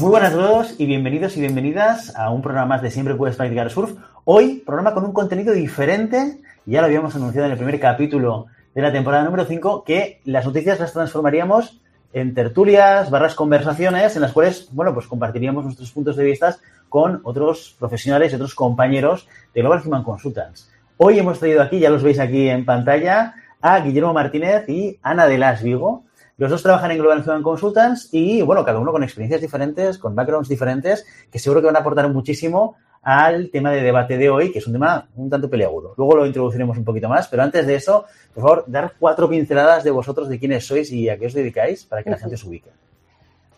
Muy 0.00 0.10
buenas 0.10 0.32
a 0.32 0.36
todos 0.36 0.74
y 0.78 0.86
bienvenidos 0.86 1.36
y 1.36 1.40
bienvenidas 1.40 2.14
a 2.16 2.30
un 2.30 2.42
programa 2.42 2.66
más 2.66 2.82
de 2.82 2.90
Siempre 2.90 3.14
Puedes 3.14 3.36
Practicar 3.36 3.70
Surf. 3.70 3.92
Hoy, 4.24 4.62
programa 4.66 4.92
con 4.92 5.04
un 5.04 5.12
contenido 5.12 5.54
diferente. 5.54 6.40
Ya 6.66 6.80
lo 6.80 6.86
habíamos 6.86 7.16
anunciado 7.16 7.46
en 7.46 7.52
el 7.52 7.58
primer 7.58 7.80
capítulo 7.80 8.46
de 8.74 8.82
la 8.82 8.92
temporada 8.92 9.24
número 9.24 9.44
5, 9.46 9.84
que 9.84 10.20
las 10.24 10.44
noticias 10.44 10.80
las 10.80 10.92
transformaríamos 10.92 11.80
en 12.12 12.34
tertulias, 12.34 13.10
barras 13.10 13.34
conversaciones, 13.34 14.16
en 14.16 14.22
las 14.22 14.32
cuales, 14.32 14.68
bueno, 14.72 14.92
pues 14.92 15.06
compartiríamos 15.06 15.64
nuestros 15.64 15.92
puntos 15.92 16.16
de 16.16 16.24
vista 16.24 16.56
con 16.88 17.20
otros 17.24 17.76
profesionales 17.78 18.32
y 18.32 18.34
otros 18.34 18.54
compañeros 18.54 19.28
de 19.54 19.60
Global 19.60 19.80
Human 19.84 20.02
Consultants. 20.02 20.70
Hoy 20.96 21.18
hemos 21.18 21.38
traído 21.38 21.62
aquí, 21.62 21.78
ya 21.78 21.88
los 21.88 22.02
veis 22.02 22.18
aquí 22.18 22.48
en 22.48 22.66
pantalla, 22.66 23.34
a 23.60 23.80
Guillermo 23.80 24.12
Martínez 24.12 24.68
y 24.68 24.98
Ana 25.02 25.26
de 25.26 25.38
Las 25.38 25.62
Vigo. 25.62 26.04
Los 26.36 26.50
dos 26.50 26.62
trabajan 26.62 26.90
en 26.90 26.98
Global 26.98 27.22
Human 27.24 27.42
Consultants 27.42 28.08
y, 28.12 28.40
bueno, 28.42 28.64
cada 28.64 28.78
uno 28.78 28.92
con 28.92 29.02
experiencias 29.02 29.40
diferentes, 29.40 29.98
con 29.98 30.14
backgrounds 30.14 30.48
diferentes, 30.48 31.06
que 31.30 31.38
seguro 31.38 31.60
que 31.60 31.66
van 31.66 31.76
a 31.76 31.80
aportar 31.80 32.08
muchísimo 32.10 32.76
al 33.02 33.50
tema 33.50 33.70
de 33.70 33.82
debate 33.82 34.16
de 34.16 34.30
hoy, 34.30 34.52
que 34.52 34.58
es 34.58 34.66
un 34.66 34.74
tema 34.74 35.08
un 35.16 35.28
tanto 35.28 35.48
peleagudo. 35.48 35.94
Luego 35.96 36.16
lo 36.16 36.26
introduciremos 36.26 36.76
un 36.76 36.84
poquito 36.84 37.08
más, 37.08 37.28
pero 37.28 37.42
antes 37.42 37.66
de 37.66 37.74
eso, 37.74 38.04
por 38.34 38.42
favor, 38.42 38.64
dar 38.66 38.94
cuatro 38.98 39.28
pinceladas 39.28 39.84
de 39.84 39.90
vosotros 39.90 40.28
de 40.28 40.38
quiénes 40.38 40.66
sois 40.66 40.90
y 40.92 41.08
a 41.08 41.18
qué 41.18 41.26
os 41.26 41.34
dedicáis 41.34 41.84
para 41.84 42.02
que 42.02 42.10
la 42.10 42.18
gente 42.18 42.36
se 42.36 42.46
ubique. 42.46 42.70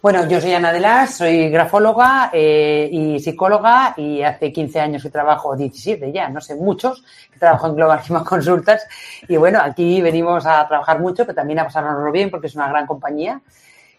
Bueno, 0.02 0.28
yo 0.28 0.40
soy 0.40 0.52
Ana 0.52 0.72
de 0.72 0.80
Las, 0.80 1.18
soy 1.18 1.48
grafóloga 1.48 2.30
eh, 2.32 2.88
y 2.90 3.20
psicóloga 3.20 3.94
y 3.96 4.20
hace 4.20 4.52
15 4.52 4.80
años 4.80 5.00
que 5.04 5.10
trabajo, 5.10 5.54
17 5.54 6.10
ya, 6.10 6.28
no 6.28 6.40
sé, 6.40 6.56
muchos, 6.56 7.04
que 7.32 7.38
trabajo 7.38 7.68
en 7.68 7.76
Global 7.76 8.00
Human 8.08 8.24
Consultants 8.24 8.82
y 9.28 9.36
bueno, 9.36 9.60
aquí 9.62 10.02
venimos 10.02 10.44
a 10.44 10.66
trabajar 10.66 10.98
mucho, 10.98 11.24
pero 11.24 11.36
también 11.36 11.60
a 11.60 11.66
pasárnoslo 11.66 12.10
bien 12.10 12.32
porque 12.32 12.48
es 12.48 12.56
una 12.56 12.68
gran 12.68 12.84
compañía 12.84 13.40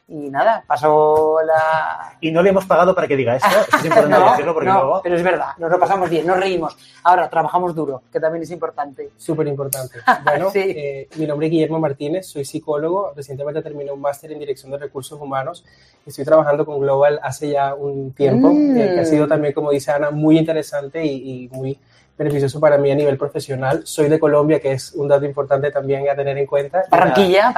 y 0.06 0.30
nada, 0.30 0.64
pasó 0.68 1.38
la... 1.46 2.18
Y 2.20 2.30
no 2.32 2.44
le 2.44 2.50
hemos 2.50 2.66
pagado 2.66 2.94
para 2.94 3.08
que 3.08 3.16
diga 3.16 3.38
eso, 3.38 3.48
es 3.80 3.86
importante 3.86 4.20
no, 4.20 4.32
decirlo 4.32 4.54
porque 4.54 4.70
no, 4.70 4.76
luego... 4.84 5.02
pero 5.02 5.16
es 5.16 5.24
verdad, 5.24 5.48
nos 5.58 5.72
lo 5.72 5.80
pasamos 5.80 6.10
bien, 6.10 6.28
nos 6.28 6.38
reímos. 6.38 6.78
Ahora, 7.04 7.30
trabajamos 7.30 7.74
duro, 7.74 8.04
que 8.12 8.20
también 8.20 8.44
es 8.44 8.52
importante. 8.52 9.12
Súper 9.18 9.48
importante. 9.48 10.00
Bueno, 10.24 10.50
Sí. 10.52 10.60
eh, 10.60 11.08
mi 11.16 11.26
nombre 11.26 11.48
es 11.48 11.52
Guillermo 11.52 11.80
Martínez, 11.80 12.28
soy 12.28 12.44
psicólogo, 12.46 13.14
recientemente 13.16 13.62
terminé 13.62 13.92
un 13.92 14.02
máster 14.02 14.32
en 14.32 14.40
Dirección 14.40 14.72
de 14.72 14.78
Recursos 14.78 15.20
Humanos 15.20 15.64
y 16.06 16.10
estoy 16.10 16.26
trabajando 16.26 16.66
con 16.66 16.80
Global 16.80 17.20
hace 17.24 17.50
ya 17.52 17.74
un 17.74 18.12
tiempo, 18.14 18.50
Mm. 18.50 18.78
eh, 18.78 18.92
que 18.96 19.00
ha 19.00 19.06
sido 19.06 19.28
también, 19.28 19.54
como 19.54 19.72
dice 19.72 19.92
Ana, 19.92 20.12
muy 20.12 20.38
interesante 20.38 21.04
y, 21.06 21.46
y 21.46 21.50
muy 21.50 21.80
beneficioso 22.18 22.60
para 22.60 22.78
mí 22.78 22.92
a 22.92 22.96
nivel 22.96 23.18
profesional. 23.18 23.82
Soy 23.86 24.10
de 24.10 24.20
Colombia, 24.20 24.60
que 24.60 24.74
es 24.74 24.94
un 24.94 25.08
dato 25.08 25.26
importante 25.26 25.72
también 25.72 26.08
a 26.10 26.16
tener 26.16 26.38
en 26.38 26.46
cuenta. 26.46 26.84
Barranquilla, 26.90 27.52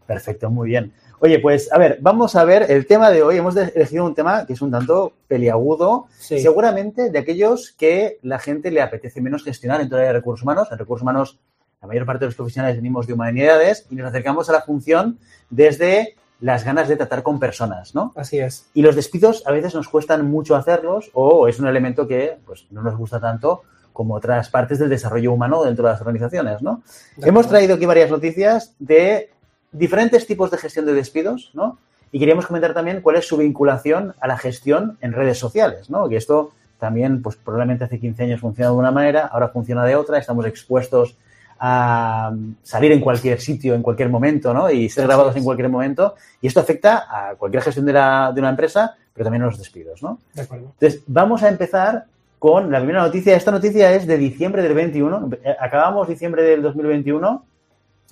Perfecto, 0.06 0.50
muy 0.50 0.70
bien. 0.70 0.94
Oye, 1.20 1.40
pues 1.40 1.72
a 1.72 1.78
ver, 1.78 1.98
vamos 2.02 2.36
a 2.36 2.44
ver 2.44 2.70
el 2.70 2.86
tema 2.86 3.10
de 3.10 3.24
hoy. 3.24 3.38
Hemos 3.38 3.56
elegido 3.56 4.06
un 4.06 4.14
tema 4.14 4.46
que 4.46 4.54
es 4.54 4.62
un 4.62 4.70
tanto 4.70 5.14
peliagudo, 5.28 6.08
Sí. 6.20 6.40
seguramente 6.40 7.10
de 7.10 7.20
aquellos 7.20 7.72
que 7.72 8.20
la 8.22 8.38
gente 8.38 8.70
le 8.70 8.82
apetece 8.82 9.22
menos 9.22 9.44
gestionar 9.44 9.82
en 9.82 9.90
todo 9.90 10.00
de 10.00 10.12
recursos 10.14 10.44
humanos. 10.44 10.68
En 10.72 10.78
recursos 10.78 11.02
humanos, 11.04 11.40
la 11.82 11.88
mayor 11.88 12.06
parte 12.06 12.22
de 12.22 12.26
los 12.28 12.36
profesionales 12.36 12.76
venimos 12.76 13.08
de 13.08 13.14
humanidades 13.14 13.88
y 13.90 13.96
nos 13.96 14.08
acercamos 14.10 14.50
a 14.50 14.54
la 14.54 14.62
función 14.62 15.18
desde 15.50 16.16
las 16.42 16.64
ganas 16.64 16.88
de 16.88 16.98
tratar 16.98 17.24
con 17.24 17.40
personas, 17.40 17.96
¿no? 17.96 18.14
Así 18.16 18.40
es. 18.40 18.68
Y 18.74 18.82
los 18.82 18.96
despidos 18.96 19.44
a 19.46 19.52
veces 19.52 19.74
nos 19.74 19.88
cuestan 19.88 20.30
mucho 20.30 20.56
hacerlos 20.56 21.10
o 21.14 21.48
es 21.48 21.60
un 21.60 21.68
elemento 21.68 22.08
que 22.08 22.38
pues, 22.46 22.68
no 22.72 22.82
nos 22.82 22.98
gusta 22.98 23.20
tanto 23.20 23.64
como 23.94 24.16
otras 24.16 24.50
partes 24.50 24.78
del 24.78 24.90
desarrollo 24.90 25.32
humano 25.32 25.64
dentro 25.64 25.86
de 25.86 25.94
las 25.94 26.02
organizaciones, 26.02 26.62
¿no? 26.62 26.84
De 27.16 27.30
Hemos 27.30 27.48
traído 27.48 27.76
aquí 27.76 27.86
varias 27.86 28.12
noticias 28.12 28.74
de 28.78 29.32
diferentes 29.72 30.28
tipos 30.28 30.52
de 30.52 30.58
gestión 30.58 30.86
de 30.86 30.94
despidos, 30.94 31.52
¿no? 31.54 31.78
Y 32.12 32.20
queríamos 32.20 32.46
comentar 32.46 32.74
también 32.74 33.02
cuál 33.02 33.16
es 33.16 33.28
su 33.28 33.38
vinculación 33.38 34.14
a 34.20 34.28
la 34.28 34.38
gestión 34.38 34.98
en 35.02 35.14
redes 35.14 35.40
sociales, 35.40 35.90
¿no? 35.90 36.10
Que 36.10 36.18
esto 36.18 36.52
también, 36.78 37.22
pues 37.22 37.38
probablemente 37.38 37.86
hace 37.86 38.00
15 38.00 38.24
años 38.24 38.42
funcionaba 38.42 38.74
de 38.76 38.80
una 38.80 38.92
manera, 38.92 39.28
ahora 39.28 39.48
funciona 39.48 39.86
de 39.86 39.96
otra, 39.96 40.18
estamos 40.18 40.46
expuestos 40.46 41.16
a 41.60 42.32
salir 42.64 42.92
en 42.92 43.00
cualquier 43.02 43.40
sitio, 43.40 43.74
en 43.76 43.82
cualquier 43.82 44.10
momento, 44.10 44.54
¿no? 44.54 44.70
Y 44.70 44.90
ser 44.90 45.06
grabados 45.08 45.36
en 45.36 45.44
cualquier 45.44 45.70
momento. 45.70 46.16
Y 46.42 46.48
esto 46.48 46.60
afecta 46.60 47.06
a 47.10 47.36
cualquier 47.36 47.64
gestión 47.64 47.86
de, 47.86 47.94
la- 47.94 48.32
de 48.34 48.42
una 48.42 48.50
empresa, 48.50 48.96
pero 49.14 49.24
también 49.26 49.44
a 49.44 49.46
los 49.48 49.58
despidos, 49.58 50.04
¿no? 50.04 50.20
De 50.34 50.42
acuerdo. 50.42 50.66
Entonces, 50.80 51.02
vamos 51.08 51.44
a 51.44 51.48
empezar 51.50 52.06
con 52.40 52.72
la 52.72 52.80
primera 52.80 53.02
noticia. 53.04 53.36
Esta 53.36 53.52
noticia 53.52 53.92
es 53.94 54.06
de 54.06 54.18
diciembre 54.18 54.62
del 54.62 54.74
21. 54.74 55.30
Eh, 55.44 55.56
Acabamos 55.60 56.08
diciembre 56.08 56.44
del 56.44 56.62
2021 56.62 57.46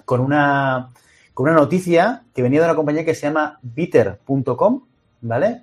con 0.05 0.21
una, 0.21 0.89
con 1.33 1.47
una 1.49 1.55
noticia 1.59 2.23
que 2.33 2.41
venía 2.41 2.59
de 2.61 2.65
una 2.67 2.75
compañía 2.75 3.05
que 3.05 3.13
se 3.15 3.27
llama 3.27 3.59
bitter.com, 3.61 4.81
¿vale? 5.21 5.61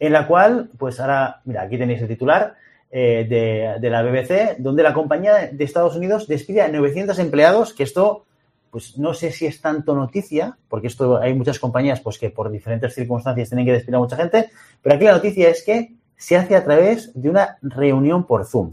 En 0.00 0.12
la 0.12 0.26
cual, 0.26 0.70
pues 0.78 0.98
ahora, 1.00 1.40
mira, 1.44 1.62
aquí 1.62 1.76
tenéis 1.78 2.00
el 2.02 2.08
titular 2.08 2.54
eh, 2.90 3.78
de, 3.80 3.90
la 3.90 4.02
BBC, 4.02 4.56
donde 4.58 4.82
la 4.82 4.94
compañía 4.94 5.50
de 5.52 5.64
Estados 5.64 5.94
Unidos 5.94 6.26
despide 6.26 6.62
a 6.62 6.68
900 6.68 7.18
empleados, 7.18 7.74
que 7.74 7.82
esto, 7.82 8.24
pues 8.70 8.96
no 8.98 9.12
sé 9.12 9.30
si 9.30 9.46
es 9.46 9.60
tanto 9.60 9.94
noticia, 9.94 10.56
porque 10.68 10.86
esto 10.86 11.18
hay 11.18 11.34
muchas 11.34 11.58
compañías 11.58 12.00
pues 12.00 12.18
que 12.18 12.30
por 12.30 12.50
diferentes 12.50 12.94
circunstancias 12.94 13.50
tienen 13.50 13.66
que 13.66 13.72
despedir 13.72 13.96
a 13.96 13.98
mucha 13.98 14.16
gente, 14.16 14.50
pero 14.82 14.96
aquí 14.96 15.04
la 15.04 15.12
noticia 15.12 15.50
es 15.50 15.62
que 15.62 15.94
se 16.16 16.36
hace 16.36 16.56
a 16.56 16.64
través 16.64 17.12
de 17.14 17.28
una 17.28 17.58
reunión 17.62 18.26
por 18.26 18.46
Zoom, 18.46 18.70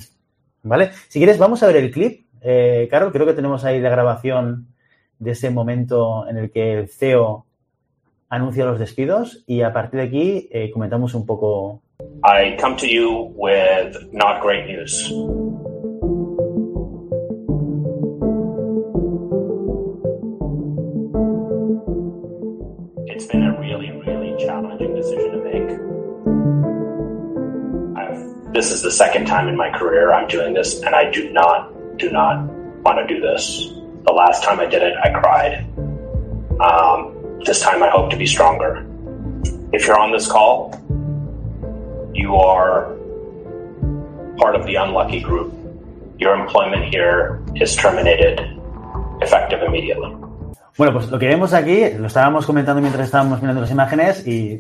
¿vale? 0.64 0.92
Si 1.10 1.20
quieres, 1.20 1.38
vamos 1.38 1.62
a 1.62 1.68
ver 1.68 1.78
el 1.78 1.92
clip. 1.92 2.26
Eh, 2.42 2.88
Carol, 2.90 3.12
creo 3.12 3.26
que 3.26 3.34
tenemos 3.34 3.66
ahí 3.66 3.80
la 3.82 3.90
grabación 3.90 4.68
de 5.20 5.32
ese 5.32 5.50
momento 5.50 6.28
en 6.28 6.38
el 6.38 6.52
que 6.52 6.80
el 6.80 6.90
CEO 6.90 7.46
anuncia 8.30 8.66
los 8.66 8.80
despidos 8.80 9.44
y 9.46 9.62
a 9.62 9.74
partir 9.74 10.00
de 10.00 10.06
aquí 10.06 10.50
eh, 10.52 10.72
comentamos 10.72 11.14
un 11.14 11.26
poco. 11.26 11.82
I 12.24 12.58
come 12.60 12.76
to 12.78 12.88
you 12.88 13.32
with 13.36 13.96
not 14.12 14.42
great 14.42 14.66
news. 14.66 15.00
It's 23.08 23.28
been 23.28 23.44
a 23.44 23.58
really, 23.60 23.92
really 23.92 24.36
challenging 24.44 24.96
decision 24.96 25.32
to 25.32 25.38
make. 25.44 25.70
I've, 27.98 28.54
this 28.54 28.72
is 28.72 28.82
the 28.82 28.92
second 28.92 29.28
time 29.28 29.48
in 29.48 29.56
my 29.56 29.70
career 29.70 30.12
I'm 30.12 30.28
doing 30.28 30.54
this, 30.54 30.82
and 30.82 30.96
I 30.96 31.10
do 31.12 31.32
not, 31.32 31.98
do 31.98 32.12
not 32.12 32.44
want 32.84 33.08
to 33.08 33.14
do 33.14 33.22
this. 33.22 33.70
The 34.06 34.14
last 34.14 34.44
time 34.44 34.60
I 34.60 34.66
did 34.66 34.84
it, 34.84 34.96
I 35.02 35.12
cried. 35.12 35.66
Um, 36.60 37.40
this 37.46 37.62
time 37.62 37.82
I 37.84 37.90
hope 37.90 38.10
to 38.10 38.18
be 38.18 38.26
stronger. 38.26 38.86
If 39.72 39.88
you're 39.88 40.00
on 40.00 40.12
this 40.12 40.30
call, 40.30 40.85
you 42.16 42.36
are 42.36 42.96
part 44.38 44.56
of 44.56 44.66
the 44.66 44.76
unlucky 44.76 45.22
group. 45.22 45.54
Your 46.18 46.34
employment 46.34 46.86
here 46.86 47.44
is 47.56 47.76
terminated 47.76 48.40
effective 49.22 49.62
immediately. 49.62 50.16
Bueno, 50.78 50.94
pues 50.94 51.10
lo 51.10 51.20
que 51.20 51.28
vemos 51.28 51.54
aquí, 51.54 51.90
lo 51.98 52.08
estábamos 52.08 52.46
comentando 52.46 52.82
mientras 52.82 53.06
estábamos 53.06 53.42
mirando 53.42 53.62
las 53.62 53.72
imágenes 53.72 54.28
y 54.28 54.60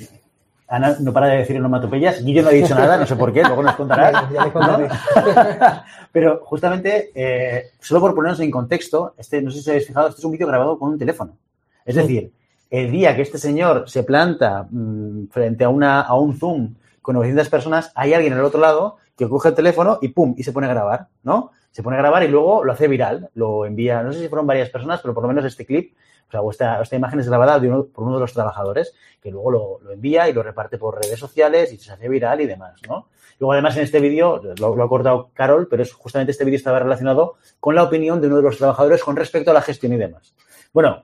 Ana 0.68 0.96
no 1.00 1.14
para 1.14 1.28
de 1.28 1.38
decir 1.38 1.58
onomatopeyas. 1.58 2.24
Guillo 2.24 2.42
no 2.42 2.50
ha 2.50 2.52
dicho 2.52 2.74
nada, 2.74 2.98
no 2.98 3.06
sé 3.06 3.16
por 3.16 3.32
qué, 3.32 3.44
luego 3.44 3.62
nos 3.62 3.76
contará. 3.76 4.30
Pero 6.12 6.42
justamente, 6.44 7.12
eh, 7.14 7.72
solo 7.80 8.02
por 8.02 8.16
ponernos 8.16 8.40
en 8.40 8.50
contexto, 8.50 9.14
este, 9.18 9.42
no 9.42 9.52
sé 9.52 9.58
si 9.58 9.62
os 9.62 9.68
habéis 9.68 9.88
fijado, 9.88 10.08
este 10.08 10.22
es 10.22 10.26
un 10.26 10.32
vídeo 10.32 10.48
grabado 10.48 10.80
con 10.80 10.90
un 10.90 10.98
teléfono. 10.98 11.38
Es 11.86 11.96
decir, 11.96 12.32
el 12.70 12.92
día 12.92 13.16
que 13.16 13.22
este 13.22 13.38
señor 13.38 13.88
se 13.88 14.04
planta 14.04 14.66
mmm, 14.70 15.28
frente 15.28 15.66
a, 15.66 15.70
una, 15.70 16.02
a 16.02 16.16
un 16.16 16.38
Zoom 16.38 16.74
con 17.06 17.14
900 17.14 17.50
personas, 17.50 17.92
hay 17.94 18.16
alguien 18.16 18.34
al 18.34 18.44
otro 18.44 18.60
lado 18.60 18.98
que 19.16 19.30
coge 19.30 19.50
el 19.50 19.56
teléfono 19.56 20.00
y 20.02 20.08
pum, 20.08 20.34
y 20.36 20.44
se 20.44 20.52
pone 20.52 20.66
a 20.66 20.72
grabar, 20.72 21.10
¿no? 21.22 21.52
Se 21.70 21.84
pone 21.84 21.98
a 21.98 22.00
grabar 22.00 22.24
y 22.24 22.28
luego 22.30 22.64
lo 22.64 22.74
hace 22.74 22.88
viral, 22.88 23.30
lo 23.36 23.68
envía, 23.68 24.02
no 24.02 24.12
sé 24.12 24.22
si 24.22 24.28
fueron 24.28 24.48
varias 24.48 24.72
personas, 24.72 25.02
pero 25.02 25.14
por 25.14 25.22
lo 25.22 25.28
menos 25.28 25.46
este 25.46 25.68
clip, 25.68 25.94
o 26.28 26.32
sea, 26.32 26.42
esta, 26.50 26.82
esta 26.82 26.96
imagen 26.96 27.20
es 27.20 27.30
grabada 27.30 27.60
por 27.60 28.06
uno 28.06 28.16
de 28.16 28.22
los 28.22 28.34
trabajadores 28.34 28.96
que 29.22 29.30
luego 29.30 29.52
lo, 29.52 29.80
lo, 29.84 29.92
envía 29.92 30.28
y 30.28 30.34
lo 30.34 30.42
reparte 30.42 30.80
por 30.80 31.00
redes 31.00 31.20
sociales 31.20 31.72
y 31.72 31.78
se 31.78 31.92
hace 31.92 32.10
viral 32.10 32.42
y 32.42 32.48
demás, 32.48 32.82
¿no? 32.90 33.10
Luego, 33.38 33.54
además, 33.54 33.78
en 33.78 33.84
este 33.84 34.00
vídeo, 34.00 34.42
lo, 34.58 34.84
ha 34.84 34.90
cortado 34.90 35.30
Carol, 35.36 35.68
pero 35.70 35.84
es 35.84 35.94
justamente 35.94 36.32
este 36.32 36.44
vídeo 36.44 36.58
estaba 36.58 36.80
relacionado 36.80 37.36
con 37.60 37.76
la 37.76 37.84
opinión 37.84 38.20
de 38.20 38.28
uno 38.28 38.38
de 38.38 38.42
los 38.42 38.58
trabajadores 38.58 39.04
con 39.04 39.16
respecto 39.16 39.52
a 39.52 39.54
la 39.54 39.62
gestión 39.62 39.94
y 39.94 39.98
demás. 39.98 40.34
Bueno, 40.74 41.04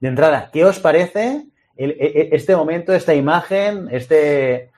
de 0.00 0.08
entrada, 0.08 0.50
¿qué 0.52 0.66
os 0.66 0.80
parece 0.80 1.46
el, 1.76 1.92
el, 1.98 2.28
este 2.32 2.54
momento, 2.54 2.92
esta 2.92 3.14
imagen, 3.14 3.88
este, 3.90 4.69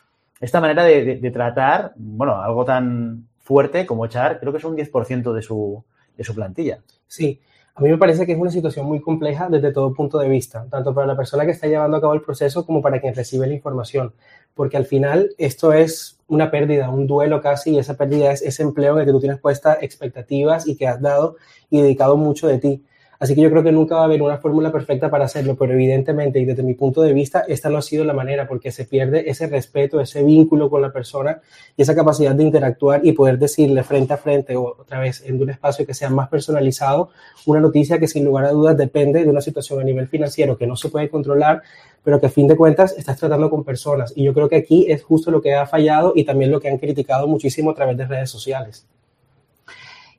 esta 0.43 0.61
manera 0.61 0.85
de, 0.85 1.17
de, 1.17 1.31
tratar, 1.31 1.93
bueno, 1.97 2.43
algo 2.43 2.65
tan 2.65 3.29
fuerte 3.39 3.87
como 3.87 4.05
echar, 4.07 4.41
creo 4.41 4.53
que 4.53 4.59
es 4.59 4.65
un 4.65 4.77
10% 4.77 5.33
de 5.33 5.43
su, 5.43 5.85
de 6.17 6.25
su 6.25 6.35
plantilla? 6.35 6.81
Sí, 7.07 7.41
a 7.75 7.81
mí 7.81 7.89
me 7.89 7.97
parece 7.97 8.27
que 8.27 8.33
es 8.33 8.39
una 8.39 8.51
situación 8.51 8.85
muy 8.85 9.01
compleja 9.01 9.49
desde 9.49 9.73
todo 9.73 9.95
punto 9.95 10.19
de 10.19 10.29
vista, 10.29 10.67
tanto 10.69 10.93
para 10.93 11.07
la 11.07 11.17
persona 11.17 11.47
que 11.47 11.53
está 11.53 11.69
llevando 11.69 11.97
a 11.97 12.01
cabo 12.01 12.13
el 12.13 12.21
proceso 12.21 12.67
como 12.67 12.83
para 12.83 13.01
quien 13.01 13.15
recibe 13.15 13.47
la 13.47 13.55
información, 13.55 14.13
porque 14.55 14.77
al 14.77 14.85
final 14.85 15.31
esto 15.39 15.73
es 15.73 16.19
una 16.29 16.51
pérdida, 16.51 16.91
un 16.91 17.07
duelo 17.07 17.41
casi, 17.41 17.71
y 17.71 17.79
esa 17.79 17.97
pérdida 17.97 18.33
es 18.33 18.43
ese 18.43 18.63
empleo 18.63 18.95
en 18.95 19.01
el 19.01 19.07
que 19.07 19.13
tú 19.13 19.21
tienes 19.21 19.41
puestas 19.41 19.79
expectativas 19.81 20.67
y 20.67 20.77
que 20.77 20.87
has 20.87 21.01
dado 21.01 21.37
y 21.71 21.81
dedicado 21.81 22.17
mucho 22.17 22.47
de 22.47 22.59
ti. 22.59 22.85
Así 23.23 23.37
que 23.37 23.41
yo 23.41 23.51
creo 23.51 23.63
que 23.63 23.71
nunca 23.71 23.95
va 23.95 24.01
a 24.01 24.05
haber 24.07 24.21
una 24.21 24.39
fórmula 24.39 24.73
perfecta 24.73 25.09
para 25.09 25.27
hacerlo, 25.27 25.55
pero 25.55 25.75
evidentemente 25.75 26.41
y 26.41 26.45
desde 26.45 26.65
mi 26.65 26.75
punto 26.75 27.03
de 27.03 27.13
vista, 27.13 27.45
esta 27.47 27.71
no 27.71 27.79
ha 27.79 27.83
sido 27.83 28.05
la 28.05 28.13
manera 28.13 28.49
porque 28.49 28.73
se 28.73 28.85
pierde 28.85 29.31
ese 29.31 29.47
respeto, 29.47 30.01
ese 30.01 30.25
vínculo 30.25 30.69
con 30.69 30.83
la 30.83 30.93
persona 30.93 31.41
y 31.77 31.83
esa 31.83 31.95
capacidad 31.95 32.35
de 32.35 32.43
interactuar 32.43 33.07
y 33.07 33.13
poder 33.13 33.39
decirle 33.39 33.85
frente 33.85 34.13
a 34.13 34.17
frente 34.17 34.57
o 34.57 34.75
otra 34.77 34.99
vez 34.99 35.23
en 35.25 35.41
un 35.41 35.51
espacio 35.51 35.87
que 35.87 35.95
sea 35.95 36.11
más 36.11 36.31
personalizado 36.31 37.11
una 37.47 37.61
noticia 37.61 38.01
que 38.01 38.09
sin 38.09 38.25
lugar 38.25 38.47
a 38.47 38.51
dudas 38.51 38.77
depende 38.77 39.23
de 39.23 39.31
una 39.31 39.41
situación 39.41 39.79
a 39.79 39.85
nivel 39.85 40.09
financiero 40.09 40.59
que 40.59 40.67
no 40.67 40.75
se 40.75 40.89
puede 40.89 41.09
controlar, 41.09 41.63
pero 42.03 42.19
que 42.19 42.27
a 42.27 42.29
fin 42.29 42.49
de 42.49 42.57
cuentas 42.57 42.93
estás 42.99 43.19
tratando 43.19 43.49
con 43.51 43.63
personas. 43.63 44.13
Y 44.17 44.25
yo 44.25 44.35
creo 44.35 44.49
que 44.49 44.57
aquí 44.57 44.91
es 44.91 45.05
justo 45.05 45.31
lo 45.31 45.41
que 45.41 45.55
ha 45.55 45.65
fallado 45.67 46.13
y 46.17 46.25
también 46.25 46.51
lo 46.51 46.59
que 46.59 46.69
han 46.69 46.79
criticado 46.79 47.29
muchísimo 47.29 47.71
a 47.71 47.75
través 47.77 47.97
de 47.97 48.05
redes 48.05 48.31
sociales 48.31 48.85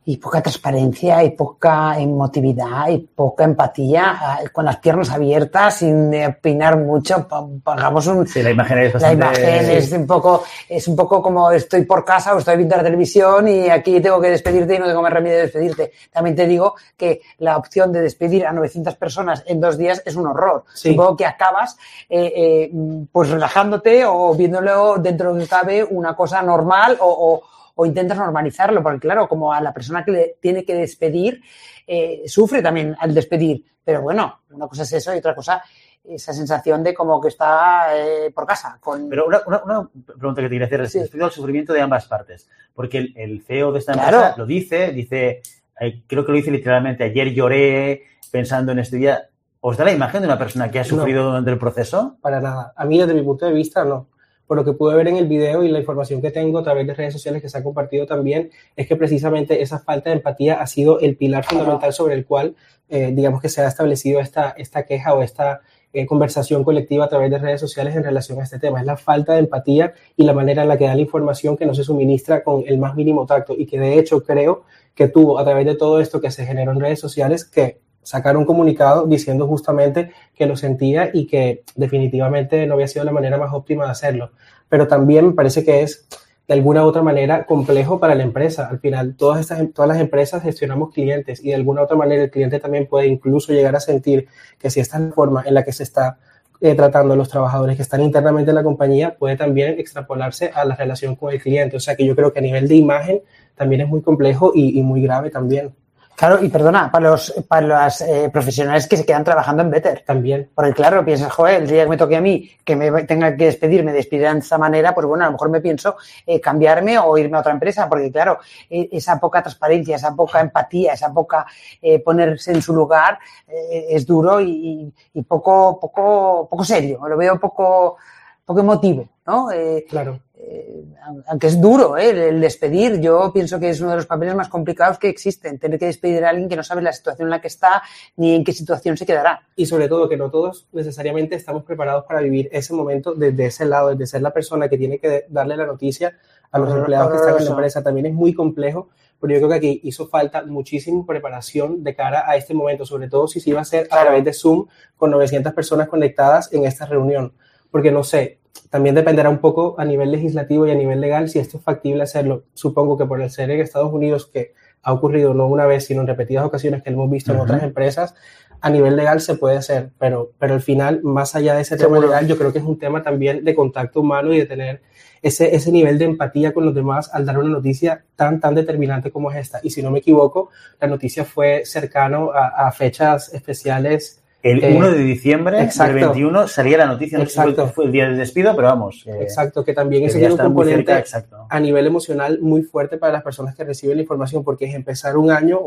y 0.06 0.18
poca 0.18 0.42
transparencia 0.42 1.24
y 1.24 1.32
poca 1.32 1.98
emotividad 1.98 2.90
y 2.90 2.98
poca 3.00 3.46
empatía 3.46 4.18
ah, 4.20 4.40
con 4.52 4.66
las 4.66 4.78
piernas 4.78 5.10
abiertas 5.12 5.78
sin 5.78 6.14
opinar 6.26 6.78
mucho 6.78 7.28
pagamos 7.64 8.08
un 8.08 8.28
sí, 8.28 8.44
la 8.44 8.52
imagen 8.52 8.80
es 8.80 8.94
bastante... 8.94 9.18
la 9.18 9.28
imagen 9.28 9.70
es 9.72 9.92
un 9.94 10.06
poco 10.06 10.44
es 10.68 10.88
un 10.88 10.96
poco 10.96 11.22
como 11.22 11.52
estoy 11.52 11.86
por 11.86 12.04
casa 12.04 12.36
o 12.36 12.40
estoy 12.40 12.58
viendo 12.58 12.76
la 12.76 12.84
televisión 12.84 13.48
y 13.48 13.70
aquí 13.70 14.02
tengo 14.02 14.20
que 14.20 14.30
despedirte 14.30 14.76
y 14.76 14.80
no 14.80 14.88
tengo 14.88 15.02
más 15.02 15.14
remedio 15.14 15.38
de 15.38 15.44
despedirte 15.44 15.92
también 16.12 16.36
te 16.36 16.48
digo 16.48 16.76
que 16.98 17.22
la 17.38 17.56
opción 17.56 17.94
de 17.94 18.02
despedir 18.02 18.46
a 18.46 18.52
900 18.52 18.96
personas 18.96 19.44
en 19.48 19.62
dos 19.62 19.78
días 19.78 20.02
es 20.06 20.16
un 20.16 20.28
horror 20.28 20.66
sí. 20.74 20.90
supongo 20.90 21.16
que 21.16 21.26
acabas 21.26 21.78
eh, 22.10 22.34
eh, 22.36 22.72
pues 23.10 23.30
relajándote 23.30 24.04
o 24.06 24.36
viéndolo 24.36 24.98
dentro 24.98 25.30
de 25.30 25.40
lo 25.40 25.44
que 25.46 25.50
cabe 25.50 25.84
una 25.84 26.14
cosa 26.14 26.42
normal 26.42 26.98
o, 27.00 27.08
o 27.08 27.54
o 27.76 27.86
intentas 27.86 28.18
normalizarlo, 28.18 28.84
porque 28.84 29.00
claro, 29.00 29.28
como 29.28 29.54
a 29.54 29.62
la 29.62 29.74
persona 29.74 30.04
que 30.04 30.12
le 30.12 30.38
tiene 30.40 30.64
que 30.64 30.76
despedir, 30.76 31.42
eh, 31.88 32.24
sufre 32.28 32.62
también 32.62 32.96
al 33.00 33.14
despedir. 33.14 33.66
Pero 33.84 34.02
bueno, 34.02 34.42
una 34.52 34.68
cosa 34.68 34.84
es 34.84 34.94
eso 34.94 35.14
y 35.14 35.18
otra 35.18 35.36
cosa 35.36 35.62
esa 36.04 36.34
sensación 36.34 36.84
de 36.84 36.94
como 36.94 37.22
que 37.22 37.30
está 37.30 37.96
eh, 37.96 38.32
por 38.32 38.46
casa. 38.46 38.78
Con... 38.80 39.10
Pero 39.10 39.26
una, 39.26 39.42
una, 39.46 39.64
una, 39.64 39.90
pregunta 40.18 40.42
que 40.42 40.48
te 40.48 40.56
quería 40.56 40.66
hacer 40.68 40.82
es 40.82 40.92
sí. 40.92 41.00
al 41.22 41.32
sufrimiento 41.32 41.74
de 41.74 41.82
ambas 41.82 42.06
partes, 42.06 42.50
porque 42.74 42.98
el, 42.98 43.14
el 43.16 43.42
CEO 43.42 43.72
de 43.72 43.80
esta 43.80 43.94
empresa 43.94 44.12
claro. 44.12 44.36
lo 44.38 44.46
dice, 44.46 44.92
dice, 44.92 45.42
eh, 45.80 46.04
creo 46.06 46.26
que 46.26 46.32
lo 46.32 46.38
dice 46.38 46.52
literalmente, 46.52 47.06
ayer 47.06 47.34
lloré 47.34 48.04
pensando 48.32 48.72
en 48.72 48.80
este 48.80 48.98
día. 48.98 49.30
¿Os 49.66 49.78
da 49.78 49.86
la 49.86 49.94
imagen 49.94 50.20
de 50.22 50.28
una 50.28 50.38
persona 50.38 50.70
que 50.70 50.80
ha 50.80 50.84
sufrido 50.84 51.24
no, 51.24 51.30
durante 51.30 51.52
el 51.52 51.58
proceso? 51.58 52.18
Para 52.20 52.42
nada. 52.42 52.74
A 52.76 52.84
mí, 52.84 53.00
desde 53.00 53.14
mi 53.14 53.22
punto 53.22 53.46
de 53.46 53.54
vista, 53.54 53.86
no 53.86 54.10
por 54.48 54.58
lo 54.58 54.66
que 54.66 54.74
pude 54.74 54.96
ver 54.96 55.08
en 55.08 55.18
el 55.18 55.28
video 55.28 55.64
y 55.64 55.70
la 55.70 55.80
información 55.80 56.22
que 56.22 56.32
tengo 56.32 56.60
a 56.60 56.64
través 56.64 56.86
de 56.88 56.94
redes 56.94 57.14
sociales 57.14 57.42
que 57.42 57.50
se 57.50 57.58
ha 57.58 57.64
compartido 57.64 58.06
también, 58.06 58.52
es 58.76 58.88
que 58.88 58.96
precisamente 58.96 59.62
esa 59.62 59.80
falta 59.80 60.10
de 60.10 60.18
empatía 60.18 60.62
ha 60.62 60.68
sido 60.68 61.00
el 61.00 61.16
pilar 61.16 61.44
fundamental 61.46 61.94
sobre 61.94 62.16
el 62.16 62.26
cual, 62.26 62.56
eh, 62.90 63.12
digamos 63.14 63.42
que 63.42 63.50
se 63.50 63.62
ha 63.62 63.68
establecido 63.68 64.20
esta, 64.20 64.54
esta 64.58 64.84
queja 64.84 65.14
o 65.14 65.22
esta 65.22 65.62
eh, 65.96 66.08
conversación 66.08 66.64
colectiva 66.64 67.06
a 67.06 67.08
través 67.08 67.30
de 67.30 67.38
redes 67.38 67.62
sociales 67.62 67.96
en 67.96 68.04
relación 68.04 68.40
a 68.40 68.44
este 68.44 68.58
tema. 68.58 68.80
Es 68.80 68.86
la 68.86 68.98
falta 68.98 69.34
de 69.34 69.40
empatía 69.40 69.94
y 70.18 70.24
la 70.24 70.34
manera 70.34 70.64
en 70.64 70.68
la 70.68 70.78
que 70.78 70.86
da 70.86 70.96
la 70.96 71.02
información 71.02 71.56
que 71.56 71.68
no 71.68 71.76
se 71.76 71.84
suministra 71.84 72.44
con 72.44 72.64
el 72.66 72.80
más 72.80 72.96
mínimo 72.96 73.28
tacto 73.28 73.54
y 73.56 73.68
que 73.68 73.80
de 73.80 74.00
hecho 74.00 74.24
creo 74.24 74.64
que 74.96 75.08
tuvo 75.08 75.38
a 75.38 75.44
través 75.44 75.68
de 75.68 75.76
todo 75.76 76.00
esto 76.00 76.20
que 76.20 76.32
se 76.32 76.46
generó 76.46 76.72
en 76.72 76.80
redes 76.80 77.00
sociales 77.00 77.46
que 77.46 77.80
sacar 78.04 78.38
un 78.38 78.46
comunicado 78.46 79.06
diciendo 79.08 79.48
justamente 79.48 80.12
que 80.36 80.46
lo 80.46 80.56
sentía 80.56 81.10
y 81.14 81.26
que 81.26 81.64
definitivamente 81.76 82.66
no 82.68 82.76
había 82.76 82.88
sido 82.88 83.06
la 83.06 83.12
manera 83.12 83.38
más 83.38 83.54
óptima 83.54 83.86
de 83.86 83.92
hacerlo. 83.92 84.32
Pero 84.70 84.88
también 84.88 85.28
me 85.28 85.34
parece 85.34 85.64
que 85.64 85.82
es 85.82 86.08
de 86.48 86.54
alguna 86.54 86.84
u 86.84 86.88
otra 86.88 87.02
manera 87.02 87.46
complejo 87.46 88.00
para 88.00 88.16
la 88.16 88.24
empresa. 88.24 88.68
Al 88.68 88.80
final, 88.80 89.16
todas, 89.16 89.40
estas, 89.40 89.62
todas 89.74 89.88
las 89.88 90.00
empresas 90.00 90.44
gestionamos 90.44 90.94
clientes 90.94 91.44
y 91.44 91.50
de 91.50 91.56
alguna 91.56 91.82
u 91.82 91.84
otra 91.86 91.96
manera 91.96 92.24
el 92.24 92.32
cliente 92.32 92.60
también 92.60 92.88
puede 92.88 93.08
incluso 93.08 93.54
llegar 93.54 93.76
a 93.76 93.80
sentir 93.80 94.28
que 94.60 94.70
si 94.70 94.80
esta 94.80 94.98
es 94.98 95.04
la 95.04 95.12
forma 95.12 95.44
en 95.46 95.54
la 95.54 95.64
que 95.64 95.72
se 95.72 95.84
está 95.84 96.18
eh, 96.60 96.76
tratando 96.76 97.14
a 97.14 97.18
los 97.18 97.30
trabajadores 97.30 97.76
que 97.76 97.82
están 97.82 98.02
internamente 98.02 98.52
en 98.52 98.56
la 98.56 98.64
compañía, 98.64 99.16
puede 99.18 99.38
también 99.38 99.80
extrapolarse 99.80 100.52
a 100.54 100.66
la 100.66 100.76
relación 100.76 101.16
con 101.16 101.32
el 101.32 101.42
cliente. 101.42 101.78
O 101.78 101.80
sea 101.80 101.96
que 101.96 102.06
yo 102.06 102.16
creo 102.16 102.34
que 102.34 102.40
a 102.40 102.42
nivel 102.42 102.68
de 102.68 102.76
imagen 102.76 103.22
también 103.56 103.82
es 103.82 103.88
muy 103.88 104.02
complejo 104.02 104.52
y 104.54 104.82
muy 104.82 105.02
grave 105.02 105.30
también. 105.30 105.74
Claro, 106.16 106.44
y 106.44 106.50
perdona, 106.50 106.92
para 106.92 107.10
los, 107.10 107.34
para 107.48 107.68
los 107.68 108.02
eh, 108.02 108.30
profesionales 108.32 108.88
que 108.88 108.98
se 108.98 109.06
quedan 109.06 109.24
trabajando 109.24 109.64
en 109.64 109.72
Better. 109.72 110.04
También. 110.06 110.50
Porque 110.54 110.74
claro, 110.74 111.04
piensas, 111.04 111.32
joder, 111.32 111.64
el 111.64 111.68
día 111.68 111.84
que 111.84 111.90
me 111.90 111.98
toque 111.98 112.16
a 112.16 112.22
mí, 112.22 112.50
que 112.64 112.76
me 112.76 113.04
tenga 113.04 113.36
que 113.36 113.46
despedir, 113.46 113.84
me 113.84 113.92
despidan 113.92 114.36
de 114.36 114.44
esta 114.44 114.58
manera, 114.58 114.94
pues 114.94 115.08
bueno, 115.08 115.24
a 115.24 115.28
lo 115.28 115.34
mejor 115.34 115.50
me 115.50 115.60
pienso 115.60 115.98
eh, 116.26 116.40
cambiarme 116.40 117.00
o 117.00 117.18
irme 117.18 117.38
a 117.38 117.40
otra 117.40 117.52
empresa, 117.52 117.90
porque 117.90 118.12
claro, 118.12 118.40
eh, 118.70 118.90
esa 118.92 119.20
poca 119.20 119.42
transparencia, 119.42 119.96
esa 119.96 120.16
poca 120.16 120.40
empatía, 120.40 120.94
esa 120.94 121.12
poca 121.12 121.46
eh, 121.82 122.00
ponerse 122.00 122.52
en 122.52 122.62
su 122.62 122.74
lugar, 122.74 123.18
eh, 123.48 123.88
es 123.90 124.06
duro 124.06 124.40
y, 124.40 124.94
y, 125.14 125.22
poco, 125.24 125.80
poco, 125.80 126.48
poco 126.50 126.64
serio. 126.64 127.00
Lo 127.08 127.18
veo 127.18 127.40
poco, 127.40 127.98
poco 128.46 128.60
emotivo, 128.60 129.10
¿no? 129.26 129.50
claro 129.90 130.20
eh, 130.46 130.84
aunque 131.28 131.48
es 131.48 131.62
duro 131.62 131.98
¿eh? 131.98 132.30
el 132.30 132.42
despedir, 132.42 133.00
yo 133.00 133.32
pienso 133.34 133.60
que 133.60 133.70
es 133.70 133.80
uno 133.80 133.92
de 133.92 133.98
los 133.98 134.06
papeles 134.06 134.36
más 134.36 134.50
complicados 134.50 135.00
que 135.00 135.08
existen, 135.08 135.58
tener 135.58 135.80
que 135.80 135.86
despedir 135.86 136.26
a 136.26 136.30
alguien 136.30 136.50
que 136.50 136.58
no 136.58 136.64
sabe 136.64 136.82
la 136.82 136.92
situación 136.92 137.28
en 137.28 137.32
la 137.32 137.40
que 137.40 137.48
está 137.48 137.82
ni 138.18 138.36
en 138.36 138.44
qué 138.44 138.52
situación 138.52 138.98
se 138.98 139.06
quedará. 139.06 139.48
Y 139.56 139.66
sobre 139.66 139.88
todo 139.88 140.10
que 140.10 140.18
no 140.18 140.30
todos 140.30 140.68
necesariamente 140.74 141.36
estamos 141.36 141.64
preparados 141.64 142.04
para 142.06 142.20
vivir 142.20 142.50
ese 142.52 142.74
momento 142.74 143.14
desde 143.14 143.46
ese 143.46 143.66
lado, 143.66 143.90
desde 143.92 144.08
ser 144.08 144.22
la 144.22 144.34
persona 144.34 144.68
que 144.68 144.78
tiene 144.78 145.00
que 145.00 145.26
darle 145.30 145.56
la 145.56 145.66
noticia 145.66 146.18
a 146.52 146.60
los 146.60 146.74
empleados 146.74 147.12
que 147.12 147.18
están 147.18 147.38
en 147.38 147.46
la 147.46 147.52
empresa. 147.52 147.84
También 147.84 148.08
es 148.08 148.14
muy 148.14 148.34
complejo, 148.34 148.90
pero 149.22 149.34
yo 149.34 149.40
creo 149.40 149.50
que 149.50 149.56
aquí 149.56 149.82
hizo 149.84 150.08
falta 150.08 150.44
muchísima 150.44 151.06
preparación 151.06 151.84
de 151.84 151.96
cara 151.96 152.30
a 152.30 152.36
este 152.36 152.54
momento, 152.54 152.86
sobre 152.86 153.08
todo 153.08 153.28
si 153.28 153.40
se 153.40 153.52
iba 153.52 153.60
a 153.60 153.64
hacer 153.64 153.88
a 153.92 154.02
través 154.02 154.26
de 154.26 154.34
Zoom 154.34 154.68
con 154.98 155.10
900 155.12 155.54
personas 155.54 155.88
conectadas 155.88 156.52
en 156.52 156.66
esta 156.66 156.86
reunión. 156.86 157.34
Porque 157.72 157.92
no 157.92 158.04
sé, 158.04 158.40
también 158.70 158.96
dependerá 158.96 159.30
un 159.30 159.40
poco 159.40 159.76
a 159.78 159.86
nivel 159.86 160.12
legislativo 160.12 160.68
y 160.68 160.72
a 160.72 160.76
nivel 160.76 161.00
legal 161.00 161.30
si 161.30 161.40
esto 161.40 161.58
es 161.58 161.64
factible 161.64 162.04
hacerlo. 162.04 162.44
Supongo 162.54 162.98
que 162.98 163.06
por 163.06 163.22
el 163.22 163.30
ser 163.30 163.52
en 163.52 163.62
Estados 163.62 163.94
Unidos, 163.94 164.26
que 164.26 164.54
ha 164.82 164.94
ocurrido 164.94 165.34
no 165.34 165.48
una 165.48 165.66
vez, 165.66 165.86
sino 165.86 166.02
en 166.02 166.08
repetidas 166.08 166.46
ocasiones 166.46 166.84
que 166.84 166.90
hemos 166.90 167.10
visto 167.10 167.32
uh 167.32 167.36
-huh. 167.36 167.38
en 167.38 167.44
otras 167.44 167.64
empresas, 167.64 168.16
a 168.62 168.70
nivel 168.70 168.96
legal 168.96 169.20
se 169.20 169.36
puede 169.36 169.58
hacer, 169.58 169.92
pero, 170.00 170.32
pero 170.40 170.54
al 170.54 170.62
final, 170.62 171.02
más 171.04 171.36
allá 171.36 171.54
de 171.54 171.62
ese 171.62 171.76
tema 171.76 172.00
legal, 172.00 172.28
yo 172.28 172.38
creo 172.38 172.54
que 172.54 172.60
es 172.60 172.66
un 172.66 172.80
tema 172.80 173.04
también 173.04 173.44
de 173.44 173.54
contacto 173.54 174.00
humano 174.00 174.34
y 174.34 174.40
de 174.40 174.46
tener 174.46 174.82
ese, 175.22 175.54
ese 175.54 175.70
nivel 175.72 175.98
de 176.00 176.06
empatía 176.06 176.54
con 176.54 176.66
los 176.66 176.74
demás 176.74 177.10
al 177.14 177.26
dar 177.26 177.38
una 177.38 177.50
noticia 177.50 178.06
tan, 178.16 178.40
tan 178.40 178.56
determinante 178.56 179.12
como 179.12 179.30
es 179.32 179.38
esta. 179.38 179.60
Y 179.64 179.70
si 179.70 179.82
no 179.84 179.92
me 179.92 180.00
equivoco, 180.00 180.50
la 180.80 180.88
noticia 180.88 181.26
fue 181.26 181.64
cercano 181.66 182.32
a, 182.32 182.68
a 182.68 182.72
fechas 182.72 183.34
especiales 183.34 184.23
el 184.44 184.76
1 184.76 184.88
eh, 184.88 184.92
de 184.92 185.04
diciembre 185.04 185.64
exacto, 185.64 185.94
del 185.96 186.06
21 186.06 186.48
salía 186.50 186.78
la 186.78 186.86
noticia, 186.86 187.18
no 187.18 187.24
exacto. 187.24 187.68
fue 187.70 187.86
el 187.86 187.94
día 187.94 188.06
del 188.06 188.18
despido, 188.18 188.54
pero 188.56 188.68
vamos. 188.68 189.04
Eh, 189.08 189.20
exacto, 189.22 189.64
que 189.64 189.74
también 189.74 190.04
ese 190.04 190.20
tiene 190.20 190.34
un 190.34 190.40
componente 190.40 191.04
cerca, 191.06 191.48
a 191.50 191.60
nivel 191.62 191.88
emocional 191.88 192.40
muy 192.42 192.62
fuerte 192.62 192.98
para 192.98 193.14
las 193.14 193.24
personas 193.24 193.56
que 193.56 193.64
reciben 193.64 193.96
la 193.96 194.02
información, 194.02 194.44
porque 194.44 194.66
es 194.66 194.76
empezar 194.76 195.18
un 195.18 195.32
año 195.32 195.60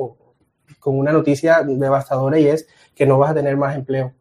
con 0.78 0.98
una 0.98 1.10
noticia 1.10 1.62
devastadora 1.62 2.38
y 2.38 2.48
es 2.48 2.68
que 2.94 3.06
no 3.06 3.18
vas 3.18 3.30
a 3.30 3.34
tener 3.34 3.56
más 3.56 3.74
empleo. 3.74 4.12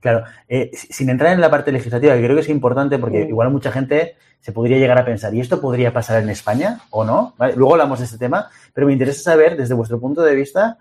Claro, 0.00 0.24
eh, 0.48 0.70
sin 0.74 1.08
entrar 1.08 1.32
en 1.32 1.40
la 1.40 1.50
parte 1.50 1.70
legislativa, 1.70 2.14
que 2.14 2.24
creo 2.24 2.34
que 2.34 2.42
es 2.42 2.48
importante 2.48 2.98
porque 2.98 3.24
mm. 3.24 3.28
igual 3.28 3.50
mucha 3.50 3.70
gente 3.70 4.16
se 4.40 4.52
podría 4.52 4.78
llegar 4.78 4.98
a 4.98 5.04
pensar, 5.04 5.32
¿y 5.32 5.40
esto 5.40 5.60
podría 5.60 5.92
pasar 5.92 6.22
en 6.22 6.28
España 6.28 6.80
o 6.90 7.04
no? 7.04 7.34
¿Vale? 7.38 7.54
Luego 7.56 7.72
hablamos 7.74 8.00
de 8.00 8.04
este 8.06 8.18
tema, 8.18 8.50
pero 8.74 8.88
me 8.88 8.92
interesa 8.92 9.22
saber, 9.22 9.56
desde 9.56 9.72
vuestro 9.74 9.98
punto 10.00 10.22
de 10.22 10.34
vista, 10.34 10.76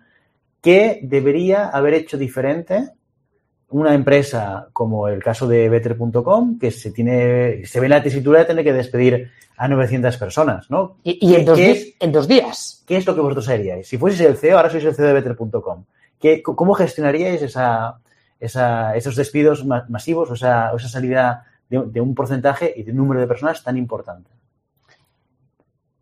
¿Qué 0.63 1.01
debería 1.03 1.67
haber 1.67 1.93
hecho 1.93 2.17
diferente 2.17 2.91
una 3.67 3.93
empresa 3.93 4.70
como 4.72 5.10
el 5.10 5.22
caso 5.22 5.46
de 5.46 5.67
Better.com, 5.67 6.58
que 6.58 6.72
se 6.72 6.91
tiene, 6.91 7.65
se 7.65 7.82
ve 7.82 7.88
en 7.88 7.89
la 7.89 8.01
tesitura 8.01 8.39
de 8.39 8.46
tener 8.46 8.63
que 8.63 8.72
despedir 8.72 9.29
a 9.58 9.67
900 9.67 10.15
personas, 10.15 10.72
¿no? 10.72 10.96
Y, 11.03 11.20
y 11.20 11.36
en, 11.36 11.43
dos 11.43 11.60
es, 11.60 11.96
en, 12.00 12.13
dos 12.13 12.29
días. 12.29 12.82
¿Qué 12.88 12.96
es 12.96 13.05
lo 13.05 13.13
que 13.13 13.20
vosotros 13.20 13.50
haríais? 13.50 13.86
Si 13.86 13.98
fueseis 13.98 14.22
el 14.22 14.38
CEO, 14.38 14.55
ahora 14.55 14.70
sois 14.70 14.86
el 14.86 14.96
CEO 14.96 15.08
de 15.08 15.13
Better.com, 15.13 15.84
¿cómo 16.43 16.74
gestionaríais 16.75 17.41
esa, 17.41 18.00
esa, 18.39 18.96
esos 18.96 19.17
despidos 19.17 19.65
masivos 19.65 20.32
o 20.32 20.36
esa, 20.36 20.72
esa 20.74 20.88
salida 20.88 21.46
de, 21.70 21.84
de 21.88 22.00
un 22.00 22.15
porcentaje 22.15 22.74
y 22.74 22.84
de 22.84 22.91
un 22.91 22.98
número 22.98 23.20
de 23.20 23.27
personas 23.27 23.62
tan 23.62 23.75
importante? 23.75 24.29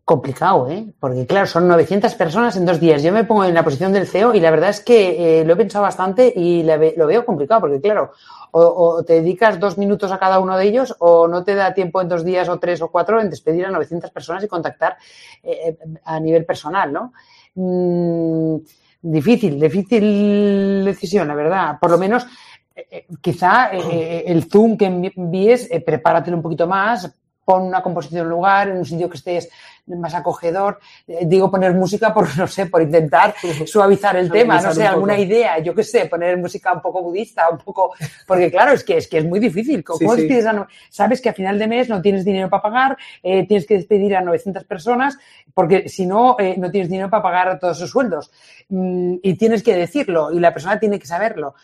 Complicado, 0.04 0.68
¿eh? 0.68 0.92
Porque 0.98 1.26
claro, 1.26 1.46
son 1.46 1.68
900 1.68 2.14
personas 2.16 2.56
en 2.56 2.66
dos 2.66 2.80
días. 2.80 3.02
Yo 3.02 3.12
me 3.12 3.24
pongo 3.24 3.44
en 3.44 3.54
la 3.54 3.62
posición 3.62 3.92
del 3.92 4.08
CEO 4.08 4.34
y 4.34 4.40
la 4.40 4.50
verdad 4.50 4.70
es 4.70 4.80
que 4.80 5.40
eh, 5.40 5.44
lo 5.44 5.52
he 5.52 5.56
pensado 5.56 5.82
bastante 5.82 6.32
y 6.34 6.64
lo 6.64 7.06
veo 7.06 7.24
complicado 7.24 7.60
porque 7.60 7.80
claro, 7.80 8.10
o, 8.50 9.02
te 9.04 9.14
dedicas 9.14 9.60
dos 9.60 9.78
minutos 9.78 10.10
a 10.10 10.18
cada 10.18 10.40
uno 10.40 10.56
de 10.56 10.64
ellos 10.66 10.94
o 10.98 11.28
no 11.28 11.44
te 11.44 11.54
da 11.54 11.72
tiempo 11.72 12.00
en 12.00 12.08
dos 12.08 12.24
días 12.24 12.48
o 12.48 12.58
tres 12.58 12.82
o 12.82 12.90
cuatro 12.90 13.20
en 13.20 13.30
despedir 13.30 13.64
a 13.64 13.70
900 13.70 14.10
personas 14.10 14.42
y 14.42 14.48
contactar 14.48 14.96
eh, 15.42 15.78
a 16.04 16.18
nivel 16.18 16.44
personal, 16.44 16.92
¿no? 16.92 17.12
Mm, 17.54 18.56
difícil, 19.02 19.60
difícil 19.60 20.84
decisión, 20.84 21.28
la 21.28 21.34
verdad. 21.34 21.78
Por 21.80 21.92
lo 21.92 21.98
menos 21.98 22.26
eh, 22.74 23.06
quizá 23.20 23.68
el 23.70 24.50
Zoom 24.50 24.76
que 24.76 24.86
envíes, 24.86 25.68
prepáratelo 25.86 26.36
un 26.36 26.42
poquito 26.42 26.66
más, 26.66 27.08
pon 27.44 27.62
una 27.62 27.82
composición 27.82 28.20
en 28.20 28.26
un 28.26 28.32
lugar, 28.32 28.68
en 28.68 28.78
un 28.78 28.84
sitio 28.84 29.08
que 29.08 29.16
estés 29.16 29.50
más 29.86 30.14
acogedor. 30.14 30.78
Eh, 31.06 31.20
digo 31.26 31.50
poner 31.50 31.74
música 31.74 32.14
por, 32.14 32.26
no 32.38 32.46
sé, 32.46 32.66
por 32.66 32.82
intentar 32.82 33.34
suavizar 33.66 34.16
el 34.16 34.30
tema, 34.30 34.60
no 34.60 34.72
sé, 34.72 34.86
alguna 34.86 35.18
idea, 35.18 35.58
yo 35.58 35.74
qué 35.74 35.82
sé, 35.84 36.06
poner 36.06 36.36
música 36.38 36.72
un 36.72 36.80
poco 36.80 37.02
budista, 37.02 37.48
un 37.50 37.58
poco, 37.58 37.92
porque 38.26 38.50
claro, 38.50 38.72
es 38.72 38.84
que 38.84 38.96
es, 38.96 39.08
que 39.08 39.18
es 39.18 39.24
muy 39.24 39.40
difícil. 39.40 39.82
¿Cómo 39.84 39.98
Sí, 39.98 40.06
sí. 40.08 40.16
despides 40.22 40.46
a 40.46 40.52
no- 40.52 40.66
Sabes 40.90 41.20
que 41.20 41.28
a 41.28 41.32
final 41.32 41.58
de 41.58 41.66
mes 41.66 41.88
no 41.88 42.00
tienes 42.00 42.24
dinero 42.24 42.48
para 42.48 42.62
pagar, 42.62 42.96
eh, 43.22 43.46
tienes 43.46 43.66
que 43.66 43.74
despedir 43.74 44.16
a 44.16 44.20
900 44.20 44.64
personas, 44.64 45.18
porque 45.54 45.88
si 45.88 46.06
no, 46.06 46.36
eh, 46.38 46.54
no 46.58 46.70
tienes 46.70 46.88
dinero 46.88 47.10
para 47.10 47.22
pagar 47.22 47.58
todos 47.58 47.76
esos 47.76 47.90
sueldos. 47.90 48.30
Mm, 48.68 49.16
y 49.22 49.34
tienes 49.34 49.62
que 49.62 49.74
decirlo, 49.76 50.32
y 50.32 50.38
la 50.40 50.52
persona 50.52 50.78
tiene 50.78 50.98
que 50.98 51.06
saberlo 51.06 51.54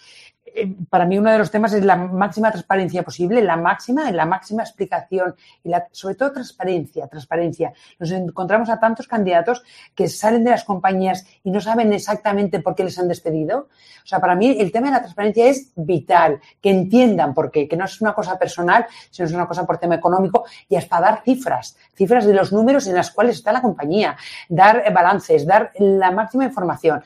para 0.90 1.04
mí 1.04 1.18
uno 1.18 1.30
de 1.30 1.38
los 1.38 1.50
temas 1.50 1.72
es 1.72 1.84
la 1.84 1.96
máxima 1.96 2.50
transparencia 2.50 3.02
posible, 3.02 3.42
la 3.42 3.56
máxima, 3.56 4.10
la 4.10 4.26
máxima 4.26 4.62
explicación 4.62 5.34
y 5.64 5.68
la, 5.68 5.88
sobre 5.92 6.14
todo 6.14 6.32
transparencia, 6.32 7.06
transparencia. 7.06 7.72
Nos 7.98 8.10
encontramos 8.10 8.68
a 8.70 8.78
tantos 8.78 9.06
candidatos 9.06 9.62
que 9.94 10.08
salen 10.08 10.44
de 10.44 10.50
las 10.50 10.64
compañías 10.64 11.26
y 11.44 11.50
no 11.50 11.60
saben 11.60 11.92
exactamente 11.92 12.60
por 12.60 12.74
qué 12.74 12.84
les 12.84 12.98
han 12.98 13.08
despedido. 13.08 13.68
O 14.04 14.06
sea, 14.06 14.20
para 14.20 14.34
mí 14.34 14.56
el 14.58 14.72
tema 14.72 14.88
de 14.88 14.92
la 14.94 15.00
transparencia 15.00 15.46
es 15.46 15.72
vital, 15.76 16.40
que 16.60 16.70
entiendan 16.70 17.34
por 17.34 17.50
qué, 17.50 17.68
que 17.68 17.76
no 17.76 17.84
es 17.84 18.00
una 18.00 18.14
cosa 18.14 18.38
personal, 18.38 18.86
sino 19.10 19.26
es 19.26 19.34
una 19.34 19.46
cosa 19.46 19.66
por 19.66 19.78
tema 19.78 19.94
económico 19.94 20.44
y 20.68 20.76
hasta 20.76 21.00
dar 21.00 21.22
cifras, 21.24 21.76
cifras 21.94 22.24
de 22.24 22.34
los 22.34 22.52
números 22.52 22.86
en 22.86 22.94
las 22.94 23.10
cuales 23.10 23.36
está 23.36 23.52
la 23.52 23.62
compañía, 23.62 24.16
dar 24.48 24.92
balances, 24.92 25.46
dar 25.46 25.72
la 25.78 26.10
máxima 26.10 26.44
información. 26.44 27.02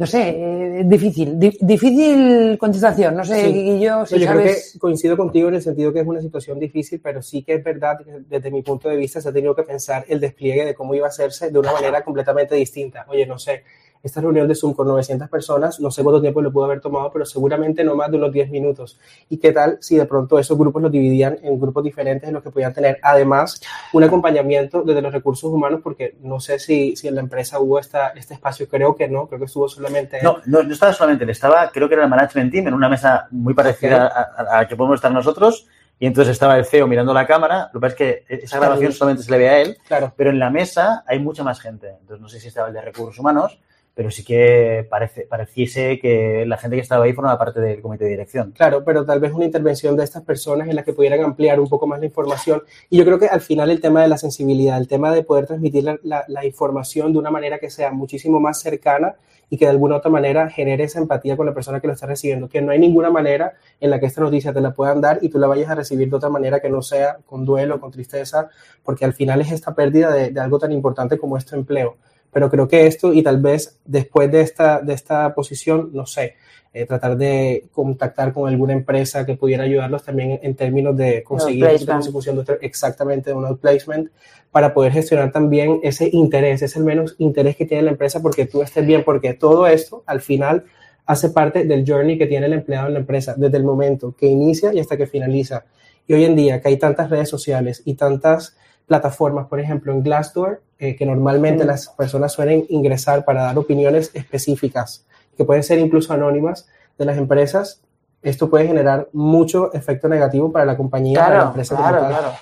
No 0.00 0.06
sé, 0.06 0.30
eh, 0.30 0.82
difícil, 0.86 1.38
di- 1.38 1.58
difícil 1.60 2.56
contestación. 2.58 3.14
No 3.14 3.22
sé, 3.22 3.38
Sí. 3.44 3.52
Guillo, 3.52 4.06
si 4.06 4.18
Yo 4.18 4.30
creo 4.30 4.42
que 4.44 4.56
coincido 4.78 5.14
contigo 5.14 5.48
en 5.50 5.56
el 5.56 5.62
sentido 5.62 5.92
que 5.92 6.00
es 6.00 6.06
una 6.06 6.22
situación 6.22 6.58
difícil, 6.58 7.00
pero 7.02 7.20
sí 7.20 7.42
que 7.42 7.52
es 7.56 7.62
verdad 7.62 7.98
que 8.02 8.10
desde 8.26 8.50
mi 8.50 8.62
punto 8.62 8.88
de 8.88 8.96
vista 8.96 9.20
se 9.20 9.28
ha 9.28 9.32
tenido 9.32 9.54
que 9.54 9.62
pensar 9.62 10.06
el 10.08 10.18
despliegue 10.18 10.64
de 10.64 10.74
cómo 10.74 10.94
iba 10.94 11.04
a 11.04 11.10
hacerse 11.10 11.50
de 11.50 11.58
una 11.58 11.72
manera 11.72 12.02
completamente 12.02 12.54
distinta. 12.54 13.04
Oye, 13.10 13.26
no 13.26 13.38
sé, 13.38 13.62
esta 14.02 14.20
reunión 14.20 14.48
de 14.48 14.54
Zoom 14.54 14.72
con 14.74 14.86
900 14.88 15.28
personas, 15.28 15.78
no 15.80 15.90
sé 15.90 16.02
cuánto 16.02 16.20
tiempo 16.20 16.40
le 16.40 16.50
pudo 16.50 16.64
haber 16.64 16.80
tomado, 16.80 17.10
pero 17.12 17.24
seguramente 17.26 17.84
no 17.84 17.94
más 17.94 18.10
de 18.10 18.16
unos 18.16 18.32
10 18.32 18.50
minutos. 18.50 18.98
¿Y 19.28 19.36
qué 19.38 19.52
tal 19.52 19.76
si 19.80 19.96
de 19.96 20.06
pronto 20.06 20.38
esos 20.38 20.56
grupos 20.56 20.80
los 20.82 20.90
dividían 20.90 21.38
en 21.42 21.60
grupos 21.60 21.84
diferentes 21.84 22.26
en 22.26 22.34
los 22.34 22.42
que 22.42 22.50
podían 22.50 22.72
tener 22.72 22.98
además 23.02 23.60
un 23.92 24.02
acompañamiento 24.04 24.82
desde 24.82 25.02
los 25.02 25.12
recursos 25.12 25.50
humanos? 25.50 25.80
Porque 25.82 26.16
no 26.22 26.40
sé 26.40 26.58
si, 26.58 26.96
si 26.96 27.08
en 27.08 27.14
la 27.16 27.20
empresa 27.20 27.60
hubo 27.60 27.78
esta, 27.78 28.08
este 28.10 28.34
espacio, 28.34 28.68
creo 28.68 28.96
que 28.96 29.08
no, 29.08 29.26
creo 29.26 29.38
que 29.38 29.44
estuvo 29.46 29.68
solamente... 29.68 30.18
No, 30.22 30.38
no, 30.46 30.62
no 30.62 30.72
estaba 30.72 30.92
solamente 30.92 31.24
él, 31.24 31.30
estaba, 31.30 31.70
creo 31.70 31.88
que 31.88 31.94
era 31.94 32.04
el 32.04 32.10
management 32.10 32.52
team 32.52 32.68
en 32.68 32.74
una 32.74 32.88
mesa 32.88 33.26
muy 33.30 33.52
parecida 33.54 34.06
a, 34.06 34.20
a- 34.20 34.56
a 34.56 34.60
la 34.62 34.68
que 34.68 34.76
podemos 34.76 34.96
estar 34.96 35.12
nosotros. 35.12 35.66
Y 36.02 36.06
entonces 36.06 36.32
estaba 36.32 36.56
el 36.56 36.64
CEO 36.64 36.86
mirando 36.86 37.12
la 37.12 37.26
cámara. 37.26 37.68
Lo 37.74 37.78
que 37.78 37.82
pasa 37.86 37.92
es 38.04 38.24
que 38.26 38.36
esa 38.44 38.58
grabación 38.58 38.90
solamente 38.92 39.22
se 39.22 39.30
le 39.30 39.36
ve 39.36 39.48
a 39.50 39.60
él, 39.60 39.76
Claro. 39.86 40.14
pero 40.16 40.30
en 40.30 40.38
la 40.38 40.48
mesa 40.48 41.04
hay 41.06 41.18
mucha 41.18 41.44
más 41.44 41.60
gente. 41.60 41.90
Entonces 42.00 42.22
no 42.22 42.28
sé 42.30 42.40
si 42.40 42.48
estaba 42.48 42.68
el 42.68 42.72
de 42.74 42.80
recursos 42.80 43.18
humanos, 43.18 43.60
pero 44.00 44.10
sí 44.10 44.24
que 44.24 44.86
parece, 44.88 45.26
pareciese 45.26 45.98
que 45.98 46.46
la 46.46 46.56
gente 46.56 46.76
que 46.76 46.80
estaba 46.80 47.04
ahí 47.04 47.12
formaba 47.12 47.36
parte 47.36 47.60
del 47.60 47.82
comité 47.82 48.04
de 48.04 48.10
dirección. 48.12 48.52
Claro, 48.52 48.82
pero 48.82 49.04
tal 49.04 49.20
vez 49.20 49.30
una 49.30 49.44
intervención 49.44 49.94
de 49.94 50.04
estas 50.04 50.22
personas 50.22 50.68
en 50.70 50.74
la 50.76 50.82
que 50.84 50.94
pudieran 50.94 51.20
ampliar 51.22 51.60
un 51.60 51.68
poco 51.68 51.86
más 51.86 52.00
la 52.00 52.06
información. 52.06 52.62
Y 52.88 52.96
yo 52.96 53.04
creo 53.04 53.18
que 53.18 53.26
al 53.26 53.42
final 53.42 53.70
el 53.70 53.78
tema 53.82 54.00
de 54.00 54.08
la 54.08 54.16
sensibilidad, 54.16 54.78
el 54.78 54.88
tema 54.88 55.12
de 55.12 55.22
poder 55.22 55.46
transmitir 55.46 55.84
la, 55.84 55.98
la- 56.02 56.46
información 56.46 57.12
de 57.12 57.18
una 57.18 57.30
manera 57.30 57.58
que 57.58 57.68
sea 57.68 57.92
muchísimo 57.92 58.40
más 58.40 58.60
cercana 58.60 59.16
y 59.50 59.58
que 59.58 59.66
de 59.66 59.72
alguna 59.72 59.96
otra 59.96 60.10
manera 60.10 60.48
genere 60.48 60.84
esa 60.84 60.98
empatía 60.98 61.36
con 61.36 61.44
la 61.44 61.52
persona 61.52 61.78
que 61.78 61.86
lo 61.86 61.92
está 61.92 62.06
recibiendo. 62.06 62.48
Que 62.48 62.62
no 62.62 62.72
hay 62.72 62.78
ninguna 62.78 63.10
manera 63.10 63.52
en 63.80 63.90
la 63.90 64.00
que 64.00 64.06
esta 64.06 64.22
noticia 64.22 64.54
te 64.54 64.62
la 64.62 64.72
puedan 64.72 65.02
dar 65.02 65.18
y 65.20 65.28
tú 65.28 65.38
la 65.38 65.46
vayas 65.46 65.68
a 65.68 65.74
recibir 65.74 66.08
de 66.08 66.16
otra 66.16 66.30
manera 66.30 66.60
que 66.60 66.70
no 66.70 66.80
sea 66.80 67.18
con 67.26 67.44
duelo, 67.44 67.78
con 67.80 67.90
tristeza, 67.90 68.48
porque 68.82 69.04
al 69.04 69.12
final 69.12 69.42
es 69.42 69.52
esta 69.52 69.74
pérdida 69.74 70.10
de, 70.10 70.30
de 70.30 70.40
algo 70.40 70.58
tan 70.58 70.72
importante 70.72 71.18
como 71.18 71.36
este 71.36 71.54
empleo. 71.54 71.98
Pero 72.32 72.50
creo 72.50 72.68
que 72.68 72.86
esto, 72.86 73.12
y 73.12 73.22
tal 73.22 73.40
vez 73.40 73.78
después 73.84 74.30
de 74.30 74.40
esta, 74.42 74.80
de 74.80 74.94
esta 74.94 75.34
posición, 75.34 75.90
no 75.92 76.06
sé, 76.06 76.34
eh, 76.72 76.86
tratar 76.86 77.16
de 77.16 77.66
contactar 77.72 78.32
con 78.32 78.48
alguna 78.48 78.72
empresa 78.72 79.26
que 79.26 79.34
pudiera 79.34 79.64
ayudarlos 79.64 80.04
también 80.04 80.38
en 80.40 80.54
términos 80.54 80.96
de 80.96 81.24
conseguir 81.24 81.64
la 81.64 81.94
consecución 81.94 82.44
exactamente 82.60 83.30
de 83.30 83.36
un 83.36 83.44
outplacement 83.44 84.08
para 84.52 84.72
poder 84.72 84.92
gestionar 84.92 85.32
también 85.32 85.80
ese 85.82 86.08
interés, 86.12 86.62
ese 86.62 86.78
al 86.78 86.84
menos 86.84 87.16
interés 87.18 87.56
que 87.56 87.66
tiene 87.66 87.82
la 87.82 87.90
empresa 87.90 88.22
porque 88.22 88.46
tú 88.46 88.62
estés 88.62 88.86
bien, 88.86 89.02
porque 89.04 89.34
todo 89.34 89.66
esto 89.66 90.04
al 90.06 90.20
final 90.20 90.64
hace 91.06 91.30
parte 91.30 91.64
del 91.64 91.84
journey 91.84 92.16
que 92.16 92.28
tiene 92.28 92.46
el 92.46 92.52
empleado 92.52 92.86
en 92.86 92.92
la 92.92 93.00
empresa, 93.00 93.34
desde 93.36 93.56
el 93.56 93.64
momento 93.64 94.14
que 94.16 94.26
inicia 94.26 94.72
y 94.72 94.78
hasta 94.78 94.96
que 94.96 95.08
finaliza. 95.08 95.64
Y 96.06 96.14
hoy 96.14 96.24
en 96.24 96.36
día 96.36 96.60
que 96.60 96.68
hay 96.68 96.76
tantas 96.76 97.10
redes 97.10 97.28
sociales 97.28 97.82
y 97.84 97.94
tantas 97.94 98.56
plataformas, 98.86 99.48
por 99.48 99.58
ejemplo, 99.58 99.92
en 99.92 100.04
Glassdoor, 100.04 100.62
eh, 100.80 100.96
que 100.96 101.06
normalmente 101.06 101.64
las 101.64 101.88
personas 101.88 102.32
suelen 102.32 102.64
ingresar 102.70 103.24
para 103.24 103.42
dar 103.42 103.58
opiniones 103.58 104.10
específicas, 104.14 105.06
que 105.36 105.44
pueden 105.44 105.62
ser 105.62 105.78
incluso 105.78 106.12
anónimas 106.12 106.66
de 106.98 107.04
las 107.04 107.16
empresas, 107.18 107.82
esto 108.22 108.50
puede 108.50 108.66
generar 108.66 109.08
mucho 109.12 109.72
efecto 109.72 110.08
negativo 110.08 110.50
para 110.50 110.64
la 110.64 110.76
compañía, 110.76 111.20
para 111.20 111.28
la 111.28 111.34
Claro, 111.36 111.48
empresa. 111.50 111.76
claro, 111.76 112.06
claro. 112.08 112.32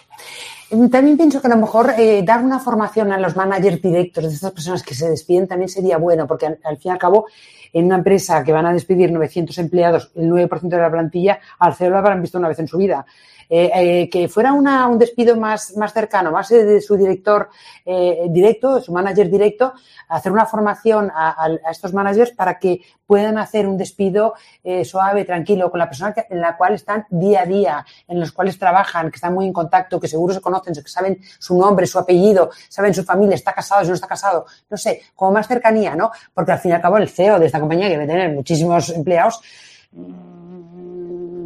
También 0.90 1.16
pienso 1.16 1.40
que 1.40 1.46
a 1.46 1.50
lo 1.50 1.56
mejor 1.56 1.94
eh, 1.96 2.22
dar 2.24 2.44
una 2.44 2.58
formación 2.58 3.10
a 3.10 3.18
los 3.18 3.34
managers 3.36 3.80
directos 3.80 4.24
de 4.24 4.30
estas 4.34 4.52
personas 4.52 4.82
que 4.82 4.94
se 4.94 5.08
despiden 5.08 5.48
también 5.48 5.68
sería 5.70 5.96
bueno, 5.96 6.26
porque 6.26 6.46
al, 6.46 6.58
al 6.62 6.76
fin 6.76 6.90
y 6.90 6.92
al 6.92 6.98
cabo, 6.98 7.26
en 7.72 7.86
una 7.86 7.96
empresa 7.96 8.44
que 8.44 8.52
van 8.52 8.66
a 8.66 8.72
despedir 8.72 9.10
900 9.10 9.56
empleados, 9.58 10.10
el 10.14 10.30
9% 10.30 10.60
de 10.68 10.76
la 10.76 10.90
plantilla, 10.90 11.40
al 11.58 11.74
CEO 11.74 11.90
lo 11.90 11.98
habrán 11.98 12.20
visto 12.20 12.38
una 12.38 12.48
vez 12.48 12.58
en 12.58 12.68
su 12.68 12.76
vida. 12.76 13.06
Eh, 13.50 13.70
eh, 13.74 14.10
que 14.10 14.28
fuera 14.28 14.52
una- 14.52 14.86
un 14.88 14.98
despido 14.98 15.34
más, 15.36 15.74
más 15.76 15.92
cercano, 15.94 16.30
más 16.30 16.50
eh, 16.50 16.64
de 16.64 16.80
su 16.82 16.96
director 16.96 17.48
directo, 18.28 18.74
de 18.74 18.82
su 18.82 18.92
manager 18.92 19.30
directo, 19.30 19.72
hacer 20.08 20.30
una 20.32 20.44
formación 20.44 21.10
a, 21.14 21.48
estos 21.70 21.94
managers 21.94 22.32
para 22.32 22.58
que 22.58 22.82
puedan 23.06 23.38
hacer 23.38 23.66
un 23.66 23.78
despido 23.78 24.34
suave, 24.84 25.24
tranquilo, 25.24 25.70
con 25.70 25.78
la 25.78 25.88
persona 25.88 26.14
en 26.28 26.40
la 26.40 26.56
cual 26.56 26.74
están 26.74 27.06
día 27.08 27.42
a 27.42 27.46
día, 27.46 27.86
en 28.06 28.20
los 28.20 28.32
cuales 28.32 28.58
trabajan, 28.58 29.10
que 29.10 29.16
están 29.16 29.32
muy 29.32 29.46
en 29.46 29.52
contacto, 29.54 29.98
que 29.98 30.06
seguro 30.08 30.34
se 30.34 30.40
conocen, 30.42 30.74
que 30.74 30.82
saben 30.88 31.18
su 31.38 31.58
nombre, 31.58 31.86
su 31.86 31.98
apellido, 31.98 32.50
saben 32.68 32.92
su 32.92 33.02
familia, 33.04 33.34
está 33.34 33.54
casado, 33.54 33.82
si 33.82 33.88
no 33.88 33.94
está 33.94 34.06
casado, 34.06 34.44
no 34.68 34.76
sé, 34.76 35.02
como 35.14 35.32
más 35.32 35.48
cercanía, 35.48 35.96
¿no? 35.96 36.10
Porque 36.34 36.52
al 36.52 36.58
fin 36.58 36.72
y 36.72 36.74
al 36.74 36.82
cabo 36.82 36.98
el 36.98 37.08
CEO 37.08 37.38
de 37.38 37.46
esta 37.46 37.58
compañía, 37.60 37.86
que 37.88 37.94
debe 37.94 38.06
tener 38.06 38.34
muchísimos 38.34 38.90
empleados, 38.90 39.40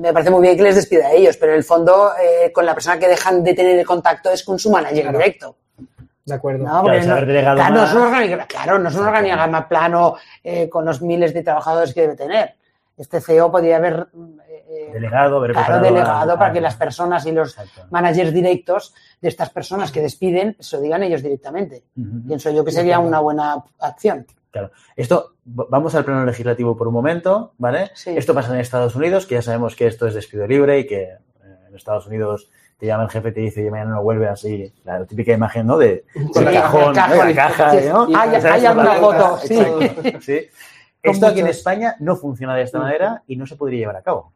me 0.03 0.13
parece 0.13 0.31
muy 0.31 0.43
bien 0.43 0.57
que 0.57 0.63
les 0.65 0.75
despida 0.77 1.07
a 1.07 1.13
ellos, 1.13 1.37
pero 1.37 1.53
en 1.53 1.59
el 1.59 1.65
fondo 1.65 2.11
eh, 2.21 2.51
con 2.53 2.67
la 2.67 2.75
persona 2.75 2.99
que 2.99 3.09
dejan 3.09 3.43
de 3.45 3.55
tener 3.55 3.79
el 3.79 3.87
contacto 3.87 4.31
es 4.31 4.43
con 4.45 4.59
su 4.59 4.71
manager 4.71 5.03
Claro. 5.03 5.19
directo. 5.19 5.57
De 6.25 6.35
acuerdo. 6.35 6.65
No, 6.65 6.83
Claro, 6.83 6.99
no, 7.01 7.27
claro, 7.57 7.75
no 7.75 7.85
es 7.85 7.93
un 7.95 8.03
organigrama, 8.03 8.47
claro, 8.47 8.79
no 8.79 8.89
es 8.89 8.95
un 8.95 9.07
organigrama 9.07 9.69
plano 9.69 10.17
eh, 10.45 10.69
con 10.69 10.85
los 10.85 11.03
miles 11.03 11.33
de 11.35 11.43
trabajadores 11.43 11.93
que 11.95 12.03
debe 12.03 12.15
tener. 12.17 12.55
Este 12.97 13.21
CEO 13.21 13.51
podría 13.51 13.77
haber 13.79 14.07
eh, 14.49 14.65
eh, 14.69 14.91
Delegado, 14.93 15.39
haber 15.39 15.53
claro, 15.53 15.81
delegado 15.81 16.33
a- 16.33 16.39
para 16.39 16.51
a- 16.51 16.53
que 16.53 16.61
las 16.61 16.77
personas 16.77 17.27
y 17.27 17.33
los 17.33 17.59
Exacto. 17.59 17.87
managers 17.91 18.33
directos 18.33 18.95
de 19.21 19.29
estas 19.29 19.51
personas 19.51 19.91
que 19.91 20.01
despiden 20.01 20.57
se 20.61 20.77
lo 20.77 20.83
digan 20.83 21.03
ellos 21.03 21.23
directamente. 21.23 21.83
Pienso 22.27 22.51
yo 22.51 22.65
que 22.65 22.71
sería 22.71 22.99
una 23.01 23.19
buena 23.21 23.57
acción. 23.81 24.27
Claro. 24.53 24.71
Esto, 24.95 25.35
vamos 25.45 25.95
al 25.97 26.05
plano 26.05 26.25
legislativo 26.25 26.77
por 26.77 26.87
un 26.87 26.95
momento, 26.95 27.55
¿vale? 27.59 27.91
Sí. 27.95 28.11
Esto 28.17 28.35
pasa 28.35 28.55
en 28.55 28.61
Estados 28.61 28.95
Unidos, 28.95 29.27
que 29.27 29.35
ya 29.37 29.43
sabemos 29.43 29.75
que 29.75 29.87
esto 29.89 30.07
es 30.07 30.15
despido 30.15 30.47
libre 30.47 30.79
y 30.79 30.87
que 30.87 31.03
eh, 31.05 31.19
en 31.69 31.75
Estados 31.75 32.07
Unidos 32.07 32.51
te 32.79 32.87
llama 32.87 33.05
el 33.05 33.11
jefe 33.11 33.31
y 33.31 33.33
te 33.33 33.41
dice, 33.41 33.61
"Oye, 33.63 33.71
mañana 33.71 33.93
no 33.95 34.03
vuelves 34.03 34.29
así. 34.29 34.73
La 34.85 35.05
típica 35.07 35.33
imagen, 35.33 35.67
¿no? 35.67 35.79
De, 35.79 36.05
Con 36.35 36.45
del 36.45 36.55
la 36.55 36.63
cajón, 36.63 36.95
caja, 36.95 37.17
¿no? 37.17 37.25
La 37.25 37.35
caja, 37.35 37.71
Sí. 37.81 37.89
¿no? 37.89 38.07
Hay- 38.15 38.31
hay 38.35 38.67
alguna 38.67 38.87
Para- 38.89 39.01
foto, 39.01 39.39
sí. 39.39 39.59
Exacto, 39.59 40.21
sí. 40.21 40.41
Con 41.03 41.13
Esto 41.15 41.27
aquí 41.27 41.41
en. 41.41 41.47
España 41.49 41.97
no 41.99 42.15
funciona 42.15 42.55
de 42.55 42.63
esta 42.63 42.79
manera 42.79 43.23
y 43.27 43.35
no 43.37 43.45
se 43.47 43.57
podría 43.57 43.81
llevar 43.81 43.97
a 43.97 44.03
cabo. 44.03 44.33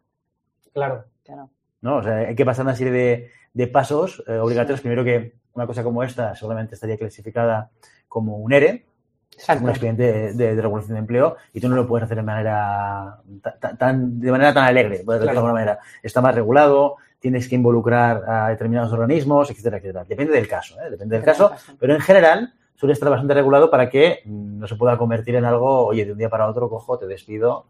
Claro. 0.73 1.04
Claro. 1.25 1.50
¿no? 1.82 1.96
O 1.99 2.02
sea, 2.02 2.16
hay 2.16 2.35
que 2.35 2.44
pasar 2.44 2.64
una 2.64 2.75
serie 2.75 2.92
de, 2.92 3.30
de 3.52 3.66
pasos 3.68 4.25
eh, 4.26 4.38
obligatorios. 4.38 4.80
Primero 4.80 5.04
que 5.04 5.35
una 5.52 5.66
cosa 5.66 5.85
como 5.85 6.02
esta 6.02 6.35
seguramente 6.35 6.75
estaría 6.75 6.96
clasificada 6.96 7.70
como 8.08 8.38
un 8.38 8.52
ERE, 8.52 8.87
un 9.35 9.40
Exacto. 9.40 9.68
expediente 9.68 10.33
de, 10.33 10.54
regulación 10.61 10.95
de 10.95 10.99
empleo, 11.00 11.37
y 11.52 11.61
tú 11.61 11.68
no 11.68 11.76
lo 11.76 11.87
puedes 11.87 12.04
hacer 12.04 12.16
de 12.16 12.23
manera 12.23 13.18
ta- 13.42 13.56
ta- 13.61 13.76
tan, 13.76 14.18
de 14.18 14.30
manera 14.30 14.54
tan 14.54 14.64
alegre, 14.64 15.02
por 15.04 15.14
decirlo 15.14 15.33
de 15.33 15.37
alguna 15.38 15.52
manera. 15.52 15.78
Está 16.02 16.21
más 16.23 16.35
regulado, 16.35 16.97
tienes 17.21 17.47
que 17.49 17.54
involucrar 17.54 18.23
a 18.26 18.49
determinados 18.49 18.92
organismos, 18.92 19.50
etcétera, 19.50 19.76
etcétera. 19.78 20.04
Depende 20.09 20.33
del 20.33 20.49
caso, 20.49 20.80
¿eh? 20.80 20.90
depende 20.90 21.16
del 21.16 21.25
caso, 21.25 21.50
pero 21.78 21.95
en 21.95 22.00
general 22.00 22.52
suele 22.76 22.92
estar 22.95 23.09
bastante 23.11 23.35
regulado 23.35 23.71
para 23.71 23.88
que 23.90 24.21
mm, 24.25 24.59
no 24.61 24.66
se 24.66 24.76
pueda 24.76 24.97
convertir 24.97 25.35
en 25.35 25.45
algo, 25.45 25.87
oye, 25.87 26.04
de 26.06 26.12
un 26.12 26.18
día 26.18 26.30
para 26.30 26.47
otro 26.49 26.68
cojo, 26.71 26.99
te 26.99 27.06
despido 27.06 27.64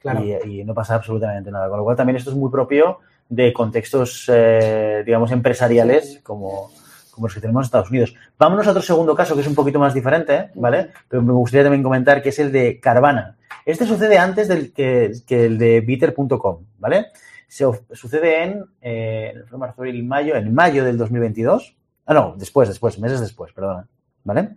Claro. 0.00 0.24
y, 0.24 0.60
y 0.60 0.64
no 0.64 0.74
pasa 0.74 0.96
absolutamente 0.96 1.52
nada. 1.52 1.68
Con 1.68 1.78
lo 1.78 1.84
cual 1.84 1.96
también 1.96 2.16
esto 2.16 2.30
es 2.30 2.36
muy 2.36 2.50
propio 2.50 2.98
de 3.28 3.52
contextos, 3.52 4.28
eh, 4.32 5.04
digamos, 5.06 5.30
empresariales 5.30 6.18
como, 6.24 6.70
como 7.12 7.26
los 7.26 7.34
que 7.34 7.40
tenemos 7.40 7.62
en 7.62 7.66
Estados 7.66 7.90
Unidos. 7.90 8.14
Vámonos 8.38 8.66
a 8.66 8.70
otro 8.70 8.82
segundo 8.82 9.14
caso 9.14 9.34
que 9.34 9.42
es 9.42 9.46
un 9.46 9.54
poquito 9.54 9.78
más 9.78 9.94
diferente, 9.94 10.50
¿vale? 10.54 10.90
Pero 11.08 11.22
me 11.22 11.32
gustaría 11.32 11.64
también 11.64 11.82
comentar 11.82 12.22
que 12.22 12.30
es 12.30 12.38
el 12.38 12.50
de 12.50 12.80
Carvana. 12.80 13.36
Este 13.64 13.86
sucede 13.86 14.18
antes 14.18 14.48
del 14.48 14.72
que, 14.72 15.12
el 15.28 15.58
de 15.58 15.80
Bitter.com, 15.82 16.64
¿vale? 16.78 17.06
se, 17.46 17.66
sucede 17.92 18.44
en, 18.44 18.64
eh, 18.80 19.34
marzo, 19.56 19.82
abril, 19.82 20.02
mayo, 20.04 20.34
en 20.34 20.54
mayo 20.54 20.84
del 20.84 20.96
2022. 20.96 21.76
Ah, 22.06 22.14
no, 22.14 22.34
después, 22.36 22.68
después, 22.68 22.98
meses 22.98 23.20
después, 23.20 23.52
perdona. 23.52 23.86
¿Vale? 24.24 24.56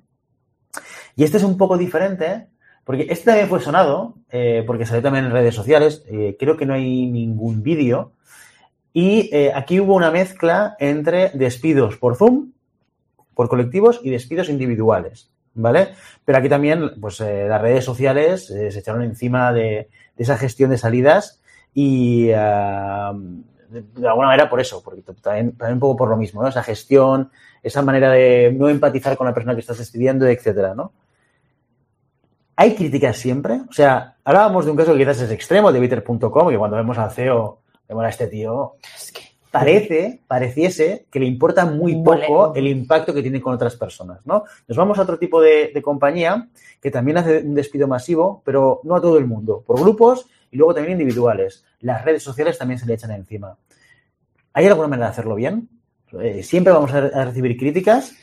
Y 1.15 1.23
este 1.23 1.37
es 1.37 1.43
un 1.43 1.57
poco 1.57 1.77
diferente, 1.77 2.47
porque 2.83 3.07
este 3.09 3.25
también 3.25 3.49
fue 3.49 3.59
sonado, 3.59 4.15
eh, 4.29 4.63
porque 4.65 4.85
salió 4.85 5.01
también 5.03 5.25
en 5.25 5.31
redes 5.31 5.53
sociales. 5.53 6.03
Eh, 6.07 6.37
creo 6.39 6.55
que 6.55 6.65
no 6.65 6.73
hay 6.73 7.05
ningún 7.07 7.63
vídeo. 7.63 8.13
Y 8.97 9.29
eh, 9.35 9.51
aquí 9.53 9.81
hubo 9.81 9.93
una 9.93 10.09
mezcla 10.09 10.77
entre 10.79 11.29
despidos 11.31 11.97
por 11.97 12.15
Zoom, 12.15 12.53
por 13.33 13.49
colectivos 13.49 13.99
y 14.01 14.09
despidos 14.09 14.47
individuales. 14.47 15.29
¿Vale? 15.53 15.89
Pero 16.23 16.37
aquí 16.37 16.47
también, 16.47 16.91
pues 17.01 17.19
las 17.19 17.61
redes 17.61 17.83
sociales 17.83 18.45
se 18.47 18.79
echaron 18.79 19.03
encima 19.03 19.51
de, 19.51 19.89
esa 20.17 20.37
gestión 20.37 20.69
de 20.69 20.77
salidas 20.77 21.41
y 21.73 22.27
de, 22.27 22.35
alguna 22.35 24.27
manera 24.27 24.49
por 24.49 24.61
eso, 24.61 24.81
porque 24.81 25.01
también, 25.01 25.51
también 25.57 25.73
un 25.73 25.79
poco 25.79 25.97
por 25.97 26.09
lo 26.09 26.15
mismo, 26.15 26.41
¿no? 26.41 26.47
Esa 26.47 26.63
gestión, 26.63 27.31
esa 27.63 27.81
manera 27.81 28.11
de 28.11 28.53
no 28.57 28.69
empatizar 28.69 29.17
con 29.17 29.27
la 29.27 29.33
persona 29.33 29.55
que 29.55 29.61
estás 29.61 29.77
despidiendo, 29.77 30.25
etcétera, 30.25 30.73
¿no? 30.73 30.93
¿Hay 32.55 32.75
críticas 32.75 33.17
siempre? 33.17 33.61
O 33.69 33.73
sea, 33.73 34.15
hablábamos 34.23 34.63
de 34.63 34.71
un 34.71 34.77
caso 34.77 34.93
que 34.93 34.99
quizás 34.99 35.19
es 35.19 35.31
extremo, 35.31 35.73
de 35.73 35.81
Bitter.com, 35.81 36.49
que 36.49 36.57
cuando 36.57 36.77
vemos 36.77 36.97
al 36.97 37.11
CEO, 37.11 37.59
a 37.87 38.09
este 38.09 38.27
tío, 38.27 38.75
parece, 39.51 40.21
pareciese 40.27 41.05
que 41.09 41.19
le 41.19 41.25
importa 41.25 41.65
muy 41.65 41.95
poco 42.03 42.53
el 42.55 42.67
impacto 42.67 43.13
que 43.13 43.21
tiene 43.21 43.41
con 43.41 43.53
otras 43.53 43.75
personas, 43.75 44.19
¿no? 44.25 44.43
Nos 44.67 44.77
vamos 44.77 44.99
a 44.99 45.03
otro 45.03 45.17
tipo 45.17 45.41
de, 45.41 45.71
de, 45.73 45.81
compañía 45.81 46.49
que 46.81 46.91
también 46.91 47.17
hace 47.17 47.39
un 47.39 47.55
despido 47.55 47.87
masivo, 47.87 48.41
pero 48.43 48.81
no 48.83 48.95
a 48.95 49.01
todo 49.01 49.17
el 49.17 49.25
mundo, 49.25 49.63
por 49.65 49.79
grupos 49.79 50.27
y 50.51 50.57
luego 50.57 50.73
también 50.73 50.99
individuales. 50.99 51.63
Las 51.79 52.03
redes 52.03 52.23
sociales 52.23 52.57
también 52.57 52.79
se 52.79 52.85
le 52.85 52.95
echan 52.95 53.11
encima. 53.11 53.57
¿Hay 54.53 54.65
alguna 54.67 54.87
manera 54.87 55.07
de 55.07 55.11
hacerlo 55.11 55.35
bien? 55.35 55.69
Eh, 56.21 56.43
siempre 56.43 56.71
vamos 56.71 56.93
a, 56.93 57.25
recibir 57.25 57.57
críticas. 57.57 58.13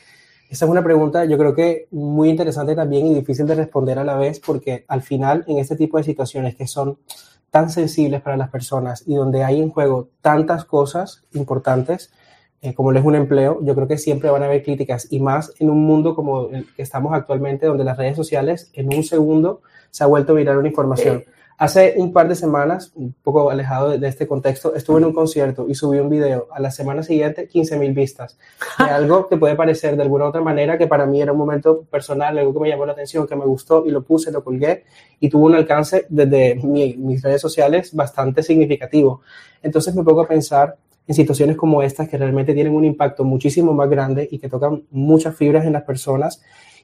Esa 0.49 0.65
es 0.65 0.71
una 0.71 0.83
pregunta, 0.83 1.25
yo 1.25 1.39
creo 1.39 1.55
que 1.55 1.89
muy 1.91 2.29
interesante 2.29 2.75
también 2.75 3.07
y 3.07 3.15
difícil 3.15 3.47
de 3.47 3.55
responder 3.55 3.99
a 3.99 4.05
la 4.05 4.17
vez, 4.17 4.41
porque 4.41 4.85
al 4.89 5.03
final, 5.03 5.45
en 5.47 5.59
este 5.59 5.77
tipo 5.77 5.97
de 5.97 6.05
situaciones 6.05 6.55
que 6.57 6.67
son 6.67 6.99
tan 7.53 7.69
sensibles 7.69 8.23
para 8.23 8.39
las 8.39 8.49
personas 8.49 9.05
y 9.07 9.15
donde 9.15 9.45
hay 9.45 9.61
en 9.61 9.69
juego 9.69 10.09
tantas 10.23 10.65
cosas 10.65 11.23
importantes, 11.35 12.11
eh, 12.63 12.73
como 12.73 12.93
lo 12.93 12.99
es 12.99 13.05
un 13.05 13.15
empleo, 13.15 13.59
yo 13.63 13.75
creo 13.75 13.87
que 13.87 13.99
siempre 13.99 14.31
van 14.31 14.43
a 14.43 14.47
haber 14.47 14.63
críticas 14.63 15.07
y 15.11 15.21
más 15.21 15.53
en 15.59 15.69
un 15.69 15.85
mundo 15.85 16.17
como 16.17 16.49
el 16.49 16.67
que 16.75 16.81
estamos 16.81 17.13
actualmente, 17.13 17.67
donde 17.67 17.85
las 17.85 17.99
redes 17.99 18.17
sociales 18.17 18.71
en 18.73 18.87
un 18.95 19.05
segundo 19.05 19.61
se 19.91 20.03
ha 20.03 20.07
vuelto 20.07 20.33
a 20.33 20.37
mirar 20.37 20.57
una 20.57 20.69
información. 20.69 21.25
Hace 21.59 21.95
un 21.97 22.13
par 22.13 22.29
de 22.29 22.35
semanas, 22.35 22.93
un 22.95 23.15
poco 23.23 23.51
alejado 23.51 23.97
de, 23.97 24.09
este 24.09 24.27
contexto, 24.27 24.75
estuve 24.75 24.99
en 24.99 25.05
un 25.05 25.13
concierto 25.13 25.67
y 25.69 25.75
subí 25.75 25.99
un 25.99 26.09
video. 26.09 26.49
A 26.53 26.61
la 26.61 26.71
semana 26.71 27.03
siguiente, 27.03 27.47
15 27.47 27.79
mil 27.79 27.93
vistas. 27.93 28.39
De 28.79 28.85
algo 28.91 29.29
que 29.29 29.37
puede 29.37 29.55
parecer 29.55 29.97
de 29.97 30.03
alguna 30.03 30.27
otra 30.27 30.41
manera 30.41 30.79
que 30.79 30.87
para 30.87 31.07
mí 31.07 31.21
era 31.21 31.33
un 31.33 31.39
momento 31.39 31.83
personal, 31.83 32.37
algo 32.39 32.53
que 32.55 32.61
me 32.61 32.69
llamó 32.69 32.87
la 32.87 32.93
atención, 32.93 33.27
que 33.27 33.37
me 33.37 33.45
gustó 33.45 33.85
y 33.87 33.91
lo 33.91 34.03
puse, 34.03 34.33
lo 34.33 34.43
colgué 34.43 34.85
y 35.21 35.29
tuvo 35.29 35.47
un 35.47 35.55
alcance 35.55 36.07
desde 36.09 36.57
mis 36.57 37.23
redes 37.23 37.41
sociales 37.41 37.95
bastante 37.95 38.43
significativo. 38.43 39.21
Entonces 39.63 39.95
me 39.95 40.03
pongo 40.03 40.23
a 40.23 40.29
pensar 40.29 40.77
en 41.07 41.15
situaciones 41.15 41.57
como 41.57 41.83
estas 41.83 42.09
que 42.09 42.17
realmente 42.17 42.55
tienen 42.55 42.75
un 42.75 42.85
impacto 42.85 43.25
muchísimo 43.25 43.73
más 43.73 43.89
grande 43.91 44.29
y 44.31 44.39
que 44.39 44.49
tocan 44.49 44.85
muchas 44.91 45.37
fibras 45.37 45.65
en 45.65 45.73
las 45.73 45.83
personas 45.83 46.43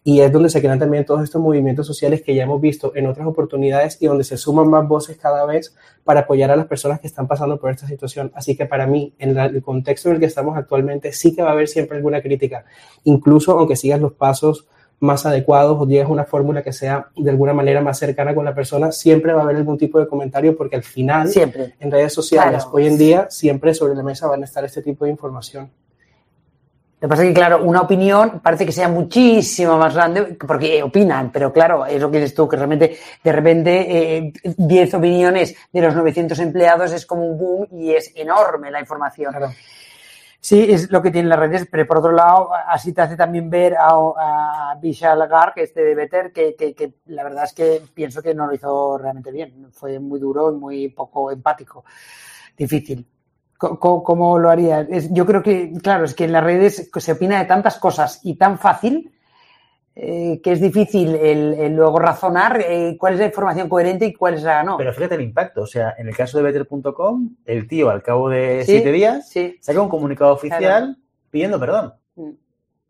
y 0.08 0.22
es 0.22 0.32
donde 0.32 0.48
se 0.48 0.62
crean 0.62 0.78
también 0.78 1.04
todos 1.04 1.22
estos 1.22 1.38
movimientos 1.38 1.86
sociales 1.86 2.22
que 2.22 2.34
ya 2.34 2.44
hemos 2.44 2.62
visto 2.62 2.92
en 2.94 3.06
otras 3.06 3.26
oportunidades 3.26 3.98
y 4.00 4.06
donde 4.06 4.24
se 4.24 4.38
suman 4.38 4.66
más 4.70 4.88
voces 4.88 5.18
cada 5.18 5.44
vez 5.44 5.76
para 6.02 6.20
apoyar 6.20 6.50
a 6.50 6.56
las 6.56 6.64
personas 6.64 6.98
que 6.98 7.06
están 7.06 7.28
pasando 7.28 7.60
por 7.60 7.70
esta 7.70 7.86
situación. 7.86 8.32
Así 8.34 8.56
que 8.56 8.64
para 8.64 8.86
mí, 8.86 9.12
en 9.18 9.36
el 9.36 9.60
contexto 9.60 10.08
en 10.08 10.14
el 10.14 10.20
que 10.20 10.24
estamos 10.24 10.56
actualmente, 10.56 11.12
sí 11.12 11.36
que 11.36 11.42
va 11.42 11.50
a 11.50 11.52
haber 11.52 11.68
siempre 11.68 11.98
alguna 11.98 12.22
crítica, 12.22 12.64
incluso 13.04 13.58
aunque 13.58 13.76
sigas 13.76 14.00
los 14.00 14.14
pasos 14.14 14.66
más 14.98 15.26
adecuados 15.26 15.76
o 15.78 15.86
llegues 15.86 16.06
a 16.06 16.08
una 16.08 16.24
fórmula 16.24 16.62
que 16.62 16.72
sea 16.72 17.10
de 17.14 17.28
alguna 17.28 17.52
manera 17.52 17.82
más 17.82 17.98
cercana 17.98 18.34
con 18.34 18.46
la 18.46 18.54
persona, 18.54 18.90
siempre 18.92 19.34
va 19.34 19.40
a 19.40 19.44
haber 19.44 19.56
algún 19.56 19.76
tipo 19.76 20.00
de 20.00 20.08
comentario 20.08 20.56
porque 20.56 20.76
al 20.76 20.84
final, 20.84 21.28
siempre. 21.28 21.74
en 21.78 21.90
redes 21.90 22.14
sociales, 22.14 22.66
hoy 22.72 22.86
en 22.86 22.96
día, 22.96 23.26
siempre 23.28 23.74
sobre 23.74 23.94
la 23.94 24.02
mesa 24.02 24.26
van 24.26 24.40
a 24.40 24.46
estar 24.46 24.64
este 24.64 24.80
tipo 24.80 25.04
de 25.04 25.10
información. 25.10 25.70
Lo 27.00 27.06
que 27.06 27.10
pasa 27.10 27.22
es 27.22 27.28
que, 27.28 27.34
claro, 27.34 27.62
una 27.62 27.82
opinión 27.82 28.40
parece 28.40 28.66
que 28.66 28.72
sea 28.72 28.88
muchísimo 28.88 29.78
más 29.78 29.94
grande, 29.94 30.36
porque 30.46 30.82
opinan, 30.82 31.30
pero 31.30 31.52
claro, 31.52 31.86
es 31.86 32.00
lo 32.00 32.10
que 32.10 32.18
dices 32.18 32.34
tú, 32.34 32.48
que 32.48 32.56
realmente, 32.56 32.98
de 33.22 33.32
repente, 33.32 34.32
10 34.42 34.92
eh, 34.92 34.96
opiniones 34.96 35.54
de 35.72 35.80
los 35.80 35.94
900 35.94 36.36
empleados 36.40 36.90
es 36.90 37.06
como 37.06 37.24
un 37.24 37.38
boom 37.38 37.68
y 37.70 37.92
es 37.92 38.12
enorme 38.16 38.72
la 38.72 38.80
información. 38.80 39.32
Claro. 39.32 39.52
Sí, 40.40 40.66
es 40.68 40.90
lo 40.90 41.00
que 41.00 41.10
tienen 41.12 41.28
las 41.28 41.38
redes, 41.38 41.68
pero 41.70 41.86
por 41.86 41.98
otro 41.98 42.12
lado, 42.12 42.50
así 42.66 42.92
te 42.92 43.02
hace 43.02 43.16
también 43.16 43.48
ver 43.48 43.76
a, 43.76 43.90
a 43.90 44.74
Vishal 44.80 45.26
Gar, 45.28 45.52
que 45.54 45.62
este 45.62 45.82
de 45.82 45.94
Better, 45.94 46.32
que, 46.32 46.56
que, 46.56 46.74
que, 46.74 46.94
la 47.06 47.24
verdad 47.24 47.44
es 47.44 47.52
que 47.52 47.82
pienso 47.94 48.22
que 48.22 48.34
no 48.34 48.46
lo 48.46 48.54
hizo 48.54 48.98
realmente 48.98 49.30
bien. 49.30 49.68
Fue 49.72 50.00
muy 50.00 50.18
duro 50.18 50.52
y 50.52 50.56
muy 50.56 50.88
poco 50.88 51.30
empático. 51.30 51.84
Difícil. 52.56 53.06
¿Cómo, 53.58 54.38
lo 54.38 54.50
haría? 54.50 54.86
yo 55.10 55.26
creo 55.26 55.42
que, 55.42 55.72
claro, 55.82 56.04
es 56.04 56.14
que 56.14 56.24
en 56.24 56.32
las 56.32 56.44
redes 56.44 56.90
se 56.94 57.12
opina 57.12 57.40
de 57.40 57.44
tantas 57.44 57.78
cosas 57.78 58.20
y 58.22 58.36
tan 58.36 58.58
fácil 58.58 59.12
eh, 60.00 60.40
que 60.44 60.52
es 60.52 60.60
difícil 60.60 61.16
el, 61.16 61.74
luego 61.74 61.98
razonar 61.98 62.60
eh, 62.60 62.96
cuál 62.96 63.14
es 63.14 63.18
la 63.18 63.26
información 63.26 63.68
coherente 63.68 64.06
y 64.06 64.12
cuál 64.12 64.34
es 64.34 64.44
la 64.44 64.62
no. 64.62 64.76
Pero 64.76 64.92
fíjate 64.92 65.16
el 65.16 65.22
impacto. 65.22 65.62
O 65.62 65.66
sea, 65.66 65.96
en 65.98 66.06
el 66.06 66.16
caso 66.16 66.38
de 66.38 66.44
Better.com, 66.44 67.34
el 67.44 67.66
tío 67.66 67.90
al 67.90 68.00
cabo 68.00 68.28
de 68.28 68.62
siete 68.64 68.92
días 68.92 69.28
saca 69.60 69.82
un 69.82 69.88
comunicado 69.88 70.32
oficial 70.32 70.96
pidiendo 71.30 71.58
perdón. 71.58 71.94
Mm. 72.14 72.30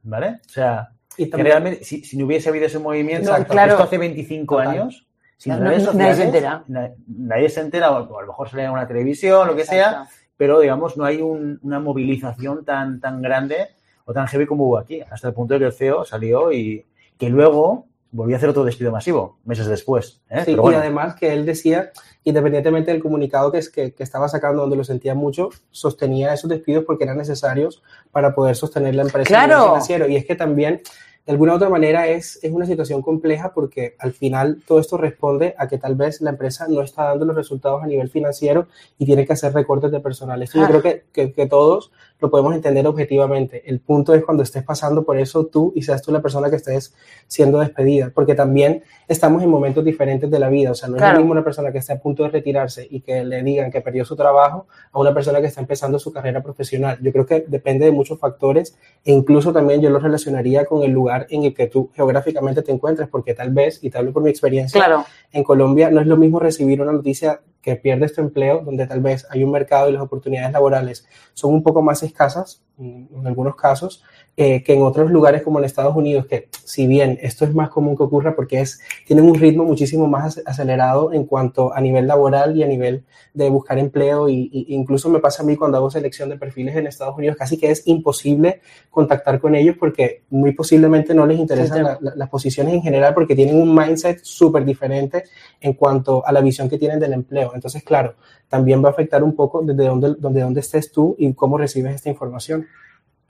¿Vale? 0.03 0.41
O 0.47 0.49
sea, 0.51 0.91
que 1.17 1.31
realmente, 1.33 1.83
si, 1.83 2.17
no 2.19 2.27
hubiese 2.27 2.51
habido 2.51 2.67
ese 2.67 2.79
movimiento, 2.79 3.33
claro, 3.49 3.73
esto 3.73 3.85
hace 3.85 3.97
25 3.97 4.59
años, 4.59 5.07
nadie 5.47 6.15
se 6.15 6.25
entera. 6.25 6.65
Nadie, 6.69 7.49
se 7.49 7.61
entera, 7.63 7.91
o 7.91 8.19
a 8.19 8.21
lo 8.21 8.29
mejor 8.29 8.51
sale 8.51 8.65
en 8.65 8.71
una 8.71 8.87
televisión, 8.87 9.47
lo 9.47 9.57
que 9.57 9.65
sea, 9.65 10.07
pero 10.39 10.61
digamos 10.61 10.97
no 10.97 11.05
hay 11.05 11.21
una 11.21 11.81
movilización 11.81 12.65
tan, 12.65 13.01
tan 13.01 13.21
grande 13.21 13.69
o 14.07 14.15
tan 14.15 14.27
heavy 14.27 14.47
como 14.47 14.65
hubo 14.65 14.79
aquí, 14.79 15.03
hasta 15.03 15.29
el 15.29 15.35
punto 15.35 15.53
de 15.53 15.61
que 15.61 15.67
el 15.67 15.73
CEO 15.73 16.07
salió 16.07 16.51
y 16.51 16.87
que 17.19 17.29
luego 17.29 17.85
volvió 18.11 18.37
a 18.37 18.39
hacer 18.39 18.49
otro 18.49 18.65
despido 18.65 18.91
masivo 18.91 19.39
meses 19.45 19.67
después. 19.67 20.23
¿eh? 20.31 20.43
Sí, 20.45 20.53
y 20.53 20.75
además 20.75 21.15
que 21.15 21.35
él 21.35 21.45
decía, 21.45 21.91
independientemente 22.25 22.91
del 22.91 23.03
comunicado 23.03 23.53
que, 23.53 23.61
que, 23.73 23.93
que, 23.93 24.03
estaba 24.03 24.29
sacando, 24.29 24.63
donde 24.63 24.77
lo 24.77 24.85
sentía 24.85 25.15
mucho, 25.15 25.51
sostenía 25.71 26.33
esos 26.33 26.49
despidos 26.49 26.85
porque 26.87 27.05
eran 27.05 27.19
necesarios 27.19 27.83
para 28.11 28.35
poder 28.35 28.57
sostener 28.57 28.95
la 28.95 29.03
empresa 29.03 29.29
claro. 29.29 29.67
financiero. 29.67 30.09
Y 30.09 30.17
es 30.17 30.25
que 30.25 30.37
también 30.37 30.81
de 31.29 31.33
alguna 31.33 31.53
u 31.53 31.57
otra 31.57 31.69
manera 31.69 32.09
es, 32.09 32.39
es 32.43 32.51
una 32.53 32.65
situación 32.65 33.03
compleja 33.03 33.53
porque 33.53 33.95
al 33.99 34.15
final 34.15 34.63
todo 34.67 34.81
esto 34.81 34.97
responde 34.97 35.55
a 35.59 35.69
que 35.69 35.77
tal 35.77 35.95
vez 35.95 36.23
la 36.23 36.31
empresa 36.31 36.67
no 36.71 36.81
está 36.81 37.05
dando 37.05 37.27
los 37.27 37.37
resultados 37.37 37.83
a 37.83 37.87
nivel 37.87 38.09
financiero 38.09 38.67
y 38.97 39.05
tiene 39.05 39.27
que 39.27 39.35
hacer 39.35 39.53
recortes 39.53 39.91
de 39.91 40.01
personal. 40.01 40.43
Esto 40.43 40.59
yo 40.59 40.67
creo 40.67 40.81
que, 40.81 41.05
que, 41.13 41.35
que, 41.35 41.47
todos 41.47 41.93
lo 42.19 42.31
podemos 42.31 42.55
entender 42.55 42.87
objetivamente. 42.87 43.63
El 43.67 43.79
punto 43.81 44.15
es 44.15 44.25
cuando 44.25 44.43
estés 44.43 44.63
pasando 44.63 45.05
por 45.05 45.19
eso 45.19 45.45
tú 45.45 45.71
y 45.77 45.83
seas 45.83 46.01
tú 46.01 46.13
la 46.13 46.23
persona 46.23 46.49
que 46.49 46.57
estés 46.57 46.95
siendo 47.27 47.59
despedida, 47.59 48.11
porque 48.15 48.35
también 48.35 48.83
estamos 49.07 49.43
en 49.43 49.51
momentos 49.51 49.85
diferentes 49.85 50.31
de 50.31 50.39
la 50.39 50.49
vida. 50.49 50.71
O 50.71 50.75
sea, 50.75 50.89
no 50.89 50.97
es 50.97 51.03
lo 51.03 51.19
mismo 51.19 51.33
una 51.33 51.45
persona 51.45 51.71
que 51.71 51.79
está 51.79 51.93
a 51.93 51.99
punto 51.99 52.23
de 52.23 52.31
retirarse 52.31 52.89
y 52.91 53.01
que 53.01 53.23
le 53.23 53.43
digan 53.43 53.71
que 53.71 53.83
perdió 53.83 54.07
su 54.07 54.17
trabajo 54.17 54.67
a 54.93 54.99
una 54.99 55.13
persona 55.13 55.43
que 55.43 55.49
está 55.49 55.61
empezando 55.61 55.99
su 55.99 56.11
carrera 56.11 56.43
profesional. 56.43 56.99
Yo 57.03 57.13
creo 57.13 57.27
que 57.27 57.45
depende 57.47 57.85
de 57.85 57.93
muchos 57.93 58.19
factores 58.19 58.79
e 59.05 59.13
incluso 59.13 59.53
también 59.53 59.83
yo 59.83 59.91
lo 59.91 59.99
relacionaría 59.99 60.65
con 60.65 60.83
el 60.83 60.91
lugar 60.91 61.18
en 61.31 61.45
el 61.45 61.55
que 61.55 61.67
tú 61.67 61.91
geográficamente 61.95 62.63
te 62.63 62.73
encuentres, 62.73 63.09
porque 63.09 63.35
tal 63.35 63.51
vez, 63.51 63.83
y 63.83 63.91
te 63.91 63.99
hablo 63.99 64.13
por 64.13 64.23
mi 64.23 64.31
experiencia, 64.31 64.81
claro. 64.81 65.05
en 65.33 65.45
Colombia 65.45 65.91
no 65.91 66.01
es 66.01 66.07
lo 66.07 66.17
mismo 66.17 66.39
recibir 66.39 66.81
una 66.81 66.93
noticia 66.93 67.41
que 67.61 67.77
pierdes 67.77 68.15
tu 68.15 68.21
empleo, 68.21 68.63
donde 68.65 68.87
tal 68.87 69.01
vez 69.01 69.27
hay 69.31 69.45
un 69.45 69.51
mercado 69.51 69.89
y 69.89 69.93
las 69.93 70.03
oportunidades 70.03 70.53
laborales 70.53 71.07
son 71.35 71.53
un 71.53 71.63
poco 71.63 71.83
más 71.83 72.03
escasas, 72.03 72.63
en 72.79 73.27
algunos 73.27 73.57
casos, 73.57 74.05
eh, 74.41 74.63
que 74.63 74.75
en 74.75 74.83
otros 74.83 75.11
lugares 75.11 75.43
como 75.43 75.59
en 75.59 75.65
Estados 75.65 75.97
Unidos, 75.97 76.27
que 76.27 76.49
si 76.63 76.87
bien 76.87 77.19
esto 77.21 77.45
es 77.45 77.53
más 77.53 77.71
común 77.71 77.97
que 77.97 78.05
ocurra 78.05 78.37
porque 78.37 78.61
es, 78.61 78.81
tienen 79.05 79.25
un 79.25 79.35
ritmo 79.35 79.65
muchísimo 79.65 80.07
más 80.07 80.41
acelerado 80.47 81.13
en 81.13 81.25
cuanto 81.25 81.75
a 81.75 81.81
nivel 81.81 82.07
laboral 82.07 82.57
y 82.57 82.63
a 82.63 82.69
nivel 82.69 83.03
de 83.35 83.51
buscar 83.51 83.81
empleo, 83.81 84.29
y, 84.29 84.49
y 84.53 84.75
incluso 84.77 85.11
me 85.11 85.19
pasa 85.19 85.43
a 85.43 85.47
mí 85.47 85.57
cuando 85.57 85.77
hago 85.77 85.91
selección 85.91 86.29
de 86.29 86.39
perfiles 86.39 86.77
en 86.77 86.87
Estados 86.87 87.19
Unidos, 87.19 87.37
casi 87.37 87.59
que 87.59 87.69
es 87.69 87.85
imposible 87.89 88.61
contactar 88.91 89.41
con 89.41 89.57
ellos 89.57 89.75
porque 89.77 90.23
muy 90.31 90.53
posiblemente 90.53 91.15
no 91.15 91.27
les 91.27 91.41
interesan 91.41 91.83
la, 91.83 91.99
la, 92.01 92.15
las 92.15 92.29
posiciones 92.29 92.75
en 92.75 92.83
general 92.83 93.15
porque 93.15 93.35
tienen 93.35 93.61
un 93.61 93.75
mindset 93.75 94.21
súper 94.23 94.65
diferente 94.65 95.25
en 95.61 95.73
cuanto 95.73 96.25
a 96.25 96.31
la 96.31 96.41
visión 96.41 96.69
que 96.69 96.79
tienen 96.79 97.01
del 97.01 97.13
empleo. 97.13 97.51
Entonces, 97.57 97.83
claro, 97.83 98.15
también 98.49 98.85
va 98.85 98.91
a 98.91 98.93
afectar 98.93 99.25
un 99.25 99.35
poco 99.35 99.63
desde 99.63 99.85
dónde, 99.85 100.15
donde, 100.17 100.43
dónde 100.43 100.61
estés 100.61 100.93
tú 100.93 101.17
y 101.19 101.33
cómo 101.35 101.59
recibes 101.59 101.97
esta 101.97 102.09
información. 102.09 102.69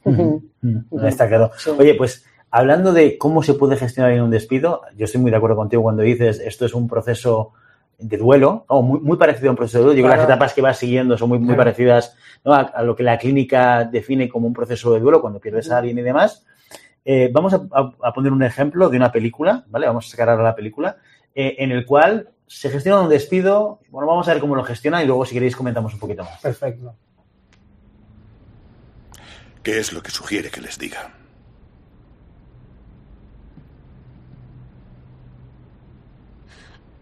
Uh 0.09 0.43
-huh. 0.63 1.09
Está 1.09 1.29
claro. 1.29 1.51
Sí. 1.57 1.71
Oye, 1.79 1.95
pues 1.95 2.25
hablando 2.51 2.93
de 2.93 3.19
cómo 3.19 3.43
se 3.43 3.55
puede 3.55 3.77
gestionar 3.77 4.13
en 4.13 4.23
un 4.23 4.31
despido, 4.31 4.83
yo 4.97 5.05
estoy 5.05 5.21
muy 5.21 5.31
de 5.31 5.37
acuerdo 5.37 5.57
contigo 5.57 5.83
cuando 5.83 6.03
dices 6.03 6.41
esto 6.45 6.67
es 6.67 6.75
un 6.75 6.89
proceso 6.89 7.53
de 7.99 8.17
duelo, 8.17 8.65
o 8.69 8.81
muy, 8.81 9.01
muy, 9.01 9.17
parecido 9.17 9.49
a 9.49 9.51
un 9.51 9.57
proceso 9.57 9.79
de 9.79 9.85
duelo. 9.85 9.99
Yo 9.99 10.05
creo 10.05 10.13
que 10.13 10.19
las 10.19 10.29
etapas 10.29 10.55
que 10.55 10.63
vas 10.63 10.79
siguiendo 10.79 11.19
son 11.19 11.31
muy, 11.31 11.41
muy 11.41 11.57
parecidas 11.57 12.15
¿no? 12.45 12.55
a, 12.55 12.61
a, 12.61 12.83
lo 12.83 12.95
que 12.95 13.03
la 13.03 13.19
clínica 13.19 13.85
define 13.85 14.29
como 14.29 14.47
un 14.47 14.53
proceso 14.53 14.95
de 14.95 15.01
duelo 15.01 15.21
cuando 15.21 15.41
pierdes 15.41 15.71
a 15.71 15.79
alguien 15.79 15.99
y 15.99 16.03
demás. 16.03 16.47
Eh, 17.05 17.31
vamos 17.33 17.55
a, 17.55 17.67
a, 17.73 18.13
poner 18.13 18.33
un 18.33 18.43
ejemplo 18.43 18.89
de 18.89 18.97
una 18.97 19.11
película, 19.11 19.65
¿vale? 19.69 19.87
Vamos 19.87 20.07
a 20.07 20.11
sacar 20.11 20.29
ahora 20.29 20.45
la 20.45 20.55
película, 20.55 20.99
eh, 21.35 21.57
en 21.59 21.73
el 21.73 21.85
cual 21.87 22.29
se 22.47 22.71
gestiona 22.71 23.01
un 23.01 23.09
despido. 23.09 23.81
Bueno, 23.91 24.07
vamos 24.07 24.29
a 24.29 24.33
ver 24.33 24.41
cómo 24.41 24.55
lo 24.55 24.63
gestiona 24.63 25.03
y 25.03 25.07
luego, 25.07 25.25
si 25.25 25.35
queréis, 25.35 25.57
comentamos 25.57 25.93
un 25.95 26.01
poquito 26.01 26.23
más. 26.25 26.41
Perfecto. 26.41 26.95
¿Qué 29.63 29.79
es 29.79 29.93
lo 29.93 30.03
que 30.03 30.11
sugiere 30.11 30.51
que 30.51 30.61
les 30.61 30.79
diga? 30.79 31.15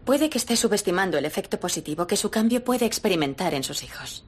Puede 0.05 0.29
que 0.29 0.37
esté 0.37 0.55
subestimando 0.55 1.17
el 1.17 1.25
efecto 1.25 1.59
positivo 1.59 2.07
que 2.07 2.15
su 2.15 2.31
cambio 2.31 2.63
puede 2.63 2.85
experimentar 2.85 3.53
en 3.53 3.63
sus 3.63 3.83
hijos. 3.83 4.25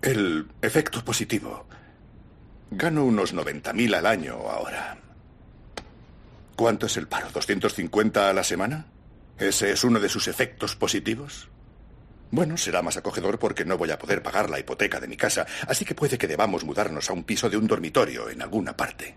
El 0.00 0.46
efecto 0.62 1.04
positivo. 1.04 1.66
Gano 2.70 3.04
unos 3.04 3.34
90.000 3.34 3.94
al 3.96 4.06
año 4.06 4.34
ahora. 4.48 4.98
¿Cuánto 6.56 6.86
es 6.86 6.96
el 6.96 7.06
paro? 7.06 7.28
¿250 7.28 8.16
a 8.16 8.32
la 8.32 8.42
semana? 8.42 8.86
¿Ese 9.38 9.72
es 9.72 9.84
uno 9.84 10.00
de 10.00 10.08
sus 10.08 10.26
efectos 10.26 10.74
positivos? 10.74 11.50
Bueno, 12.30 12.56
será 12.56 12.82
más 12.82 12.96
acogedor 12.96 13.38
porque 13.38 13.64
no 13.64 13.78
voy 13.78 13.90
a 13.90 13.98
poder 13.98 14.22
pagar 14.22 14.50
la 14.50 14.58
hipoteca 14.58 15.00
de 15.00 15.08
mi 15.08 15.16
casa, 15.16 15.46
así 15.68 15.84
que 15.84 15.94
puede 15.94 16.18
que 16.18 16.26
debamos 16.26 16.64
mudarnos 16.64 17.08
a 17.08 17.12
un 17.12 17.24
piso 17.24 17.48
de 17.48 17.56
un 17.56 17.66
dormitorio 17.66 18.28
en 18.28 18.42
alguna 18.42 18.76
parte. 18.76 19.16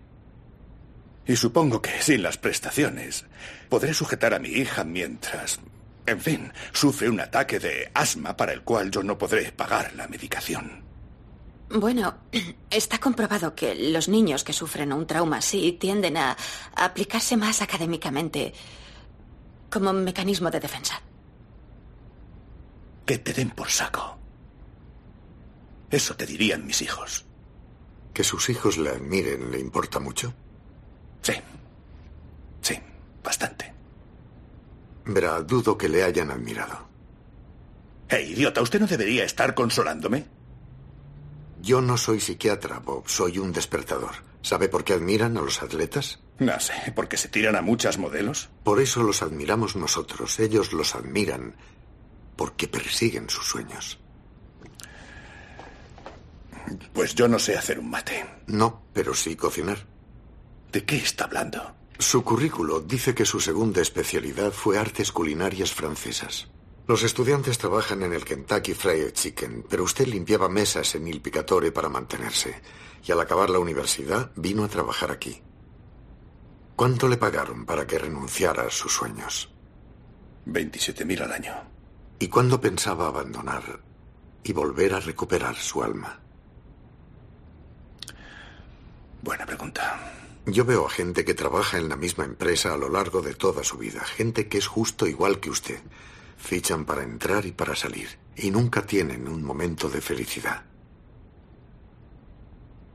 Y 1.26 1.36
supongo 1.36 1.82
que 1.82 2.00
sin 2.00 2.22
las 2.22 2.38
prestaciones 2.38 3.24
podré 3.68 3.94
sujetar 3.94 4.34
a 4.34 4.38
mi 4.38 4.48
hija 4.48 4.84
mientras, 4.84 5.60
en 6.06 6.20
fin, 6.20 6.52
sufre 6.72 7.08
un 7.08 7.20
ataque 7.20 7.58
de 7.58 7.90
asma 7.94 8.36
para 8.36 8.52
el 8.52 8.62
cual 8.62 8.90
yo 8.90 9.02
no 9.02 9.18
podré 9.18 9.52
pagar 9.52 9.94
la 9.94 10.08
medicación. 10.08 10.84
Bueno, 11.70 12.14
está 12.70 12.98
comprobado 12.98 13.54
que 13.54 13.74
los 13.74 14.08
niños 14.08 14.42
que 14.42 14.52
sufren 14.52 14.92
un 14.92 15.06
trauma 15.06 15.38
así 15.38 15.72
tienden 15.72 16.16
a, 16.16 16.36
aplicarse 16.74 17.36
más 17.36 17.62
académicamente 17.62 18.52
como 19.70 19.92
mecanismo 19.92 20.50
de 20.50 20.58
defensa. 20.58 21.00
Que 23.10 23.18
te 23.18 23.32
den 23.32 23.50
por 23.50 23.68
saco. 23.68 24.16
Eso 25.90 26.14
te 26.14 26.24
dirían 26.24 26.64
mis 26.64 26.80
hijos. 26.80 27.26
¿Que 28.14 28.22
sus 28.22 28.48
hijos 28.50 28.78
la 28.78 28.90
admiren 28.90 29.50
le 29.50 29.58
importa 29.58 29.98
mucho? 29.98 30.32
Sí. 31.20 31.32
Sí, 32.62 32.78
bastante. 33.20 33.74
Verá, 35.06 35.40
dudo 35.42 35.76
que 35.76 35.88
le 35.88 36.04
hayan 36.04 36.30
admirado. 36.30 36.86
¡Eh, 38.10 38.22
idiota! 38.22 38.62
¿Usted 38.62 38.78
no 38.78 38.86
debería 38.86 39.24
estar 39.24 39.56
consolándome? 39.56 40.26
Yo 41.60 41.80
no 41.80 41.96
soy 41.96 42.20
psiquiatra, 42.20 42.78
Bob. 42.78 43.08
Soy 43.08 43.38
un 43.38 43.50
despertador. 43.50 44.14
¿Sabe 44.40 44.68
por 44.68 44.84
qué 44.84 44.92
admiran 44.92 45.36
a 45.36 45.40
los 45.40 45.64
atletas? 45.64 46.20
No 46.38 46.60
sé, 46.60 46.92
¿porque 46.94 47.16
se 47.16 47.26
tiran 47.26 47.56
a 47.56 47.60
muchas 47.60 47.98
modelos? 47.98 48.50
Por 48.62 48.80
eso 48.80 49.02
los 49.02 49.20
admiramos 49.22 49.74
nosotros. 49.74 50.38
Ellos 50.38 50.72
los 50.72 50.94
admiran 50.94 51.56
porque 52.40 52.68
persiguen 52.68 53.28
sus 53.28 53.46
sueños. 53.46 53.98
Pues 56.94 57.14
yo 57.14 57.28
no 57.28 57.38
sé 57.38 57.54
hacer 57.54 57.78
un 57.78 57.90
mate. 57.90 58.24
No, 58.46 58.86
pero 58.94 59.12
sí 59.12 59.36
cocinar. 59.36 59.86
¿De 60.72 60.86
qué 60.86 60.96
está 60.96 61.24
hablando? 61.24 61.74
Su 61.98 62.24
currículo 62.24 62.80
dice 62.80 63.14
que 63.14 63.26
su 63.26 63.40
segunda 63.40 63.82
especialidad 63.82 64.52
fue 64.52 64.78
artes 64.78 65.12
culinarias 65.12 65.74
francesas. 65.74 66.48
Los 66.86 67.02
estudiantes 67.02 67.58
trabajan 67.58 68.02
en 68.04 68.14
el 68.14 68.24
Kentucky 68.24 68.72
Fried 68.72 69.12
Chicken, 69.12 69.66
pero 69.68 69.84
usted 69.84 70.06
limpiaba 70.06 70.48
mesas 70.48 70.94
en 70.94 71.08
Il 71.08 71.20
Picatore 71.20 71.72
para 71.72 71.90
mantenerse. 71.90 72.62
Y 73.06 73.12
al 73.12 73.20
acabar 73.20 73.50
la 73.50 73.58
universidad 73.58 74.32
vino 74.34 74.64
a 74.64 74.68
trabajar 74.68 75.10
aquí. 75.10 75.42
¿Cuánto 76.74 77.06
le 77.06 77.18
pagaron 77.18 77.66
para 77.66 77.86
que 77.86 77.98
renunciara 77.98 78.62
a 78.62 78.70
sus 78.70 78.94
sueños? 78.94 79.52
27.000 80.46 81.20
al 81.20 81.32
año. 81.32 81.69
¿Y 82.20 82.28
cuándo 82.28 82.60
pensaba 82.60 83.08
abandonar 83.08 83.80
y 84.44 84.52
volver 84.52 84.92
a 84.92 85.00
recuperar 85.00 85.56
su 85.56 85.82
alma? 85.82 86.20
Buena 89.22 89.46
pregunta. 89.46 90.12
Yo 90.44 90.66
veo 90.66 90.86
a 90.86 90.90
gente 90.90 91.24
que 91.24 91.32
trabaja 91.32 91.78
en 91.78 91.88
la 91.88 91.96
misma 91.96 92.26
empresa 92.26 92.74
a 92.74 92.76
lo 92.76 92.90
largo 92.90 93.22
de 93.22 93.34
toda 93.34 93.64
su 93.64 93.78
vida, 93.78 94.04
gente 94.04 94.48
que 94.48 94.58
es 94.58 94.66
justo 94.66 95.06
igual 95.06 95.40
que 95.40 95.48
usted. 95.48 95.80
Fichan 96.36 96.84
para 96.84 97.02
entrar 97.02 97.46
y 97.46 97.52
para 97.52 97.74
salir, 97.74 98.18
y 98.36 98.50
nunca 98.50 98.82
tienen 98.86 99.26
un 99.26 99.42
momento 99.42 99.88
de 99.88 100.02
felicidad. 100.02 100.64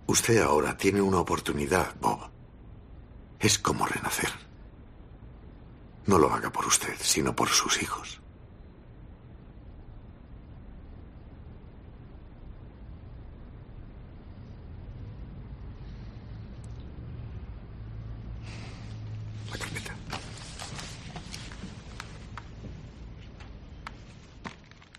Usted 0.06 0.40
ahora 0.40 0.78
tiene 0.78 1.02
una 1.02 1.20
oportunidad, 1.20 1.96
Bob. 2.00 2.30
Es 3.40 3.58
como 3.58 3.88
renacer. 3.88 4.30
No 6.06 6.20
lo 6.20 6.32
haga 6.32 6.52
por 6.52 6.68
usted, 6.68 6.96
sino 7.00 7.36
por 7.36 7.50
sus 7.50 7.82
hijos. 7.82 8.22
La 19.52 19.58
carpeta. 19.58 19.96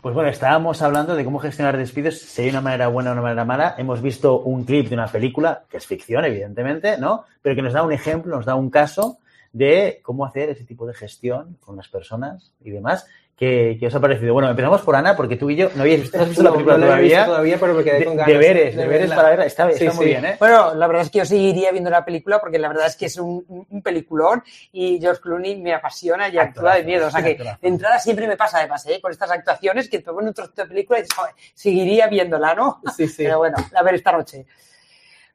Pues 0.06 0.14
bueno, 0.14 0.30
estábamos 0.30 0.82
hablando 0.82 1.16
de 1.16 1.24
cómo 1.24 1.40
gestionar 1.40 1.76
despidos, 1.76 2.20
si 2.20 2.42
hay 2.42 2.50
una 2.50 2.60
manera 2.60 2.86
buena 2.86 3.10
o 3.10 3.14
una 3.14 3.22
manera 3.22 3.44
mala. 3.44 3.74
Hemos 3.76 4.00
visto 4.00 4.38
un 4.38 4.62
clip 4.62 4.88
de 4.88 4.94
una 4.94 5.08
película, 5.08 5.64
que 5.68 5.78
es 5.78 5.86
ficción, 5.88 6.24
evidentemente, 6.24 6.96
¿no? 6.96 7.24
Pero 7.42 7.56
que 7.56 7.62
nos 7.62 7.72
da 7.72 7.82
un 7.82 7.90
ejemplo, 7.90 8.36
nos 8.36 8.46
da 8.46 8.54
un 8.54 8.70
caso 8.70 9.18
de 9.52 9.98
cómo 10.04 10.24
hacer 10.24 10.48
ese 10.48 10.62
tipo 10.62 10.86
de 10.86 10.94
gestión 10.94 11.56
con 11.58 11.74
las 11.74 11.88
personas 11.88 12.52
y 12.60 12.70
demás. 12.70 13.08
¿Qué, 13.36 13.76
qué 13.78 13.88
os 13.88 13.94
ha 13.94 14.00
parecido? 14.00 14.32
Bueno, 14.32 14.48
empezamos 14.48 14.80
por 14.80 14.96
Ana, 14.96 15.14
porque 15.14 15.36
tú 15.36 15.50
y 15.50 15.56
yo 15.56 15.68
no 15.74 15.82
habías 15.82 16.00
visto, 16.00 16.16
¿no 16.16 16.22
has 16.22 16.28
visto 16.30 16.42
la 16.42 16.52
película 16.52 16.78
no 16.78 16.86
la 16.86 16.98
he 16.98 17.02
visto 17.02 17.14
todavía. 17.16 17.26
todavía, 17.26 17.56
pero 17.60 17.74
me 17.74 17.84
quedé 17.84 17.98
De- 17.98 18.04
con 18.06 18.16
ganas. 18.16 18.32
deberes, 18.32 18.74
de 18.76 18.82
deberes 18.82 19.10
para 19.12 19.28
verla. 19.28 19.44
Está, 19.44 19.68
está 19.68 19.78
Sí, 19.90 19.96
muy 19.96 20.04
sí. 20.06 20.10
bien, 20.12 20.24
¿eh? 20.24 20.36
Bueno, 20.40 20.74
la 20.74 20.86
verdad 20.86 21.02
es 21.02 21.10
que 21.10 21.18
yo 21.18 21.26
seguiría 21.26 21.70
viendo 21.70 21.90
la 21.90 22.02
película 22.02 22.40
porque 22.40 22.58
la 22.58 22.68
verdad 22.68 22.86
es 22.86 22.96
que 22.96 23.04
es 23.06 23.18
un, 23.18 23.44
un- 23.68 23.82
peliculón 23.82 24.42
y 24.72 24.98
George 24.98 25.20
Clooney 25.20 25.60
me 25.60 25.74
apasiona 25.74 26.28
y 26.30 26.38
actúa 26.38 26.76
de 26.76 26.78
Actorazo, 26.80 26.86
miedo. 26.86 27.06
O 27.08 27.10
sea 27.10 27.22
que 27.22 27.30
actorazo. 27.32 27.58
de 27.60 27.68
entrada 27.68 27.98
siempre 27.98 28.26
me 28.26 28.36
pasa 28.38 28.58
de 28.60 28.68
pase 28.68 28.94
¿eh? 28.94 29.00
con 29.02 29.12
estas 29.12 29.30
actuaciones 29.30 29.90
que 29.90 29.98
te 29.98 30.10
ponen 30.10 30.30
otro 30.30 30.48
tipo 30.48 30.62
de 30.62 30.68
película 30.68 30.98
y 31.00 31.02
"Joder, 31.14 31.34
seguiría 31.52 32.06
viéndola, 32.06 32.54
¿no? 32.54 32.80
Sí, 32.96 33.06
sí. 33.06 33.24
Pero 33.24 33.36
bueno, 33.38 33.58
a 33.74 33.82
ver 33.82 33.96
esta 33.96 34.12
noche. 34.12 34.46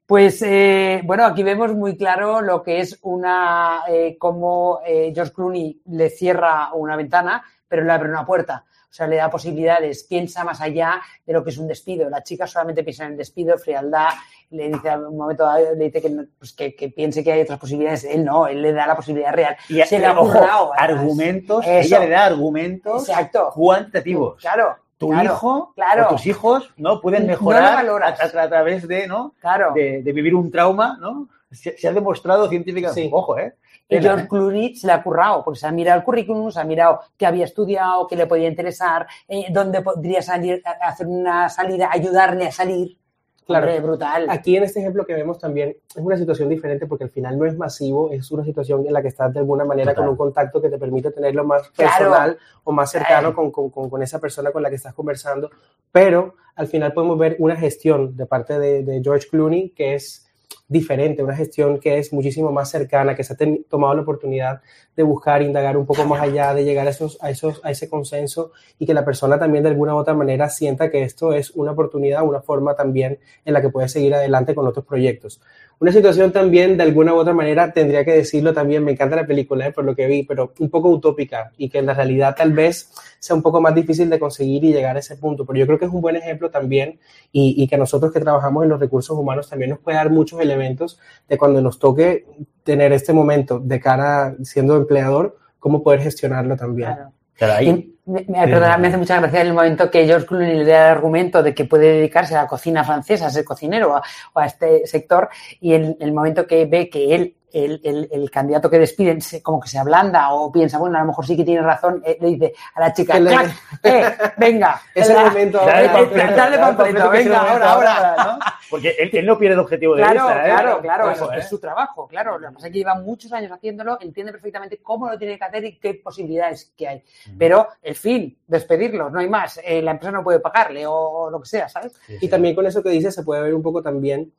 Pues 0.05 0.41
eh, 0.41 1.01
bueno, 1.03 1.25
aquí 1.25 1.43
vemos 1.43 1.71
muy 1.73 1.95
claro 1.95 2.41
lo 2.41 2.61
que 2.63 2.79
es 2.81 2.97
una, 3.03 3.83
eh, 3.87 4.17
cómo 4.19 4.81
eh, 4.85 5.11
George 5.13 5.31
Clooney 5.33 5.81
le 5.85 6.09
cierra 6.09 6.73
una 6.73 6.97
ventana, 6.97 7.43
pero 7.71 7.85
le 7.85 7.91
abre 7.93 8.09
una 8.09 8.25
puerta. 8.25 8.65
O 8.67 8.93
sea, 8.93 9.07
le 9.07 9.15
da 9.15 9.29
posibilidades, 9.29 10.03
piensa 10.03 10.43
más 10.43 10.59
allá 10.59 10.99
de 11.25 11.31
lo 11.31 11.41
que 11.45 11.51
es 11.51 11.57
un 11.57 11.65
despido. 11.69 12.09
La 12.09 12.21
chica 12.23 12.45
solamente 12.45 12.83
piensa 12.83 13.05
en 13.05 13.11
el 13.13 13.17
despido, 13.17 13.57
frialdad, 13.57 14.09
le 14.49 14.67
dice 14.67 14.89
a 14.89 14.97
un 14.97 15.15
momento 15.15 15.47
le 15.77 15.85
dice 15.85 16.01
que, 16.01 16.09
no- 16.09 16.25
pues 16.37 16.51
que, 16.51 16.75
que 16.75 16.89
piense 16.89 17.23
que 17.23 17.31
hay 17.31 17.41
otras 17.41 17.57
posibilidades. 17.57 18.03
Él 18.03 18.25
no, 18.25 18.47
él 18.47 18.61
le 18.61 18.73
da 18.73 18.85
la 18.87 18.97
posibilidad 18.97 19.31
real. 19.31 19.55
Y 19.69 19.81
Se 19.83 19.97
le 19.97 20.07
ha 20.07 20.11
ojo, 20.11 20.33
currado, 20.33 20.73
argumentos, 20.75 21.65
Eso. 21.65 21.95
ella 21.95 21.99
le 22.01 22.09
da 22.09 22.25
argumentos 22.25 23.07
Exacto. 23.07 23.51
cuantitativos. 23.53 24.41
Claro. 24.41 24.75
Tu 24.97 25.07
claro, 25.07 25.23
hijo 25.23 25.71
claro. 25.73 26.05
o 26.05 26.09
tus 26.09 26.25
hijos 26.27 26.73
no 26.75 26.99
pueden 26.99 27.21
No 27.23 27.27
mejorar 27.29 27.63
a, 27.63 27.75
valoras. 27.77 28.19
a- 28.35 28.41
a 28.41 28.49
través 28.49 28.87
de, 28.89 29.07
¿no? 29.07 29.33
Claro. 29.39 29.71
de, 29.73 30.03
de 30.03 30.11
vivir 30.11 30.35
un 30.35 30.51
trauma, 30.51 30.97
¿no? 30.99 31.29
Se, 31.49 31.77
se 31.77 31.87
ha 31.87 31.93
demostrado 31.93 32.47
científicamente. 32.49 33.03
Sí. 33.03 33.09
Ojo, 33.11 33.37
¿eh? 33.39 33.55
Y 33.99 34.01
George. 34.01 34.27
Clooney 34.27 34.75
se 34.75 34.87
le 34.87 34.93
ha 34.93 35.03
currado, 35.03 35.43
porque 35.43 35.59
se 35.59 35.67
ha 35.67 35.71
mirado 35.71 35.99
el 35.99 36.05
currículum, 36.05 36.49
se 36.49 36.59
ha 36.59 36.63
mirado 36.63 37.01
qué 37.17 37.25
había 37.25 37.45
estudiado, 37.45 38.07
qué 38.07 38.15
le 38.15 38.25
podía 38.25 38.47
interesar, 38.47 39.05
eh, 39.27 39.45
dónde 39.51 39.81
podría 39.81 40.21
salir, 40.21 40.61
hacer 40.81 41.07
una 41.07 41.49
salida, 41.49 41.89
ayudarle 41.91 42.47
a 42.47 42.51
salir. 42.51 42.97
Claro. 43.45 43.65
Hombre, 43.65 43.81
brutal. 43.81 44.27
Aquí 44.29 44.55
en 44.55 44.63
este 44.63 44.79
ejemplo 44.79 45.03
que 45.05 45.13
vemos 45.13 45.37
también 45.39 45.75
es 45.89 45.97
una 46.01 46.15
situación 46.15 46.47
diferente 46.47 46.85
porque 46.87 47.03
al 47.03 47.09
final 47.09 47.37
no 47.37 47.45
es 47.45 47.57
masivo, 47.57 48.09
es 48.11 48.31
una 48.31 48.45
situación 48.45 48.85
en 48.87 48.93
la 48.93 49.01
que 49.01 49.09
estás 49.09 49.33
de 49.33 49.39
alguna 49.39 49.65
manera 49.65 49.91
Total. 49.91 50.03
con 50.05 50.09
un 50.11 50.15
contacto 50.17 50.61
que 50.61 50.69
te 50.69 50.77
permite 50.77 51.11
tenerlo 51.11 51.43
más 51.43 51.67
Claro. 51.71 51.91
personal 51.97 52.37
o 52.63 52.71
más 52.71 52.91
cercano 52.91 53.33
con, 53.33 53.51
con- 53.51 53.69
con- 53.71 53.89
con 53.89 54.01
esa 54.03 54.19
persona 54.19 54.51
con 54.51 54.61
la 54.63 54.69
que 54.69 54.75
estás 54.75 54.93
conversando, 54.93 55.49
pero 55.91 56.35
al 56.55 56.67
final 56.67 56.93
podemos 56.93 57.17
ver 57.17 57.35
una 57.39 57.57
gestión 57.57 58.15
de 58.15 58.25
parte 58.25 58.57
de, 58.57 58.83
de 58.83 59.01
George 59.03 59.27
Clooney 59.29 59.71
que 59.71 59.95
es 59.95 60.30
diferente, 60.71 61.21
una 61.21 61.35
gestión 61.35 61.81
que 61.81 61.97
es 61.97 62.13
muchísimo 62.13 62.49
más 62.49 62.69
cercana, 62.71 63.13
que 63.13 63.25
se 63.25 63.33
ha 63.33 63.37
tomado 63.69 63.93
la 63.93 64.03
oportunidad 64.03 64.61
de 64.95 65.03
buscar, 65.03 65.41
indagar 65.41 65.75
un 65.75 65.85
poco 65.85 66.05
más 66.05 66.21
allá, 66.21 66.53
de 66.53 66.63
llegar 66.63 66.87
a, 66.87 66.91
esos, 66.91 67.17
a, 67.21 67.29
esos, 67.29 67.59
a 67.65 67.71
ese 67.71 67.89
consenso 67.89 68.53
y 68.79 68.85
que 68.85 68.93
la 68.93 69.03
persona 69.03 69.37
también 69.37 69.65
de 69.65 69.69
alguna 69.69 69.93
u 69.93 69.97
otra 69.97 70.13
manera 70.13 70.49
sienta 70.49 70.89
que 70.89 71.03
esto 71.03 71.33
es 71.33 71.51
una 71.51 71.71
oportunidad, 71.71 72.23
una 72.23 72.39
forma 72.39 72.73
también 72.73 73.19
en 73.43 73.53
la 73.53 73.61
que 73.61 73.67
puede 73.67 73.89
seguir 73.89 74.15
adelante 74.15 74.55
con 74.55 74.65
otros 74.65 74.85
proyectos. 74.85 75.41
Una 75.81 75.91
situación 75.91 76.31
también, 76.31 76.77
de 76.77 76.83
alguna 76.83 77.11
u 77.15 77.17
otra 77.17 77.33
manera, 77.33 77.73
tendría 77.73 78.05
que 78.05 78.11
decirlo 78.11 78.53
también, 78.53 78.83
me 78.83 78.91
encanta 78.91 79.15
la 79.15 79.25
película, 79.25 79.65
¿eh? 79.65 79.71
por 79.71 79.83
lo 79.83 79.95
que 79.95 80.05
vi, 80.05 80.21
pero 80.21 80.53
un 80.59 80.69
poco 80.69 80.89
utópica 80.89 81.51
y 81.57 81.69
que 81.69 81.79
en 81.79 81.87
la 81.87 81.95
realidad 81.95 82.35
tal 82.37 82.53
vez 82.53 82.91
sea 83.17 83.35
un 83.35 83.41
poco 83.41 83.59
más 83.59 83.73
difícil 83.73 84.07
de 84.07 84.19
conseguir 84.19 84.63
y 84.63 84.73
llegar 84.73 84.95
a 84.95 84.99
ese 84.99 85.17
punto. 85.17 85.43
Pero 85.43 85.57
yo 85.57 85.65
creo 85.65 85.79
que 85.79 85.85
es 85.85 85.91
un 85.91 85.99
buen 86.01 86.15
ejemplo 86.15 86.51
también 86.51 86.99
y, 87.31 87.55
y 87.57 87.67
que 87.67 87.79
nosotros 87.79 88.13
que 88.13 88.19
trabajamos 88.19 88.63
en 88.63 88.69
los 88.69 88.79
recursos 88.79 89.17
humanos 89.17 89.49
también 89.49 89.71
nos 89.71 89.79
puede 89.79 89.97
dar 89.97 90.11
muchos 90.11 90.39
elementos 90.39 90.99
de 91.27 91.37
cuando 91.37 91.61
nos 91.63 91.79
toque 91.79 92.27
tener 92.63 92.93
este 92.93 93.11
momento 93.11 93.59
de 93.59 93.79
cara 93.79 94.35
siendo 94.43 94.77
empleador, 94.77 95.39
cómo 95.57 95.81
poder 95.81 96.01
gestionarlo 96.01 96.55
también. 96.55 96.93
Claro. 96.93 97.11
Claro, 97.33 97.53
ahí- 97.55 97.95
me, 98.11 98.25
me- 98.27 98.47
perdona, 98.47 98.77
me 98.77 98.87
hace 98.89 98.97
mucha 98.97 99.19
gracia 99.19 99.41
el 99.41 99.53
momento 99.53 99.89
que 99.89 100.05
George 100.05 100.25
Clooney 100.27 100.57
le 100.57 100.65
da 100.65 100.85
el 100.87 100.91
argumento 100.97 101.41
de 101.41 101.53
que 101.55 101.65
puede 101.65 101.93
dedicarse 101.93 102.35
a 102.35 102.43
la 102.43 102.47
cocina 102.47 102.83
francesa, 102.83 103.27
a 103.27 103.29
ser 103.29 103.43
cocinero 103.45 103.91
o 103.91 103.95
a, 103.95 104.03
o 104.33 104.39
a 104.39 104.45
este 104.45 104.85
sector, 104.85 105.29
y 105.59 105.73
el, 105.73 105.97
el 105.99 106.11
momento 106.13 106.45
que 106.45 106.65
ve 106.65 106.89
que 106.89 107.15
él, 107.15 107.35
el, 107.53 107.81
el- 107.83 108.09
el 108.11 108.31
candidato 108.31 108.69
que 108.69 108.79
despiden, 108.79 109.21
se- 109.21 109.41
como 109.41 109.59
que 109.59 109.67
se 109.69 109.77
ablanda 109.79 110.31
o 110.33 110.51
piensa, 110.51 110.77
bueno, 110.77 110.97
a 110.97 111.01
lo 111.01 111.07
mejor 111.07 111.25
sí 111.25 111.35
que 111.37 111.43
tiene 111.43 111.61
razón, 111.61 112.01
eh, 112.05 112.17
le 112.19 112.27
dice 112.29 112.53
a 112.75 112.79
la 112.81 112.93
chica, 112.93 113.13
Que 113.13 113.19
le- 113.21 113.29
"Clac, 113.31 113.51
eh, 113.83 114.03
venga, 114.37 114.81
Ese 114.95 115.13
la- 115.13 115.25
momento 115.25 115.57
Dale 115.65 115.89
panfleto, 115.89 117.13
es 117.13 117.19
el 117.19 117.25
venga, 117.25 117.41
momento 117.43 117.65
ahora, 117.65 117.71
ahora. 117.73 118.15
¿no? 118.23 118.39
Porque 118.69 118.95
él, 118.99 119.09
él 119.11 119.25
no 119.25 119.37
pierde 119.37 119.53
el 119.55 119.59
objetivo 119.59 119.95
de 119.95 120.01
Claro, 120.03 120.13
vista, 120.27 120.41
¿eh? 120.47 120.49
claro, 120.49 120.81
claro, 120.81 121.11
es, 121.11 121.21
¿eh? 121.21 121.25
es 121.39 121.49
su 121.49 121.59
trabajo, 121.59 122.07
claro. 122.07 122.39
Lo 122.39 122.47
que 122.49 122.53
pasa 122.55 122.67
es 122.67 122.73
que 122.73 122.79
lleva 122.79 122.95
muchos 122.95 123.31
años 123.33 123.51
haciéndolo, 123.51 123.97
entiende 123.99 124.31
perfectamente 124.31 124.77
cómo 124.81 125.09
lo 125.09 125.17
tiene 125.17 125.37
que 125.37 125.43
hacer 125.43 125.65
y 125.65 125.77
qué 125.77 125.95
posibilidades 125.95 126.71
que 126.77 126.87
hay. 126.87 127.03
Pero 127.37 127.67
el 127.81 127.95
fin, 127.95 128.37
despedirlo, 128.47 129.09
no 129.09 129.19
hay 129.19 129.27
más. 129.29 129.59
Eh, 129.63 129.81
la 129.81 129.91
empresa 129.91 130.11
no 130.11 130.23
puede 130.23 130.39
pagarle 130.39 130.85
o 130.87 131.29
lo 131.29 131.41
que 131.41 131.47
sea, 131.49 131.67
¿sabes? 131.67 131.93
Sí, 132.07 132.17
Y 132.21 132.29
también 132.29 132.55
con 132.55 132.65
eso 132.65 132.81
que 132.81 132.89
dice 132.89 133.11
se 133.11 133.23
puede 133.23 133.41
ver 133.41 133.53
un 133.53 133.61
poco 133.61 133.81
también 133.81 134.31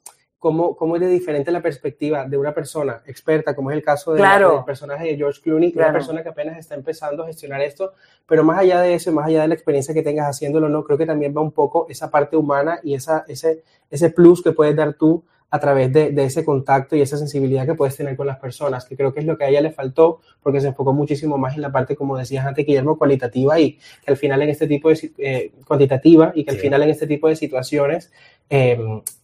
cómo, 0.43 0.75
cómo 0.75 0.97
es 0.97 1.01
de 1.03 1.07
diferente 1.07 1.53
la 1.53 1.63
perspectiva 1.63 2.25
de 2.27 2.37
una 2.37 2.53
persona 2.53 3.01
experta, 3.07 3.55
como 3.55 3.71
es 3.71 3.77
el 3.77 3.83
caso 3.85 4.13
de 4.13 4.21
la- 4.21 4.27
del 4.57 4.65
personaje 4.65 5.07
de 5.07 5.17
George 5.17 5.41
Clooney, 5.41 5.69
que 5.71 5.75
es 5.75 5.77
Claro. 5.77 5.91
una 5.91 5.99
persona 6.01 6.23
que 6.25 6.29
apenas 6.31 6.59
está 6.59 6.75
empezando 6.75 7.23
a 7.23 7.27
gestionar 7.29 7.61
esto, 7.63 7.93
pero 8.27 8.43
más 8.43 8.59
allá 8.59 8.81
de 8.81 8.95
eso, 8.95 9.13
más 9.13 9.27
allá 9.29 9.43
de 9.43 9.49
la 9.49 9.55
experiencia 9.55 9.95
que 9.95 10.03
tengas 10.03 10.29
haciéndolo, 10.29 10.69
no, 10.69 10.83
creo 10.83 10.99
que 10.99 11.07
también 11.07 11.33
va 11.35 11.41
un 11.43 11.53
poco 11.53 11.87
esa 11.89 12.11
parte 12.11 12.37
humana 12.37 12.81
y 12.83 12.95
esa, 12.95 13.25
ese, 13.29 13.63
ese 13.89 14.11
plus 14.11 14.43
que 14.43 14.51
puedes 14.51 14.75
dar 14.75 14.95
tú 14.95 15.23
a 15.55 15.61
través 15.61 15.93
de, 15.93 16.11
de 16.13 16.25
ese 16.25 16.45
contacto 16.47 16.97
y 16.97 17.03
esa 17.03 17.19
sensibilidad 17.19 17.67
que 17.67 17.75
puedes 17.75 17.95
tener 17.95 18.17
con 18.17 18.27
las 18.27 18.39
personas, 18.39 18.87
que 18.87 18.97
creo 18.97 19.13
que 19.13 19.21
es 19.21 19.27
lo 19.27 19.37
que 19.37 19.45
a 19.45 19.49
ella 19.51 19.61
le 19.61 19.71
faltó, 19.71 20.21
porque 20.43 20.63
se 20.63 20.69
enfocó 20.69 20.95
muchísimo 20.95 21.37
más 21.37 21.55
en 21.57 21.61
la 21.61 21.71
parte, 21.71 21.95
como 21.95 22.17
decías 22.17 22.47
antes, 22.47 22.65
Guillermo, 22.67 22.97
cualitativa 22.97 23.61
y 23.61 23.73
que 23.73 24.11
al 24.13 24.17
final 24.17 24.41
en 24.41 24.49
este 24.49 24.67
tipo 24.67 24.89
de, 24.89 25.13
eh, 25.19 25.53
cuantitativa 25.69 26.33
y 26.35 26.45
que 26.45 26.53
al 26.53 26.57
Sí. 26.57 26.63
final 26.63 26.83
en 26.83 26.89
este 26.91 27.07
tipo 27.07 27.29
de 27.29 27.37
situaciones 27.37 28.11
eh, 28.49 28.79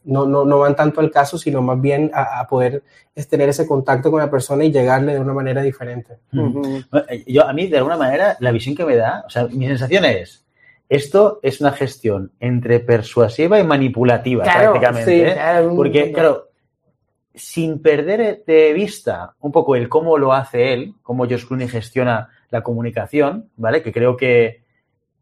no, 0.05 0.27
no, 0.27 0.45
no 0.45 0.59
van 0.59 0.77
tanto 0.77 1.01
al 1.01 1.11
caso, 1.11 1.39
sino 1.39 1.61
más 1.63 1.81
bien 1.81 2.11
a, 2.15 2.41
a 2.41 2.47
poder 2.47 2.83
es, 3.15 3.27
tener 3.27 3.49
ese 3.49 3.67
contacto 3.67 4.11
con 4.11 4.21
la 4.21 4.31
persona 4.31 4.65
y 4.65 4.71
llegarle 4.71 5.15
de 5.15 5.21
una 5.21 5.33
manera 5.35 5.63
diferente. 5.63 6.19
Bueno, 6.31 6.63
eh, 7.09 7.25
Yo, 7.27 7.47
a 7.47 7.53
mí, 7.53 7.67
de 7.69 7.79
alguna 7.79 7.97
manera, 7.97 8.37
la 8.41 8.53
visión 8.53 8.75
que 8.77 8.85
me 8.85 8.97
da, 8.97 9.25
o 9.27 9.31
sea, 9.31 9.47
mi 9.49 9.67
sensación 9.67 10.05
es, 10.05 10.45
esto 10.89 11.41
es 11.43 11.61
una 11.61 11.73
gestión 11.73 12.33
entre 12.41 12.81
persuasiva 12.81 13.59
y 13.61 13.65
manipulativa, 13.65 14.45
Claro, 14.45 14.73
prácticamente. 14.73 15.11
sí, 15.11 15.21
¿eh? 15.23 15.33
claro, 15.35 15.77
Porque, 15.77 16.13
claro, 16.13 16.49
sin 17.35 17.81
perder 17.83 18.43
de 18.47 18.73
vista 18.73 19.35
un 19.41 19.53
poco 19.53 19.77
el 19.77 19.89
cómo 19.89 20.19
lo 20.19 20.33
hace 20.33 20.73
él, 20.73 20.95
cómo 21.03 21.25
Josh 21.27 21.47
Clooney 21.47 21.69
gestiona 21.69 22.31
la 22.51 22.63
comunicación, 22.63 23.51
¿vale? 23.57 23.83
Que 23.83 23.93
creo 23.93 24.17
que, 24.17 24.63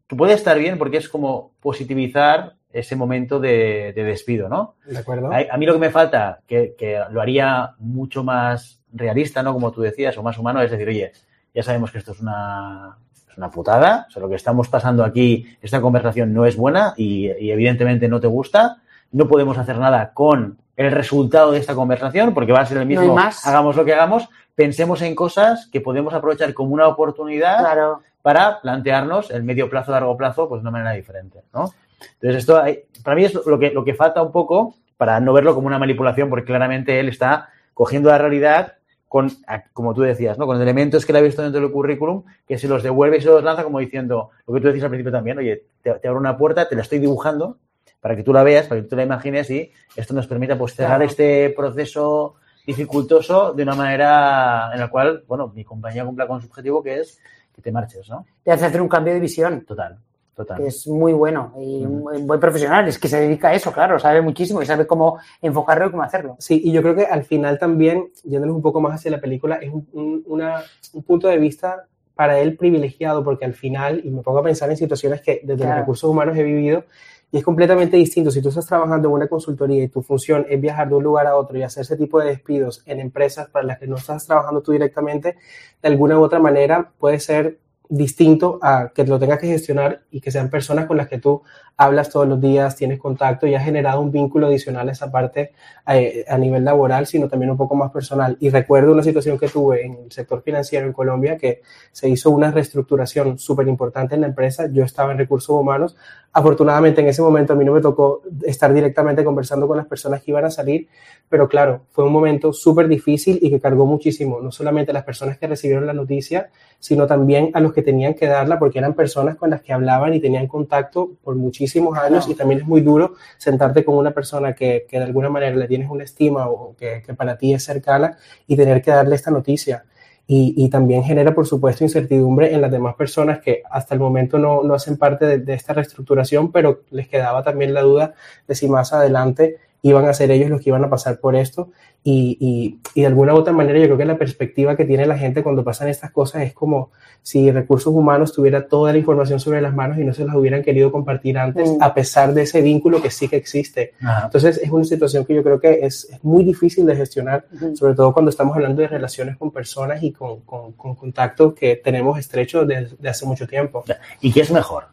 que 0.07 0.15
puede 0.15 0.33
estar 0.33 0.57
bien 0.57 0.77
porque 0.77 0.97
es 0.97 1.09
como 1.09 1.51
positivizar 1.59 2.55
ese 2.71 2.95
momento 2.95 3.39
de, 3.39 3.93
de 3.93 4.03
despido, 4.03 4.49
¿no? 4.49 4.75
¿De 4.85 4.97
acuerdo? 4.97 5.31
A, 5.31 5.39
a 5.51 5.57
mí 5.57 5.65
lo 5.65 5.73
que 5.73 5.79
me 5.79 5.89
falta, 5.89 6.39
que, 6.47 6.75
que 6.77 6.99
lo 7.11 7.21
haría 7.21 7.75
mucho 7.79 8.23
más 8.23 8.81
realista, 8.93 9.43
¿no? 9.43 9.53
Como 9.53 9.71
tú 9.71 9.81
decías, 9.81 10.17
o 10.17 10.23
más 10.23 10.37
humano, 10.37 10.61
es 10.61 10.71
decir, 10.71 10.87
oye, 10.87 11.11
ya 11.53 11.63
sabemos 11.63 11.91
que 11.91 11.97
esto 11.99 12.11
es 12.13 12.19
una, 12.19 12.97
es 13.37 13.39
una 13.39 13.51
putada, 13.51 14.05
o 14.09 14.11
sea, 14.11 14.21
lo 14.21 14.29
que 14.29 14.35
estamos 14.35 14.67
pasando 14.67 15.03
aquí, 15.05 15.47
esta 15.61 15.79
conversación 15.79 16.33
no 16.33 16.45
es 16.45 16.57
buena 16.57 16.93
y, 16.97 17.27
y 17.39 17.51
evidentemente 17.51 18.07
no 18.07 18.19
te 18.19 18.25
gusta, 18.27 18.77
no 19.11 19.27
podemos 19.27 19.57
hacer 19.59 19.77
nada 19.77 20.11
con 20.13 20.57
el 20.75 20.91
resultado 20.91 21.51
de 21.51 21.59
esta 21.59 21.75
conversación 21.75 22.33
porque 22.33 22.51
va 22.51 22.61
a 22.61 22.65
ser 22.65 22.77
el 22.77 22.83
No 22.83 22.99
mismo, 23.01 23.13
más. 23.15 23.45
hagamos 23.45 23.75
lo 23.75 23.85
que 23.85 23.93
hagamos, 23.93 24.27
pensemos 24.55 25.01
en 25.03 25.13
cosas 25.15 25.69
que 25.71 25.81
podemos 25.81 26.13
aprovechar 26.15 26.53
como 26.55 26.73
una 26.73 26.87
oportunidad 26.87 27.59
Claro. 27.59 28.01
para 28.23 28.59
plantearnos 28.59 29.29
el 29.31 29.43
medio 29.43 29.69
plazo, 29.69 29.91
largo 29.91 30.17
plazo, 30.17 30.49
pues 30.49 30.59
de 30.61 30.63
una 30.63 30.71
manera 30.71 30.91
diferente, 30.93 31.41
¿no? 31.53 31.71
Entonces, 32.15 32.39
esto 32.39 32.61
hay- 32.61 32.79
para 33.03 33.15
mí 33.15 33.23
es 33.25 33.33
lo 33.45 33.57
que, 33.59 33.69
lo 33.71 33.83
que 33.85 33.93
falta 33.93 34.21
un 34.21 34.31
poco 34.31 34.75
para 34.97 35.19
no 35.19 35.31
verlo 35.33 35.53
como 35.53 35.67
una 35.67 35.79
manipulación, 35.79 36.27
porque 36.29 36.45
claramente 36.45 36.99
él 36.99 37.09
está 37.09 37.49
cogiendo 37.75 38.09
la 38.09 38.17
realidad 38.17 38.73
con, 39.07 39.29
como 39.73 39.93
tú 39.93 40.01
decías, 40.01 40.37
¿no? 40.37 40.45
Con 40.45 40.61
elementos 40.61 41.05
que 41.05 41.11
él 41.11 41.17
ha 41.17 41.21
visto 41.21 41.41
dentro 41.41 41.61
del 41.61 41.71
currículum, 41.71 42.23
que 42.47 42.57
se 42.57 42.67
los 42.67 42.83
devuelve 42.83 43.17
y 43.17 43.21
se 43.21 43.27
los 43.29 43.43
lanza 43.43 43.63
como 43.63 43.79
diciendo, 43.79 44.31
lo 44.45 44.53
que 44.53 44.59
tú 44.61 44.67
decías 44.67 44.83
al 44.83 44.89
principio 44.89 45.11
también, 45.11 45.37
oye, 45.37 45.63
te, 45.81 45.93
te 45.93 46.07
abro 46.07 46.19
una 46.19 46.37
puerta, 46.37 46.67
te 46.67 46.75
la 46.75 46.81
estoy 46.81 46.99
dibujando 46.99 47.57
para 48.01 48.15
que 48.15 48.23
tú 48.23 48.31
la 48.33 48.43
veas, 48.43 48.67
para 48.67 48.81
que 48.81 48.87
tú 48.87 48.95
la 48.95 49.03
imagines 49.03 49.49
y 49.49 49.71
esto 49.95 50.13
nos 50.13 50.27
permita 50.27 50.57
pues 50.57 50.75
cerrar 50.75 50.97
Claro. 50.97 51.05
este 51.09 51.53
proceso 51.55 52.35
dificultoso 52.65 53.53
de 53.53 53.63
una 53.63 53.75
manera 53.75 54.69
en 54.73 54.79
la 54.79 54.89
cual, 54.89 55.23
bueno, 55.27 55.51
mi 55.55 55.63
compañía 55.63 56.05
cumpla 56.05 56.27
con 56.27 56.41
su 56.41 56.47
objetivo 56.47 56.83
que 56.83 56.99
es 56.99 57.19
que 57.55 57.61
te 57.61 57.71
marches, 57.71 58.07
¿no? 58.09 58.25
Te 58.43 58.51
hace 58.51 58.65
hacer 58.65 58.81
un 58.81 58.87
cambio 58.89 59.13
de 59.13 59.19
visión. 59.19 59.65
Total, 59.65 59.97
total. 60.37 60.61
es 60.61 60.87
muy 60.87 61.11
bueno 61.11 61.53
y 61.59 61.83
un 61.83 62.25
buen 62.27 62.39
profesional, 62.39 62.87
es 62.87 62.97
que 62.97 63.09
se 63.09 63.19
dedica 63.19 63.49
a 63.49 63.53
eso, 63.55 63.73
claro, 63.73 63.99
sabe 63.99 64.21
muchísimo 64.21 64.61
y 64.61 64.65
sabe 64.65 64.87
cómo 64.87 65.17
enfocarlo 65.41 65.87
y 65.87 65.91
cómo 65.91 66.03
hacerlo. 66.03 66.37
Sí, 66.39 66.61
y 66.63 66.71
yo 66.71 66.81
creo 66.81 66.95
que 66.95 67.05
al 67.05 67.23
final 67.25 67.59
también, 67.59 68.11
yéndonos 68.23 68.55
un 68.55 68.61
poco 68.61 68.79
más 68.79 68.93
hacia 68.95 69.11
la 69.11 69.19
película, 69.19 69.55
es 69.55 69.73
un, 69.73 69.85
un- 69.91 70.23
una- 70.27 70.61
un 70.93 71.03
punto 71.03 71.27
de 71.27 71.37
vista 71.37 71.87
para 72.15 72.39
él 72.39 72.55
privilegiado, 72.55 73.23
porque 73.23 73.43
al 73.45 73.53
final, 73.53 74.01
y 74.03 74.09
me 74.11 74.21
pongo 74.23 74.39
a 74.39 74.43
pensar 74.43 74.69
en 74.71 74.77
situaciones 74.77 75.21
que 75.21 75.41
desde 75.43 75.57
Claro. 75.57 75.71
los 75.71 75.79
recursos 75.81 76.09
humanos 76.09 76.37
he 76.37 76.43
vivido, 76.43 76.85
y 77.29 77.37
es 77.39 77.43
completamente 77.43 77.97
distinto. 77.97 78.31
Si 78.31 78.41
tú 78.41 78.47
estás 78.49 78.65
trabajando 78.65 79.09
en 79.09 79.13
una 79.15 79.27
consultoría 79.27 79.83
y 79.83 79.89
tu 79.89 80.01
función 80.01 80.45
es 80.49 80.61
viajar 80.61 80.87
de 80.87 80.95
un 80.95 81.03
lugar 81.03 81.27
a 81.27 81.35
otro 81.35 81.57
y 81.57 81.61
hacer 81.63 81.81
ese 81.81 81.97
tipo 81.97 82.19
de 82.21 82.27
despidos 82.29 82.81
en 82.85 83.01
empresas 83.01 83.49
para 83.49 83.65
las 83.65 83.79
que 83.79 83.85
no 83.85 83.97
estás 83.97 84.25
trabajando 84.25 84.61
tú 84.61 84.71
directamente, 84.71 85.35
de 85.81 85.87
alguna 85.89 86.17
u 86.17 86.23
otra 86.23 86.39
manera 86.39 86.89
puede 86.97 87.19
ser 87.19 87.57
distinto 87.89 88.59
a 88.61 88.91
que 88.93 89.05
lo 89.05 89.19
tengas 89.19 89.39
que 89.39 89.47
gestionar 89.47 90.01
y 90.11 90.21
que 90.21 90.31
sean 90.31 90.49
personas 90.49 90.85
con 90.85 90.97
las 90.97 91.07
que 91.07 91.19
tú 91.19 91.43
hablas 91.77 92.09
todos 92.09 92.27
los 92.27 92.41
días, 92.41 92.75
tienes 92.75 92.99
contacto 92.99 93.45
y 93.45 93.53
has 93.53 93.63
generado 93.63 94.01
un 94.01 94.11
vínculo 94.11 94.47
adicional 94.47 94.89
a 94.89 94.91
esa 94.91 95.11
parte 95.11 95.51
eh, 95.87 96.25
a 96.27 96.37
nivel 96.37 96.65
laboral, 96.65 97.05
sino 97.05 97.29
también 97.29 97.51
un 97.51 97.57
poco 97.57 97.75
más 97.75 97.91
personal. 97.91 98.35
Y 98.39 98.49
recuerdo 98.49 98.91
una 98.91 99.03
situación 99.03 99.37
que 99.37 99.47
tuve 99.47 99.85
en 99.85 99.97
el 100.05 100.11
sector 100.11 100.41
financiero 100.41 100.87
en 100.87 100.93
Colombia, 100.93 101.37
que 101.37 101.61
se 101.91 102.09
hizo 102.09 102.31
una 102.31 102.49
reestructuración 102.49 103.37
súper 103.37 103.67
importante 103.67 104.15
en 104.15 104.21
la 104.21 104.27
empresa. 104.27 104.67
Yo 104.71 104.83
estaba 104.83 105.11
en 105.11 105.19
recursos 105.19 105.49
humanos. 105.49 105.95
Afortunadamente 106.33 107.01
en 107.01 107.07
ese 107.07 107.21
momento 107.21 107.53
a 107.53 107.55
mí 107.55 107.63
no 107.63 107.73
me 107.73 107.81
tocó 107.81 108.21
estar 108.43 108.73
directamente 108.73 109.23
conversando 109.23 109.67
con 109.67 109.77
las 109.77 109.85
personas 109.85 110.21
que 110.21 110.31
iban 110.31 110.45
a 110.45 110.51
salir, 110.51 110.87
pero 111.29 111.47
claro, 111.47 111.85
fue 111.89 112.05
un 112.05 112.11
momento 112.11 112.53
súper 112.53 112.87
difícil 112.87 113.39
y 113.41 113.49
que 113.49 113.59
cargó 113.59 113.85
muchísimo, 113.85 114.39
no 114.41 114.51
solamente 114.51 114.91
a 114.91 114.93
las 114.93 115.03
personas 115.03 115.37
que 115.37 115.47
recibieron 115.47 115.85
la 115.85 115.93
noticia, 115.93 116.49
sino 116.79 117.07
también 117.07 117.51
a 117.53 117.59
los 117.59 117.73
que 117.73 117.81
tenían 117.81 118.13
que 118.13 118.27
darla, 118.27 118.59
porque 118.59 118.79
eran 118.79 118.93
personas 118.93 119.35
con 119.35 119.49
las 119.49 119.61
que 119.61 119.73
hablaban 119.73 120.13
y 120.13 120.19
tenían 120.19 120.47
contacto 120.47 121.11
por 121.23 121.35
muchísimos 121.67 121.97
años 121.97 122.25
Claro. 122.25 122.31
y 122.31 122.35
también 122.35 122.61
es 122.61 122.67
muy 122.67 122.81
duro 122.81 123.15
sentarte 123.37 123.83
con 123.83 123.95
una 123.95 124.11
persona 124.11 124.53
que, 124.53 124.85
que 124.89 124.97
de 124.97 125.03
alguna 125.05 125.29
manera 125.29 125.55
le 125.55 125.67
tienes 125.67 125.89
una 125.89 126.03
estima 126.03 126.47
o 126.49 126.75
que, 126.77 127.01
que 127.05 127.13
para 127.13 127.37
ti 127.37 127.53
es 127.53 127.63
cercana 127.63 128.17
y 128.47 128.55
tener 128.55 128.81
que 128.81 128.91
darle 128.91 129.15
esta 129.15 129.31
noticia. 129.31 129.83
Y, 130.29 130.53
y 130.57 130.69
también 130.69 131.03
genera, 131.03 131.33
por 131.33 131.45
supuesto, 131.47 131.83
incertidumbre 131.85 132.53
en 132.53 132.59
las 132.61 132.69
demás 132.71 132.95
personas 132.95 133.39
que 133.39 133.63
hasta 133.69 133.93
el 133.95 134.01
momento 134.01 134.37
no, 134.37 134.61
no 134.63 134.73
hacen 134.73 134.97
parte 134.97 135.25
de, 135.25 135.37
de 135.39 135.53
esta 135.53 135.73
reestructuración, 135.73 136.51
pero 136.51 136.81
les 136.89 137.07
quedaba 137.07 137.43
también 137.43 137.73
la 137.73 137.81
duda 137.81 138.13
de 138.47 138.53
si 138.55 138.67
más 138.67 138.91
adelante 138.91 139.55
iban 139.81 140.05
a 140.05 140.13
ser 140.13 140.31
ellos 140.31 140.49
los 140.49 140.61
que 140.61 140.69
iban 140.69 140.83
a 140.83 140.89
pasar 140.89 141.19
por 141.19 141.35
esto. 141.35 141.69
Y, 142.03 142.37
y, 142.39 142.79
y 142.93 143.01
de 143.01 143.07
alguna 143.07 143.33
u 143.33 143.37
otra 143.37 143.51
manera 143.51 143.79
yo 143.79 143.85
creo 143.85 143.97
que 143.97 144.05
la 144.05 144.17
perspectiva 144.17 144.77
que 144.77 144.85
tiene 144.85 145.05
la 145.05 145.17
gente 145.17 145.43
cuando 145.43 145.63
pasan 145.63 145.89
estas 145.89 146.11
cosas 146.11 146.43
es 146.43 146.53
como 146.53 146.91
si 147.21 147.51
recursos 147.51 147.93
humanos 147.93 148.31
tuviera 148.31 148.67
toda 148.67 148.93
la 148.93 148.97
información 148.99 149.41
sobre 149.41 149.61
las 149.61 149.73
manos 149.75 149.97
y 149.97 150.05
no 150.05 150.13
se 150.13 150.23
las 150.23 150.33
hubieran 150.35 150.63
querido 150.63 150.91
compartir 150.91 151.37
antes, 151.37 151.69
Mm. 151.69 151.83
a 151.83 151.93
pesar 151.93 152.33
de 152.33 152.43
ese 152.43 152.61
vínculo 152.61 153.01
que 153.01 153.09
sí 153.09 153.27
que 153.27 153.35
existe. 153.35 153.93
Ajá. 154.01 154.25
Entonces 154.25 154.57
es 154.63 154.69
una 154.71 154.85
situación 154.85 155.25
que 155.25 155.35
yo 155.35 155.43
creo 155.43 155.59
que 155.59 155.79
es, 155.85 156.07
es 156.09 156.23
muy 156.23 156.45
difícil 156.45 156.85
de 156.85 156.95
gestionar, 156.95 157.45
sobre 157.73 157.93
todo 157.93 158.13
cuando 158.13 158.29
estamos 158.29 158.55
hablando 158.55 158.81
de 158.81 158.87
relaciones 158.87 159.35
con 159.35 159.51
personas 159.51 160.01
y 160.01 160.11
con, 160.13 160.41
con, 160.41 160.71
con 160.73 160.95
contactos 160.95 161.53
que 161.55 161.75
tenemos 161.75 162.17
estrechos 162.17 162.65
desde 162.67 162.95
de 162.97 163.09
hace 163.09 163.25
mucho 163.25 163.45
tiempo. 163.47 163.83
¿Y 164.21 164.31
qué 164.31 164.41
es 164.41 164.51
mejor? 164.51 164.85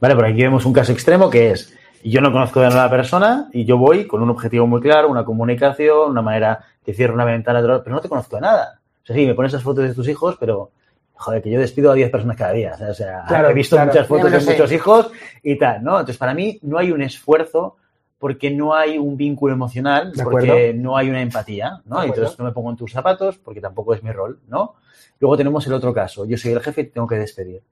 Vale, 0.00 0.14
por 0.14 0.24
aquí 0.24 0.42
vemos 0.42 0.64
un 0.64 0.72
caso 0.72 0.92
extremo 0.92 1.28
que 1.28 1.50
es, 1.52 1.72
yo 2.10 2.20
no 2.20 2.32
conozco 2.32 2.60
de 2.60 2.68
nada 2.68 2.82
a 2.82 2.84
la 2.86 2.90
persona 2.90 3.48
y 3.52 3.64
yo 3.64 3.76
voy 3.78 4.06
con 4.06 4.22
un 4.22 4.30
objetivo 4.30 4.66
muy 4.66 4.80
claro, 4.80 5.08
una 5.08 5.24
comunicación, 5.24 6.10
una 6.10 6.22
manera, 6.22 6.64
te 6.84 6.94
cierro 6.94 7.14
una 7.14 7.24
ventana, 7.24 7.60
pero 7.60 7.94
no 7.94 8.00
te 8.00 8.08
conozco 8.08 8.36
de 8.36 8.42
nada. 8.42 8.80
O 9.02 9.06
sea, 9.06 9.16
sí, 9.16 9.26
me 9.26 9.34
pones 9.34 9.52
esas 9.52 9.62
fotos 9.62 9.84
de 9.84 9.94
tus 9.94 10.08
hijos, 10.08 10.36
pero, 10.38 10.70
joder, 11.14 11.42
que 11.42 11.50
yo 11.50 11.58
despido 11.60 11.90
a 11.90 11.94
10 11.94 12.10
personas 12.10 12.36
cada 12.36 12.52
día. 12.52 12.72
O 12.90 12.94
sea, 12.94 13.24
Claro, 13.26 13.50
he 13.50 13.54
visto 13.54 13.76
claro. 13.76 13.90
muchas 13.90 14.06
fotos 14.06 14.30
de 14.32 14.40
sé. 14.40 14.52
muchos 14.52 14.72
hijos 14.72 15.10
y 15.42 15.58
tal, 15.58 15.82
¿no? 15.82 15.92
Entonces, 15.92 16.18
para 16.18 16.34
mí 16.34 16.58
no 16.62 16.78
hay 16.78 16.92
un 16.92 17.02
esfuerzo 17.02 17.76
porque 18.18 18.50
no 18.52 18.74
hay 18.74 18.98
un 18.98 19.16
vínculo 19.16 19.52
emocional, 19.52 20.12
De 20.12 20.22
porque 20.22 20.50
acuerdo. 20.50 20.80
no 20.80 20.96
hay 20.96 21.10
una 21.10 21.20
empatía, 21.20 21.80
¿no? 21.86 22.00
De. 22.00 22.06
Entonces 22.06 22.38
no 22.38 22.44
me 22.44 22.52
pongo 22.52 22.70
en 22.70 22.76
tus 22.76 22.92
zapatos 22.92 23.38
porque 23.38 23.60
tampoco 23.60 23.94
es 23.94 24.02
mi 24.04 24.12
rol, 24.12 24.38
¿no? 24.46 24.76
Luego 25.18 25.36
tenemos 25.36 25.66
el 25.66 25.72
otro 25.72 25.92
caso. 25.92 26.24
Yo 26.24 26.36
soy 26.36 26.52
el 26.52 26.60
jefe 26.60 26.82
y 26.82 26.84
te 26.84 26.90
tengo 26.92 27.06
que 27.08 27.16
despedir. 27.16 27.62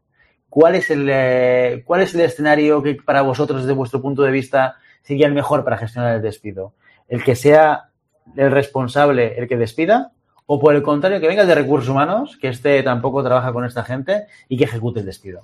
¿Cuál 0.51 0.75
es 0.75 0.91
el, 0.91 1.09
eh, 1.11 1.83
cuál 1.87 2.03
es 2.03 2.15
el 2.15 2.21
escenario 2.21 2.83
que 2.83 2.97
para 2.97 3.23
vosotros, 3.23 3.63
desde 3.63 3.73
vuestro 3.73 4.03
punto 4.03 4.23
de 4.23 4.33
vista, 4.33 4.77
sería 5.03 5.27
el 5.27 5.33
mejor 5.33 5.65
para 5.65 5.79
gestionar 5.79 6.17
el 6.17 6.23
despido? 6.23 6.75
¿El 7.09 7.25
que 7.25 7.35
sea 7.37 7.91
el 8.37 8.51
responsable 8.51 9.39
el 9.39 9.49
que 9.49 9.57
despida? 9.57 10.13
¿O 10.47 10.59
por 10.59 10.75
el 10.75 10.83
contrario, 10.83 11.21
que 11.21 11.29
venga 11.29 11.43
el 11.43 11.49
de 11.49 11.55
recursos 11.55 11.89
humanos, 11.89 12.37
que 12.41 12.49
este 12.49 12.83
tampoco 12.83 13.23
trabaja 13.23 13.53
con 13.53 13.65
esta 13.65 13.85
gente 13.85 14.27
y 14.49 14.57
que 14.59 14.65
ejecute 14.65 15.01
el 15.01 15.07
despido? 15.07 15.41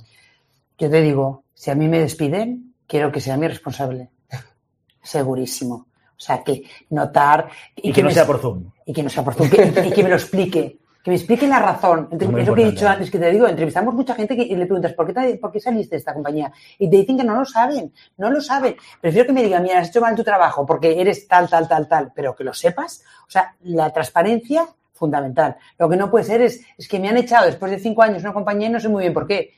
Yo 0.79 0.91
te 0.91 1.01
digo, 1.01 1.45
si 1.55 1.71
a 1.71 1.75
mí 1.77 1.87
me 1.89 2.01
despiden, 2.01 2.75
quiero 2.89 3.13
que 3.13 3.21
sea 3.21 3.37
mi 3.37 3.47
responsable. 3.47 4.11
Segurísimo. 5.03 5.87
O 6.17 6.21
sea, 6.21 6.43
que 6.43 6.65
notar... 6.91 7.49
Y, 7.77 7.93
que, 7.93 8.03
no 8.03 8.09
me- 8.09 8.15
sea 8.15 8.27
por 8.27 8.41
Zoom. 8.41 8.65
y 8.85 8.93
que 8.93 9.03
no 9.03 9.09
sea 9.11 9.23
por 9.23 9.35
Zoom, 9.35 9.51
que- 9.51 9.85
y 9.87 9.93
que 9.93 10.03
me 10.03 10.09
lo 10.09 10.17
explique. 10.17 10.79
Que 11.07 11.11
me 11.13 11.17
explique 11.19 11.47
la 11.47 11.61
razón. 11.61 12.09
Muy 12.11 12.41
es 12.41 12.49
lo 12.49 12.53
que 12.57 12.63
he 12.63 12.71
dicho 12.73 12.89
antes, 12.89 13.13
que 13.13 13.19
te 13.21 13.31
digo, 13.31 13.47
entrevistamos 13.47 13.95
mucha 13.95 14.13
gente 14.17 14.35
que 14.35 14.43
y 14.43 14.57
le 14.57 14.67
preguntas, 14.67 14.93
¿por 14.93 15.07
qué, 15.07 15.13
te- 15.13 15.37
¿por 15.39 15.53
qué 15.53 15.61
saliste 15.61 15.95
de 15.95 15.99
esta 15.99 16.13
compañía? 16.13 16.51
Y 16.81 16.91
te 16.91 16.97
dicen 16.97 17.17
que 17.17 17.23
no 17.23 17.37
lo 17.37 17.45
saben, 17.45 17.93
no 18.17 18.29
lo 18.29 18.41
saben. 18.41 18.75
Prefiero 19.01 19.25
que 19.25 19.33
me 19.33 19.45
digan, 19.45 19.63
mira, 19.63 19.79
has 19.79 19.89
hecho 19.91 20.01
mal 20.01 20.17
tu 20.17 20.25
trabajo 20.25 20.67
porque 20.67 21.01
eres 21.01 21.29
tal, 21.29 21.49
tal, 21.49 21.69
tal, 21.69 21.87
tal, 21.87 22.11
pero 22.13 22.35
que 22.35 22.43
lo 22.43 22.53
sepas. 22.53 23.05
O 23.25 23.31
sea, 23.31 23.55
la 23.63 23.93
transparencia, 23.93 24.67
fundamental. 24.95 25.55
Lo 25.79 25.89
que 25.89 25.95
no 25.97 26.11
puede 26.11 26.25
ser 26.25 26.41
es, 26.41 26.65
es 26.77 26.89
que 26.89 26.99
me 26.99 27.09
han 27.09 27.17
echado 27.19 27.47
después 27.47 27.71
de 27.71 27.79
cinco 27.79 28.03
años 28.03 28.25
una 28.25 28.33
compañía 28.33 28.67
y 28.67 28.73
no 28.73 28.81
sé 28.81 28.89
muy 28.89 29.03
bien 29.03 29.15
por 29.15 29.29
qué. 29.29 29.53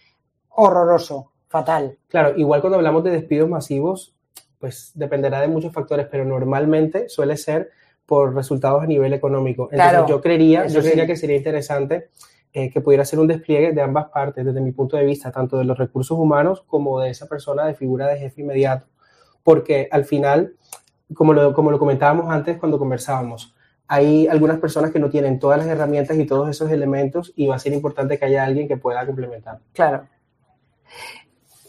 Horroroso, 0.51 1.33
fatal. 1.49 1.97
Claro, 2.09 2.37
igual 2.37 2.61
cuando 2.61 2.77
hablamos 2.77 3.05
de 3.05 3.11
despidos 3.13 3.49
masivos, 3.49 4.15
pues 4.59 4.91
dependerá 4.95 5.41
de 5.41 5.49
muchos 5.49 5.73
factores, 5.73 6.09
pero 6.11 6.27
normalmente 6.27 7.09
suele 7.09 7.39
ser 7.39 7.71
por 8.09 8.35
resultados 8.35 8.83
a 8.83 8.87
nivel 8.87 9.13
económico. 9.13 9.65
Entonces 9.71 9.91
Claro, 9.91 10.09
yo 10.09 10.23
creería, 10.23 10.67
yo 10.67 10.81
sí. 10.81 10.87
creería 10.87 11.07
que 11.07 11.15
sería 11.15 11.37
interesante 11.37 12.09
eh, 12.55 12.71
que 12.71 12.81
pudiera 12.81 13.05
ser 13.05 13.19
un 13.19 13.27
despliegue 13.27 13.73
de 13.73 13.83
ambas 13.83 14.07
partes, 14.09 14.47
desde 14.47 14.63
mi 14.63 14.73
punto 14.73 14.97
de 14.97 15.05
vista, 15.05 15.31
tanto 15.31 15.59
de 15.59 15.65
los 15.65 15.77
recursos 15.77 16.19
humanos 16.19 16.65
como 16.67 17.01
de 17.01 17.11
esa 17.11 17.27
persona 17.27 17.67
de 17.67 17.75
figura 17.75 18.07
de 18.07 18.19
jefe 18.19 18.41
inmediato, 18.41 18.87
porque 19.43 19.91
al 19.93 20.07
final, 20.07 20.55
como 21.13 21.35
lo, 21.35 21.53
como 21.53 21.71
lo 21.71 21.79
comentábamos 21.79 22.33
antes 22.33 22.57
cuando 22.57 22.79
conversábamos, 22.79 23.55
hay 23.87 24.27
algunas 24.27 24.59
personas 24.59 24.91
que 24.91 24.99
no 24.99 25.11
tienen 25.11 25.39
todas 25.39 25.59
las 25.59 25.67
herramientas 25.67 26.17
y 26.17 26.25
todos 26.25 26.49
esos 26.49 26.71
elementos 26.71 27.35
y 27.37 27.47
va 27.47 27.57
a 27.57 27.59
ser 27.59 27.75
importante 27.75 28.19
que 28.19 28.25
haya 28.25 28.43
alguien 28.43 28.67
que 28.69 28.79
pueda 28.79 29.05
complementar. 29.05 29.59
Claro. 29.75 30.07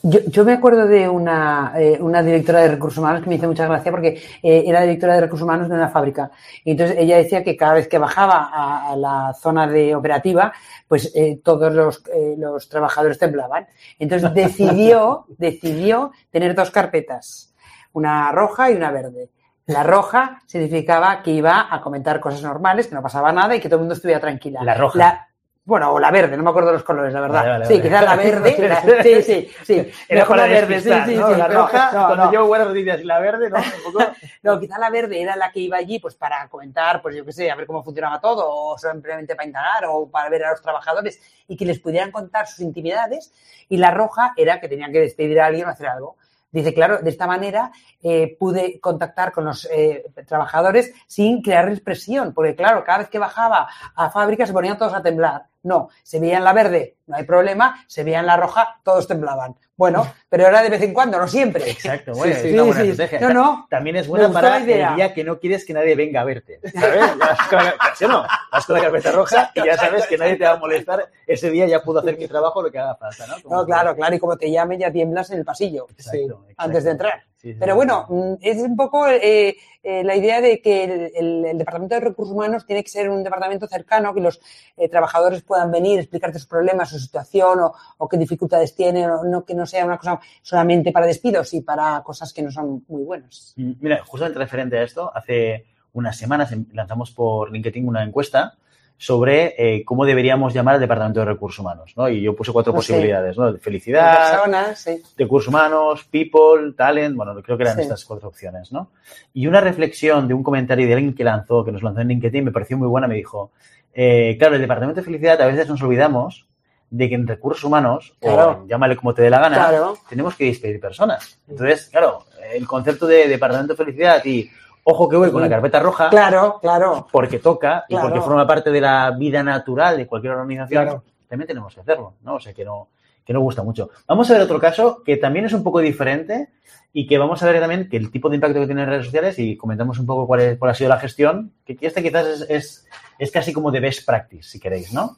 Yo, 0.01 0.19
yo 0.27 0.45
me 0.45 0.53
acuerdo 0.53 0.87
de 0.87 1.09
una, 1.09 1.73
eh, 1.75 1.97
una 1.99 2.23
directora 2.23 2.61
de 2.61 2.69
recursos 2.69 2.99
humanos 2.99 3.21
que 3.21 3.29
me 3.29 3.35
hizo 3.35 3.47
mucha 3.47 3.67
gracia 3.67 3.91
porque 3.91 4.21
eh, 4.41 4.63
era 4.65 4.81
directora 4.81 5.15
de 5.15 5.21
recursos 5.21 5.43
humanos 5.43 5.67
de 5.67 5.75
una 5.75 5.89
fábrica. 5.89 6.31
Y 6.63 6.71
entonces 6.71 6.97
ella 6.97 7.17
decía 7.17 7.43
que 7.43 7.57
cada 7.57 7.73
vez 7.73 7.87
que 7.89 7.97
bajaba 7.97 8.49
a, 8.51 8.91
a 8.91 8.95
la 8.95 9.33
zona 9.33 9.67
de 9.67 9.95
operativa, 9.95 10.53
pues 10.87 11.11
eh, 11.15 11.41
todos 11.43 11.73
los, 11.73 12.01
eh, 12.13 12.35
los 12.37 12.69
trabajadores 12.69 13.19
temblaban. 13.19 13.67
Entonces 13.99 14.33
decidió, 14.33 15.25
decidió 15.37 16.11
tener 16.29 16.55
dos 16.55 16.71
carpetas, 16.71 17.53
una 17.91 18.31
roja 18.31 18.71
y 18.71 18.75
una 18.75 18.91
verde. 18.91 19.29
La 19.65 19.83
roja 19.83 20.41
significaba 20.47 21.21
que 21.21 21.31
iba 21.31 21.67
a 21.69 21.81
comentar 21.81 22.19
cosas 22.19 22.41
normales, 22.41 22.87
que 22.87 22.95
no 22.95 23.03
pasaba 23.03 23.31
nada 23.31 23.55
y 23.55 23.59
que 23.59 23.69
todo 23.69 23.75
el 23.75 23.81
mundo 23.81 23.93
estuviera 23.93 24.19
tranquila. 24.19 24.63
La 24.63 24.73
roja. 24.73 25.28
Bueno, 25.69 25.93
o 25.93 25.99
la 25.99 26.11
verde, 26.11 26.35
no 26.35 26.43
me 26.43 26.49
acuerdo 26.49 26.73
los 26.73 26.83
colores, 26.83 27.13
la 27.13 27.21
verdad. 27.21 27.39
Vale, 27.39 27.49
vale, 27.51 27.65
sí, 27.65 27.73
vale. 27.75 27.83
quizás 27.83 28.03
la 28.03 28.15
verde. 28.23 28.67
la- 28.67 28.81
sí, 29.03 29.21
sí, 29.21 29.51
sí. 29.63 29.91
Mejor 30.09 30.35
para 30.37 30.47
la 30.47 30.53
verde, 30.53 30.81
sí, 30.81 30.89
sí, 31.05 31.15
¿no? 31.15 31.29
sí. 31.29 31.35
La 31.37 31.47
roja, 31.47 31.91
no, 31.93 32.07
cuando 32.07 32.25
no. 32.25 32.31
yo 32.33 32.55
la 33.03 33.19
verde, 33.19 33.49
¿no? 33.49 33.57
Un 33.57 33.93
poco... 33.93 34.05
No, 34.41 34.59
quizá 34.59 34.77
la 34.79 34.89
verde 34.89 35.21
era 35.21 35.35
la 35.35 35.51
que 35.51 35.59
iba 35.59 35.77
allí 35.77 35.99
pues 35.99 36.15
para 36.15 36.47
comentar, 36.47 37.01
pues 37.01 37.15
yo 37.15 37.23
qué 37.25 37.31
sé, 37.31 37.51
a 37.51 37.55
ver 37.55 37.67
cómo 37.67 37.83
funcionaba 37.83 38.19
todo, 38.19 38.49
o 38.49 38.77
simplemente 38.77 39.35
para 39.35 39.47
indagar, 39.47 39.85
o 39.87 40.09
para 40.09 40.29
ver 40.29 40.45
a 40.45 40.51
los 40.51 40.61
trabajadores 40.61 41.21
y 41.47 41.55
que 41.55 41.65
les 41.65 41.79
pudieran 41.79 42.11
contar 42.11 42.47
sus 42.47 42.59
intimidades. 42.61 43.31
Y 43.69 43.77
la 43.77 43.91
roja 43.91 44.33
era 44.35 44.59
que 44.59 44.67
tenían 44.67 44.91
que 44.91 44.99
despedir 44.99 45.39
a 45.39 45.45
alguien 45.47 45.67
o 45.67 45.69
hacer 45.69 45.87
algo. 45.87 46.15
Dice, 46.51 46.73
claro, 46.73 46.97
de 46.97 47.09
esta 47.09 47.27
manera 47.27 47.71
eh, 48.01 48.35
pude 48.39 48.79
contactar 48.79 49.31
con 49.31 49.45
los 49.45 49.65
eh, 49.71 50.05
trabajadores 50.27 50.93
sin 51.05 51.43
crearles 51.43 51.79
presión, 51.79 52.33
porque 52.33 52.55
claro, 52.55 52.83
cada 52.83 52.99
vez 52.99 53.09
que 53.09 53.19
bajaba 53.19 53.67
a 53.95 54.09
fábrica 54.09 54.47
se 54.47 54.53
ponían 54.53 54.77
todos 54.77 54.93
a 54.95 55.03
temblar. 55.03 55.43
No, 55.69 55.89
se 56.01 56.19
veía 56.19 56.37
en 56.37 56.43
la 56.43 56.51
verde, 56.53 56.95
no 57.05 57.15
hay 57.15 57.25
problema, 57.25 57.83
se 57.85 58.03
veía 58.03 58.21
en 58.21 58.25
la 58.25 58.37
roja, 58.37 58.79
todos 58.83 59.07
temblaban. 59.07 59.55
Bueno, 59.77 60.11
pero 60.27 60.47
era 60.47 60.63
de 60.63 60.69
vez 60.69 60.81
en 60.81 60.93
cuando, 60.93 61.19
no 61.19 61.27
siempre. 61.27 61.69
Exacto, 61.69 62.13
bueno, 62.13 62.33
Sí, 62.33 62.39
es 62.39 62.43
sí, 62.47 62.53
una 62.53 62.63
sí, 62.63 62.67
buena 62.67 62.81
sí. 62.83 62.89
estrategia. 62.89 63.19
No, 63.29 63.33
no. 63.33 63.67
También 63.69 63.95
es 63.97 64.07
buena 64.07 64.29
para 64.31 64.49
la 64.49 64.59
idea. 64.61 64.89
el 64.89 64.95
día 64.95 65.13
que 65.13 65.23
no 65.23 65.39
quieres 65.39 65.63
que 65.63 65.73
nadie 65.73 65.95
venga 65.95 66.21
a 66.21 66.23
verte. 66.25 66.59
¿Sabes? 66.73 67.17
Vas 67.17 67.47
con 67.47 67.63
la, 67.63 67.75
¿sí 67.95 68.05
o 68.05 68.07
no? 68.07 68.25
Vas 68.51 68.65
con 68.65 68.75
la 68.75 68.81
carpeta 68.81 69.11
roja 69.11 69.51
y 69.53 69.63
ya 69.63 69.77
sabes 69.77 70.07
que 70.07 70.17
nadie 70.17 70.35
te 70.37 70.43
va 70.43 70.53
a 70.53 70.57
molestar. 70.57 71.09
Ese 71.27 71.51
día 71.51 71.67
ya 71.67 71.83
puedo 71.83 71.99
hacer 71.99 72.17
mi 72.17 72.27
trabajo 72.27 72.63
lo 72.63 72.71
que 72.71 72.79
haga 72.79 72.95
falta, 72.95 73.27
¿no? 73.27 73.35
Como 73.43 73.55
No, 73.55 73.65
claro, 73.65 73.95
claro, 73.95 74.15
y 74.15 74.19
como 74.19 74.35
te 74.37 74.51
llamen 74.51 74.79
ya 74.79 74.91
tiemblas 74.91 75.29
en 75.29 75.37
el 75.37 75.45
pasillo. 75.45 75.85
Exacto, 75.91 76.17
exacto. 76.17 76.53
antes 76.57 76.83
de 76.83 76.91
entrar. 76.91 77.28
Sí, 77.41 77.53
sí, 77.53 77.57
Pero 77.57 77.73
bueno, 77.75 78.05
es 78.41 78.57
un 78.57 78.75
poco 78.75 79.07
eh, 79.07 79.55
eh, 79.81 80.03
la 80.03 80.13
idea 80.17 80.41
de 80.41 80.61
que 80.61 80.83
el, 80.83 81.11
el- 81.15 81.45
el 81.45 81.57
Departamento 81.57 81.95
de 81.95 82.01
Recursos 82.01 82.35
Humanos 82.35 82.65
tiene 82.65 82.83
que 82.83 82.89
ser 82.89 83.09
un 83.09 83.23
departamento 83.23 83.65
cercano, 83.65 84.13
que 84.13 84.19
los 84.19 84.41
eh, 84.75 84.89
trabajadores 84.89 85.41
puedan 85.43 85.71
venir, 85.71 85.99
explicarte 85.99 86.37
sus 86.37 86.49
problemas, 86.49 86.89
su 86.89 86.99
situación 86.99 87.61
o, 87.61 87.73
o 87.97 88.09
qué 88.09 88.17
dificultades 88.17 88.75
tienen, 88.75 89.09
o 89.09 89.23
no 89.23 89.45
que 89.45 89.55
no 89.55 89.65
sea 89.65 89.85
una 89.85 89.97
cosa 89.97 90.19
solamente 90.41 90.91
para 90.91 91.05
despidos 91.05 91.53
y 91.53 91.61
para 91.61 92.03
cosas 92.03 92.33
que 92.33 92.41
no 92.41 92.51
son 92.51 92.83
muy 92.89 93.03
buenas. 93.03 93.53
Mm, 93.55 93.71
Mira, 93.79 94.03
justamente 94.05 94.37
referente 94.37 94.77
a 94.77 94.83
esto, 94.83 95.09
hace 95.15 95.65
unas 95.93 96.17
semanas 96.17 96.51
em- 96.51 96.65
lanzamos 96.73 97.11
por 97.11 97.51
LinkedIn 97.53 97.87
una 97.87 98.03
encuesta 98.03 98.57
sobre 99.01 99.55
eh, 99.57 99.85
cómo 99.85 100.05
deberíamos 100.05 100.53
llamar 100.53 100.75
al 100.75 100.81
Departamento 100.81 101.21
de 101.21 101.25
Recursos 101.27 101.57
Humanos, 101.59 101.93
¿no? 101.95 102.09
Y 102.09 102.21
yo 102.21 102.35
puse 102.35 102.51
cuatro 102.51 102.73
sé. 102.73 102.75
posibilidades, 102.75 103.37
¿no? 103.37 103.57
Felicidad, 103.57 104.31
Personas, 104.33 104.77
sí. 104.81 105.01
recursos 105.17 105.47
humanos, 105.47 106.03
people, 106.11 106.73
talent, 106.75 107.15
bueno, 107.15 107.33
creo 107.41 107.55
que 107.57 107.63
eran 107.63 107.77
Sí. 107.77 107.83
estas 107.83 108.03
cuatro 108.03 108.27
opciones, 108.27 108.73
¿no? 108.73 108.91
Y 109.33 109.47
una 109.47 109.61
reflexión 109.61 110.27
de 110.27 110.33
un 110.33 110.43
comentario 110.43 110.85
de 110.85 110.93
alguien 110.95 111.13
que 111.15 111.23
lanzó, 111.23 111.63
que 111.63 111.71
nos 111.71 111.81
lanzó 111.81 112.01
en 112.01 112.09
LinkedIn, 112.09 112.43
me 112.43 112.51
pareció 112.51 112.77
muy 112.77 112.89
buena, 112.89 113.07
me 113.07 113.15
dijo, 113.15 113.51
eh, 113.93 114.35
claro, 114.37 114.55
el 114.55 114.61
Departamento 114.61 114.99
de 114.99 115.05
Felicidad 115.05 115.41
a 115.41 115.47
veces 115.47 115.69
nos 115.69 115.81
olvidamos 115.81 116.45
de 116.89 117.07
que 117.07 117.15
en 117.15 117.25
recursos 117.25 117.63
humanos, 117.63 118.15
Claro. 118.19 118.63
o 118.63 118.67
llámale 118.67 118.97
como 118.97 119.13
te 119.13 119.21
dé 119.21 119.29
la 119.29 119.39
gana, 119.39 119.55
Claro. 119.55 119.97
tenemos 120.09 120.35
que 120.35 120.43
despedir 120.43 120.77
personas. 120.81 121.39
Entonces, 121.47 121.87
claro, 121.89 122.25
el 122.53 122.67
concepto 122.67 123.07
de 123.07 123.29
Departamento 123.29 123.73
de 123.73 123.77
Felicidad 123.77 124.25
y, 124.25 124.49
ojo 124.89 125.07
que 125.09 125.15
voy 125.17 125.31
con 125.31 125.41
la 125.41 125.49
carpeta 125.49 125.79
roja, 125.79 126.09
Claro, 126.09 126.59
claro. 126.61 127.07
porque 127.11 127.39
toca 127.39 127.85
y 127.87 127.93
Claro. 127.93 128.07
porque 128.09 128.21
forma 128.21 128.45
parte 128.47 128.71
de 128.71 128.81
la 128.81 129.11
vida 129.11 129.41
natural 129.43 129.97
de 129.97 130.07
cualquier 130.07 130.33
organización, 130.33 130.83
Claro. 130.83 131.03
también 131.27 131.47
tenemos 131.47 131.73
que 131.73 131.81
hacerlo, 131.81 132.13
¿no? 132.23 132.35
O 132.35 132.39
sea, 132.39 132.53
que 132.53 132.65
no, 132.65 132.89
que 133.25 133.33
no 133.33 133.41
gusta 133.41 133.63
mucho. 133.63 133.89
Vamos 134.07 134.29
a 134.29 134.33
ver 134.33 134.41
otro 134.41 134.59
caso 134.59 135.03
que 135.03 135.17
también 135.17 135.45
es 135.45 135.53
un 135.53 135.63
poco 135.63 135.79
diferente 135.79 136.49
y 136.91 137.05
que 137.05 137.17
vamos 137.19 137.41
a 137.43 137.45
ver 137.45 137.59
también 137.59 137.87
que 137.87 137.97
el 137.97 138.09
tipo 138.11 138.29
de 138.29 138.35
impacto 138.35 138.59
que 138.59 138.65
tiene 138.65 138.81
en 138.81 138.89
redes 138.89 139.05
sociales 139.05 139.37
y 139.37 139.55
comentamos 139.55 139.99
un 139.99 140.05
poco 140.07 140.25
cuál, 140.25 140.39
es- 140.41 140.57
cuál 140.57 140.71
ha 140.71 140.73
sido 140.73 140.89
la 140.89 140.97
gestión, 140.99 141.53
que 141.63 141.77
este 141.81 142.01
quizás 142.01 142.25
es, 142.25 142.45
es, 142.49 142.87
es 143.19 143.31
casi 143.31 143.53
como 143.53 143.69
de 143.69 143.79
best 143.79 144.05
practice, 144.05 144.43
si 144.49 144.59
queréis, 144.59 144.91
¿no? 144.93 145.17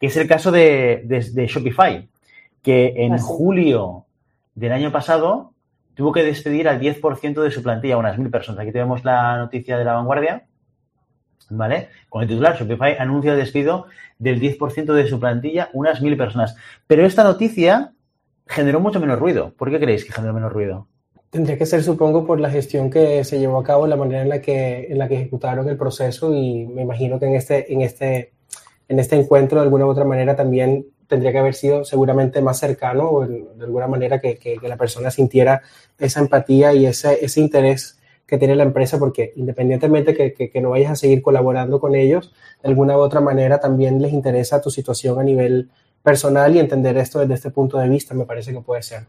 Que 0.00 0.06
es 0.06 0.16
el 0.16 0.26
caso 0.26 0.50
de, 0.50 1.02
de- 1.04 1.30
de 1.30 1.46
Shopify, 1.46 2.08
que 2.62 2.94
en 2.96 3.18
julio 3.18 4.06
del 4.54 4.72
año 4.72 4.90
pasado 4.90 5.52
tuvo 5.94 6.12
que 6.12 6.22
despedir 6.22 6.68
al 6.68 6.80
10% 6.80 7.42
de 7.42 7.50
su 7.50 7.62
plantilla, 7.62 7.96
unas 7.96 8.18
mil 8.18 8.30
personas. 8.30 8.60
Aquí 8.60 8.72
tenemos 8.72 9.04
la 9.04 9.36
noticia 9.36 9.78
de 9.78 9.84
la 9.84 9.94
vanguardia, 9.94 10.46
¿vale? 11.50 11.88
Con 12.08 12.22
el 12.22 12.28
titular, 12.28 12.56
Shopify 12.56 12.96
anuncia 12.98 13.32
el 13.32 13.38
despido 13.38 13.86
del 14.18 14.40
10% 14.40 14.92
de 14.92 15.06
su 15.06 15.20
plantilla, 15.20 15.70
unas 15.72 16.00
mil 16.00 16.16
personas. 16.16 16.56
Pero 16.86 17.04
esta 17.04 17.24
noticia 17.24 17.92
generó 18.46 18.80
mucho 18.80 19.00
menos 19.00 19.18
ruido. 19.18 19.52
¿Por 19.56 19.70
qué 19.70 19.78
creéis 19.78 20.04
que 20.04 20.12
generó 20.12 20.34
menos 20.34 20.52
ruido? 20.52 20.88
Tendría 21.30 21.56
que 21.56 21.66
ser, 21.66 21.82
supongo, 21.82 22.26
por 22.26 22.40
la 22.40 22.50
gestión 22.50 22.90
que 22.90 23.24
se 23.24 23.38
llevó 23.38 23.58
a 23.58 23.64
cabo, 23.64 23.86
la 23.86 23.96
manera 23.96 24.22
en 24.22 24.28
la 24.28 24.40
que, 24.40 24.86
en 24.90 24.98
la 24.98 25.08
que 25.08 25.14
ejecutaron 25.14 25.68
el 25.68 25.78
proceso 25.78 26.34
y 26.34 26.66
me 26.66 26.82
imagino 26.82 27.18
que 27.18 27.26
en 27.26 27.34
este, 27.34 27.72
en 27.72 27.80
este, 27.80 28.32
en 28.88 28.98
este 28.98 29.16
encuentro, 29.16 29.58
de 29.58 29.64
alguna 29.64 29.86
u 29.86 29.88
otra 29.88 30.04
manera, 30.04 30.36
también 30.36 30.86
tendría 31.12 31.32
que 31.32 31.38
haber 31.38 31.54
sido 31.54 31.84
seguramente 31.84 32.40
más 32.40 32.58
cercano 32.58 33.10
o 33.10 33.26
de 33.26 33.64
alguna 33.68 33.86
manera 33.86 34.18
que, 34.20 34.36
que- 34.38 34.56
la 34.66 34.76
persona 34.76 35.10
sintiera 35.10 35.60
esa 35.98 36.20
empatía 36.20 36.72
y 36.72 36.86
ese, 36.86 37.22
ese 37.24 37.40
interés 37.40 37.98
que 38.26 38.38
tiene 38.38 38.56
la 38.56 38.62
empresa, 38.62 38.98
porque 38.98 39.32
independientemente 39.36 40.14
que, 40.14 40.32
que- 40.32 40.48
que 40.50 40.60
no 40.62 40.70
vayas 40.70 40.92
a 40.92 40.96
seguir 40.96 41.20
colaborando 41.20 41.80
con 41.80 41.94
ellos, 41.94 42.32
de 42.62 42.68
alguna 42.70 42.96
u 42.96 43.00
otra 43.00 43.20
manera 43.20 43.60
también 43.60 44.00
les 44.00 44.12
interesa 44.12 44.60
tu 44.62 44.70
situación 44.70 45.20
a 45.20 45.22
nivel 45.22 45.68
personal 46.02 46.56
y 46.56 46.58
entender 46.58 46.96
esto 46.96 47.20
desde 47.20 47.34
este 47.34 47.50
punto 47.50 47.76
de 47.78 47.88
vista 47.88 48.14
me 48.14 48.24
parece 48.24 48.52
que 48.52 48.60
puede 48.62 48.82
ser. 48.82 49.02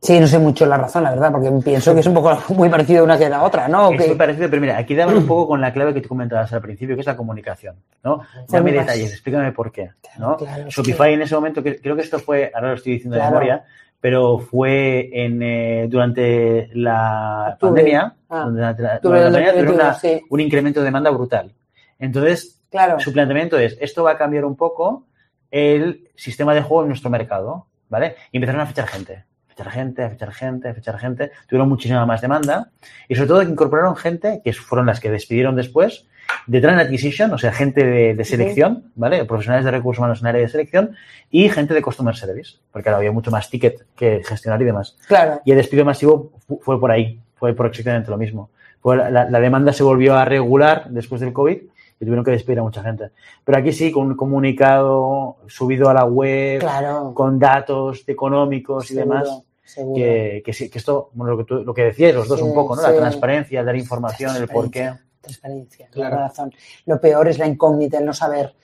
Sí, 0.00 0.20
no 0.20 0.28
sé 0.28 0.38
mucho 0.38 0.64
la 0.64 0.76
razón, 0.76 1.02
la 1.02 1.10
verdad, 1.10 1.32
porque 1.32 1.50
pienso 1.64 1.92
que 1.92 2.00
es 2.00 2.06
un 2.06 2.14
poco 2.14 2.38
muy 2.54 2.68
parecido 2.68 3.02
una 3.02 3.18
que 3.18 3.28
la 3.28 3.42
otra, 3.42 3.66
¿no? 3.66 3.90
Es 3.92 4.06
muy 4.06 4.16
parecido, 4.16 4.48
pero 4.48 4.60
mira, 4.62 4.78
aquí 4.78 4.94
damos 4.94 5.14
un 5.16 5.26
poco 5.26 5.48
con 5.48 5.60
la 5.60 5.72
clave 5.72 5.92
que 5.92 6.00
tú 6.00 6.08
comentabas 6.08 6.52
al 6.52 6.60
principio, 6.62 6.94
que 6.94 7.00
es 7.00 7.06
la 7.06 7.16
comunicación, 7.16 7.76
¿no? 8.04 8.20
Dame 8.48 8.72
detalles, 8.72 9.10
explícame 9.12 9.50
por 9.52 9.72
qué, 9.72 9.90
¿no? 10.18 10.36
claro, 10.36 10.64
Shopify 10.68 11.14
en 11.14 11.22
ese 11.22 11.34
momento, 11.34 11.62
que- 11.64 11.80
creo 11.80 11.96
que 11.96 12.02
esto 12.02 12.20
fue, 12.20 12.50
ahora 12.54 12.68
lo 12.68 12.74
estoy 12.74 12.92
diciendo 12.92 13.16
de 13.16 13.24
memoria, 13.24 13.64
pero 14.00 14.38
fue 14.38 15.10
en, 15.12 15.42
eh, 15.42 15.86
durante 15.90 16.68
la 16.74 17.50
Octubre. 17.54 17.74
pandemia, 17.82 18.14
Ah. 18.28 18.46
durante 18.48 18.82
la, 18.82 18.94
Octubre 18.94 19.18
durante 19.18 19.18
la 19.18 19.22
del 19.22 19.32
pandemia 19.32 19.50
tuvieron 19.52 19.76
2021, 19.76 19.84
una- 19.84 19.94
sí. 19.94 20.26
un 20.30 20.40
incremento 20.40 20.80
de 20.80 20.84
demanda 20.84 21.10
brutal. 21.10 21.52
Entonces, 21.98 22.60
Claro. 22.70 23.00
su 23.00 23.12
planteamiento 23.12 23.58
es, 23.58 23.76
esto 23.80 24.04
va 24.04 24.12
a 24.12 24.16
cambiar 24.18 24.44
un 24.44 24.54
poco 24.54 25.06
el 25.50 26.08
sistema 26.14 26.54
de 26.54 26.62
juego 26.62 26.82
en 26.82 26.88
nuestro 26.90 27.10
mercado, 27.10 27.66
¿vale? 27.88 28.14
Y 28.30 28.36
empezaron 28.36 28.60
a 28.60 28.66
fichar 28.66 28.86
gente, 28.86 29.24
fichar 29.58 29.72
gente, 29.72 30.02
a 30.04 30.10
fichar 30.10 30.32
gente, 30.32 30.68
a 30.68 30.74
fichar 30.74 30.98
gente, 30.98 31.32
tuvieron 31.48 31.68
muchísima 31.68 32.06
más 32.06 32.20
demanda 32.20 32.70
y 33.08 33.14
sobre 33.16 33.28
todo 33.28 33.42
incorporaron 33.42 33.96
gente, 33.96 34.40
que 34.44 34.52
fueron 34.52 34.86
las 34.86 35.00
que 35.00 35.10
despidieron 35.10 35.56
después, 35.56 36.06
de 36.46 36.60
Talent 36.60 36.82
Acquisition, 36.82 37.32
o 37.32 37.38
sea, 37.38 37.52
gente 37.52 37.84
de, 37.84 38.14
de 38.14 38.24
selección, 38.24 38.84
¿vale? 38.94 39.24
Profesionales 39.24 39.64
de 39.64 39.70
recursos 39.70 39.98
humanos 39.98 40.20
en 40.20 40.26
área 40.28 40.42
de 40.42 40.48
selección 40.48 40.94
y 41.30 41.48
gente 41.48 41.74
de 41.74 41.82
Customer 41.82 42.14
Service, 42.14 42.58
porque 42.70 42.88
ahora 42.88 42.98
había 42.98 43.12
mucho 43.12 43.30
más 43.30 43.48
ticket 43.50 43.86
que 43.96 44.22
gestionar 44.24 44.60
y 44.62 44.64
demás. 44.66 44.96
Claro. 45.08 45.40
Y 45.44 45.50
el 45.52 45.56
despido 45.56 45.84
masivo 45.84 46.32
fu- 46.46 46.60
fue 46.62 46.78
por 46.78 46.90
ahí, 46.90 47.18
fue 47.34 47.54
por 47.54 47.66
exactamente 47.66 48.10
lo 48.10 48.18
mismo. 48.18 48.50
Fue 48.80 48.96
la, 48.96 49.10
la- 49.10 49.28
la 49.28 49.40
demanda 49.40 49.72
se 49.72 49.82
volvió 49.82 50.16
a 50.16 50.24
regular 50.24 50.84
después 50.90 51.20
del 51.20 51.32
COVID 51.32 51.56
y 52.00 52.04
tuvieron 52.04 52.24
que 52.24 52.30
despedir 52.30 52.60
a 52.60 52.62
mucha 52.62 52.82
gente. 52.82 53.08
Pero 53.44 53.58
aquí 53.58 53.72
sí, 53.72 53.90
con 53.90 54.06
un 54.06 54.14
comunicado 54.16 55.38
subido 55.48 55.88
a 55.88 55.94
la 55.94 56.04
web, 56.04 56.60
Claro. 56.60 57.12
con 57.14 57.38
datos 57.38 58.04
económicos 58.06 58.90
y 58.90 58.94
demás, 58.94 59.24
seguro. 59.26 59.44
Que, 59.74 60.42
que 60.44 60.70
que 60.70 60.78
esto, 60.78 61.10
bueno, 61.12 61.32
lo 61.32 61.38
que, 61.38 61.44
tú- 61.44 61.64
lo 61.64 61.74
que 61.74 61.82
decíais 61.84 62.14
los 62.14 62.28
dos 62.28 62.38
Sí, 62.40 62.44
un 62.44 62.54
poco, 62.54 62.74
¿no? 62.76 62.82
sí. 62.82 62.88
La 62.90 62.96
transparencia, 62.96 63.62
dar 63.64 63.76
información, 63.76 64.36
el 64.36 64.48
por 64.48 64.70
qué. 64.70 64.92
Transparencia, 65.20 65.88
Claro. 65.90 66.16
claro. 66.16 66.28
razón. 66.28 66.52
Lo 66.86 67.00
peor 67.00 67.28
es 67.28 67.38
la 67.38 67.46
incógnita, 67.46 67.98
el 67.98 68.04
no 68.06 68.12
saber, 68.14 68.54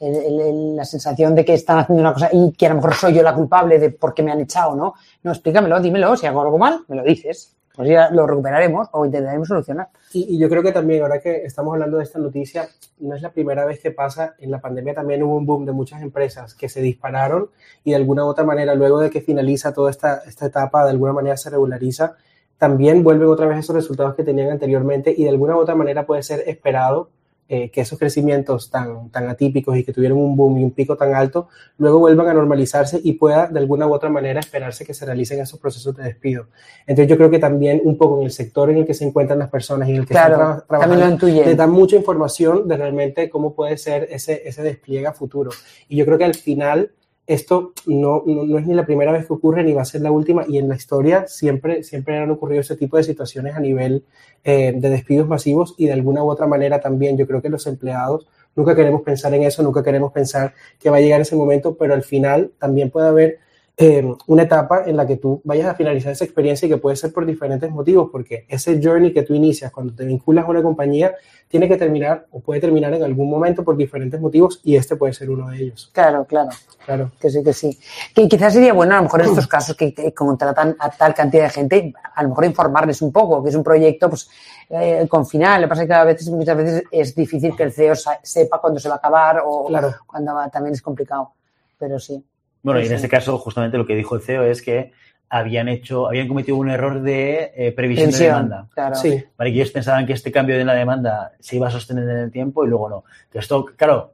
el- 0.00 0.16
el- 0.16 0.40
el- 0.40 0.76
la 0.76 0.84
sensación 0.84 1.34
de 1.34 1.44
que 1.44 1.54
están 1.54 1.78
haciendo 1.78 2.00
una 2.00 2.12
cosa 2.14 2.30
y 2.32 2.52
que 2.52 2.66
a 2.66 2.70
lo 2.70 2.76
mejor 2.76 2.94
soy 2.94 3.14
yo 3.14 3.22
la 3.22 3.34
culpable 3.34 3.78
de 3.78 3.90
por 3.90 4.14
qué 4.14 4.22
me 4.22 4.32
han 4.32 4.40
echado, 4.40 4.74
¿no? 4.74 4.94
No, 5.22 5.32
explícamelo, 5.32 5.80
dímelo, 5.80 6.16
si 6.16 6.26
hago 6.26 6.40
algo 6.42 6.58
mal, 6.58 6.80
me 6.88 6.96
lo 6.96 7.02
dices. 7.02 7.56
Pues 7.74 7.88
ya 7.88 8.08
lo 8.10 8.26
recuperaremos 8.26 8.88
o 8.92 9.04
intentaremos 9.04 9.48
solucionar. 9.48 9.88
Y, 10.12 10.38
yo 10.38 10.48
creo 10.48 10.62
que 10.62 10.70
también, 10.70 11.02
ahora 11.02 11.20
que 11.20 11.44
estamos 11.44 11.72
hablando 11.74 11.96
de 11.96 12.04
esta 12.04 12.20
noticia, 12.20 12.68
no 13.00 13.16
es 13.16 13.22
la 13.22 13.30
primera 13.30 13.64
vez 13.64 13.80
que 13.80 13.90
pasa. 13.90 14.34
En 14.38 14.52
la 14.52 14.60
pandemia 14.60 14.94
también 14.94 15.22
hubo 15.24 15.36
un 15.36 15.44
boom 15.44 15.64
de 15.66 15.72
muchas 15.72 16.00
empresas 16.00 16.54
que 16.54 16.68
se 16.68 16.80
dispararon 16.80 17.50
y 17.82 17.90
de 17.90 17.96
alguna 17.96 18.24
u 18.24 18.28
otra 18.28 18.44
manera, 18.44 18.74
luego 18.76 19.00
de 19.00 19.10
que 19.10 19.20
finaliza 19.20 19.74
toda 19.74 19.90
esta, 19.90 20.22
esta 20.26 20.46
etapa, 20.46 20.84
de 20.84 20.90
alguna 20.90 21.12
manera 21.12 21.36
se 21.36 21.50
regulariza, 21.50 22.14
también 22.58 23.02
vuelven 23.02 23.28
otra 23.28 23.46
vez 23.46 23.58
esos 23.58 23.74
resultados 23.74 24.14
que 24.14 24.22
tenían 24.22 24.50
anteriormente 24.50 25.12
y 25.16 25.24
de 25.24 25.30
alguna 25.30 25.56
u 25.56 25.58
otra 25.58 25.74
manera 25.74 26.06
puede 26.06 26.22
ser 26.22 26.44
esperado 26.46 27.10
eh, 27.48 27.70
que 27.70 27.82
esos 27.82 27.98
crecimientos 27.98 28.70
tan, 28.70 29.10
tan 29.10 29.28
atípicos 29.28 29.76
y 29.76 29.84
que 29.84 29.92
tuvieron 29.92 30.18
un 30.18 30.34
boom 30.36 30.58
y 30.58 30.64
un 30.64 30.70
pico 30.70 30.96
tan 30.96 31.14
alto, 31.14 31.48
luego 31.78 31.98
vuelvan 31.98 32.28
a 32.28 32.34
normalizarse 32.34 33.00
y 33.02 33.12
pueda 33.12 33.48
de 33.48 33.58
alguna 33.58 33.86
u 33.86 33.92
otra 33.92 34.08
manera 34.08 34.40
esperarse 34.40 34.84
que 34.86 34.94
se 34.94 35.04
realicen 35.04 35.40
esos 35.40 35.60
procesos 35.60 35.94
de 35.96 36.04
despido. 36.04 36.46
Entonces 36.86 37.08
yo 37.10 37.16
creo 37.16 37.30
que 37.30 37.38
también 37.38 37.80
un 37.84 37.98
poco 37.98 38.18
en 38.18 38.24
el 38.24 38.30
sector 38.30 38.70
en 38.70 38.78
el 38.78 38.86
que 38.86 38.94
se 38.94 39.04
encuentran 39.04 39.38
las 39.38 39.50
personas 39.50 39.88
y 39.88 39.92
en 39.92 39.98
el 39.98 40.06
que 40.06 40.14
Claro, 40.14 40.34
están 40.34 40.48
tra- 40.58 40.66
trabajando, 40.66 41.26
les 41.26 41.56
dan 41.56 41.70
mucha 41.70 41.96
información 41.96 42.66
de 42.66 42.76
realmente 42.76 43.28
cómo 43.28 43.54
puede 43.54 43.76
ser 43.76 44.08
ese, 44.10 44.42
ese 44.48 44.62
despliegue 44.62 45.06
a 45.06 45.12
futuro. 45.12 45.50
Y 45.88 45.96
yo 45.96 46.06
creo 46.06 46.16
que 46.18 46.24
al 46.24 46.34
final 46.34 46.92
esto 47.26 47.72
no, 47.86 48.22
no, 48.26 48.44
no 48.44 48.58
es 48.58 48.66
ni 48.66 48.74
la 48.74 48.84
primera 48.84 49.12
vez 49.12 49.26
que 49.26 49.32
ocurre 49.32 49.64
ni 49.64 49.72
va 49.72 49.82
a 49.82 49.86
ser 49.86 50.02
la 50.02 50.10
última 50.10 50.44
y 50.46 50.58
en 50.58 50.68
la 50.68 50.76
historia 50.76 51.26
siempre, 51.26 51.82
siempre 51.82 52.18
han 52.18 52.30
ocurrido 52.30 52.60
ese 52.60 52.76
tipo 52.76 52.96
de 52.96 53.04
situaciones 53.04 53.54
a 53.54 53.60
nivel 53.60 54.04
eh, 54.44 54.74
de 54.76 54.90
despidos 54.90 55.26
masivos 55.26 55.74
y 55.78 55.86
de 55.86 55.92
alguna 55.92 56.22
u 56.22 56.28
otra 56.28 56.46
manera 56.46 56.80
también 56.80 57.16
yo 57.16 57.26
creo 57.26 57.40
que 57.40 57.48
los 57.48 57.66
empleados 57.66 58.26
nunca 58.54 58.74
queremos 58.74 59.02
pensar 59.02 59.32
en 59.34 59.42
eso, 59.42 59.62
nunca 59.62 59.82
queremos 59.82 60.12
pensar 60.12 60.54
que 60.78 60.90
va 60.90 60.98
a 60.98 61.00
llegar 61.00 61.20
ese 61.20 61.36
momento, 61.36 61.76
pero 61.76 61.94
al 61.94 62.02
final 62.02 62.52
también 62.58 62.90
puede 62.90 63.08
haber 63.08 63.38
eh, 63.76 64.08
una 64.28 64.44
etapa 64.44 64.84
en 64.86 64.96
la 64.96 65.04
que 65.04 65.16
tú 65.16 65.40
vayas 65.44 65.66
a 65.66 65.74
finalizar 65.74 66.12
esa 66.12 66.24
experiencia 66.24 66.66
y 66.66 66.68
que 66.68 66.76
puede 66.76 66.94
ser 66.94 67.12
por 67.12 67.26
diferentes 67.26 67.68
motivos, 67.72 68.08
porque 68.12 68.46
ese 68.48 68.80
journey 68.80 69.12
que 69.12 69.22
tú 69.22 69.34
inicias 69.34 69.72
cuando 69.72 69.92
te 69.94 70.04
vinculas 70.04 70.44
a 70.44 70.48
una 70.48 70.62
compañía 70.62 71.12
tiene 71.48 71.68
que 71.68 71.76
terminar 71.76 72.26
o 72.30 72.40
puede 72.40 72.60
terminar 72.60 72.94
en 72.94 73.02
algún 73.02 73.28
momento 73.28 73.64
por 73.64 73.76
diferentes 73.76 74.20
motivos 74.20 74.60
y 74.62 74.76
este 74.76 74.94
puede 74.96 75.12
ser 75.12 75.28
uno 75.30 75.48
de 75.50 75.56
ellos. 75.58 75.90
Claro, 75.92 76.24
claro. 76.24 76.50
Claro. 76.84 77.10
Que 77.18 77.30
sí, 77.30 77.42
que 77.42 77.52
sí. 77.52 77.76
Que 78.14 78.28
quizás 78.28 78.52
sería 78.52 78.72
bueno, 78.72 78.94
a 78.94 78.98
lo 78.98 79.04
mejor 79.04 79.22
en 79.22 79.28
estos 79.30 79.46
casos 79.48 79.76
que, 79.76 79.92
que 79.92 80.12
contratan 80.14 80.76
a 80.78 80.90
tal 80.90 81.12
cantidad 81.14 81.44
de 81.44 81.50
gente, 81.50 81.94
a 82.14 82.22
lo 82.22 82.28
mejor 82.28 82.44
informarles 82.44 83.02
un 83.02 83.10
poco, 83.10 83.42
que 83.42 83.48
es 83.50 83.56
un 83.56 83.64
proyecto 83.64 84.08
pues 84.08 84.28
eh, 84.70 85.06
con 85.08 85.26
final. 85.26 85.62
Lo 85.62 85.66
que 85.66 85.70
pasa 85.70 85.82
es 85.82 85.88
que 85.88 85.94
a 85.94 86.04
veces, 86.04 86.28
muchas 86.30 86.56
veces 86.56 86.84
es 86.90 87.14
difícil 87.14 87.56
que 87.56 87.64
el 87.64 87.72
CEO 87.72 87.94
sepa 88.22 88.60
cuándo 88.60 88.78
se 88.78 88.88
va 88.88 88.94
a 88.96 88.98
acabar 88.98 89.42
o 89.44 89.66
Claro. 89.66 89.94
cuándo 90.06 90.32
va, 90.34 90.48
también 90.48 90.74
es 90.74 90.82
complicado. 90.82 91.32
Pero 91.78 91.98
sí. 91.98 92.22
Bueno, 92.64 92.80
y 92.80 92.82
en 92.84 92.88
sí. 92.88 92.94
este 92.94 93.08
caso, 93.08 93.38
justamente 93.38 93.78
lo 93.78 93.86
que 93.86 93.94
dijo 93.94 94.16
el 94.16 94.22
CEO 94.22 94.42
es 94.44 94.60
que 94.62 94.90
habían 95.28 95.68
hecho, 95.68 96.06
habían 96.08 96.26
cometido 96.28 96.56
un 96.56 96.70
error 96.70 97.00
de 97.02 97.52
eh, 97.56 97.72
previsión, 97.72 98.10
de 98.10 98.18
demanda. 98.18 98.66
claro. 98.74 98.94
Sí, 98.96 99.24
¿vale? 99.36 99.50
Que 99.52 99.56
ellos 99.56 99.70
pensaban 99.70 100.06
que 100.06 100.12
este 100.14 100.32
cambio 100.32 100.56
de 100.56 100.64
la 100.64 100.74
demanda 100.74 101.32
se 101.40 101.56
iba 101.56 101.68
a 101.68 101.70
sostener 101.70 102.04
en 102.08 102.18
el 102.18 102.30
tiempo 102.32 102.64
y 102.64 102.68
luego 102.68 102.88
no. 102.88 103.04
Entonces, 103.24 103.42
esto, 103.42 103.66
claro, 103.76 104.12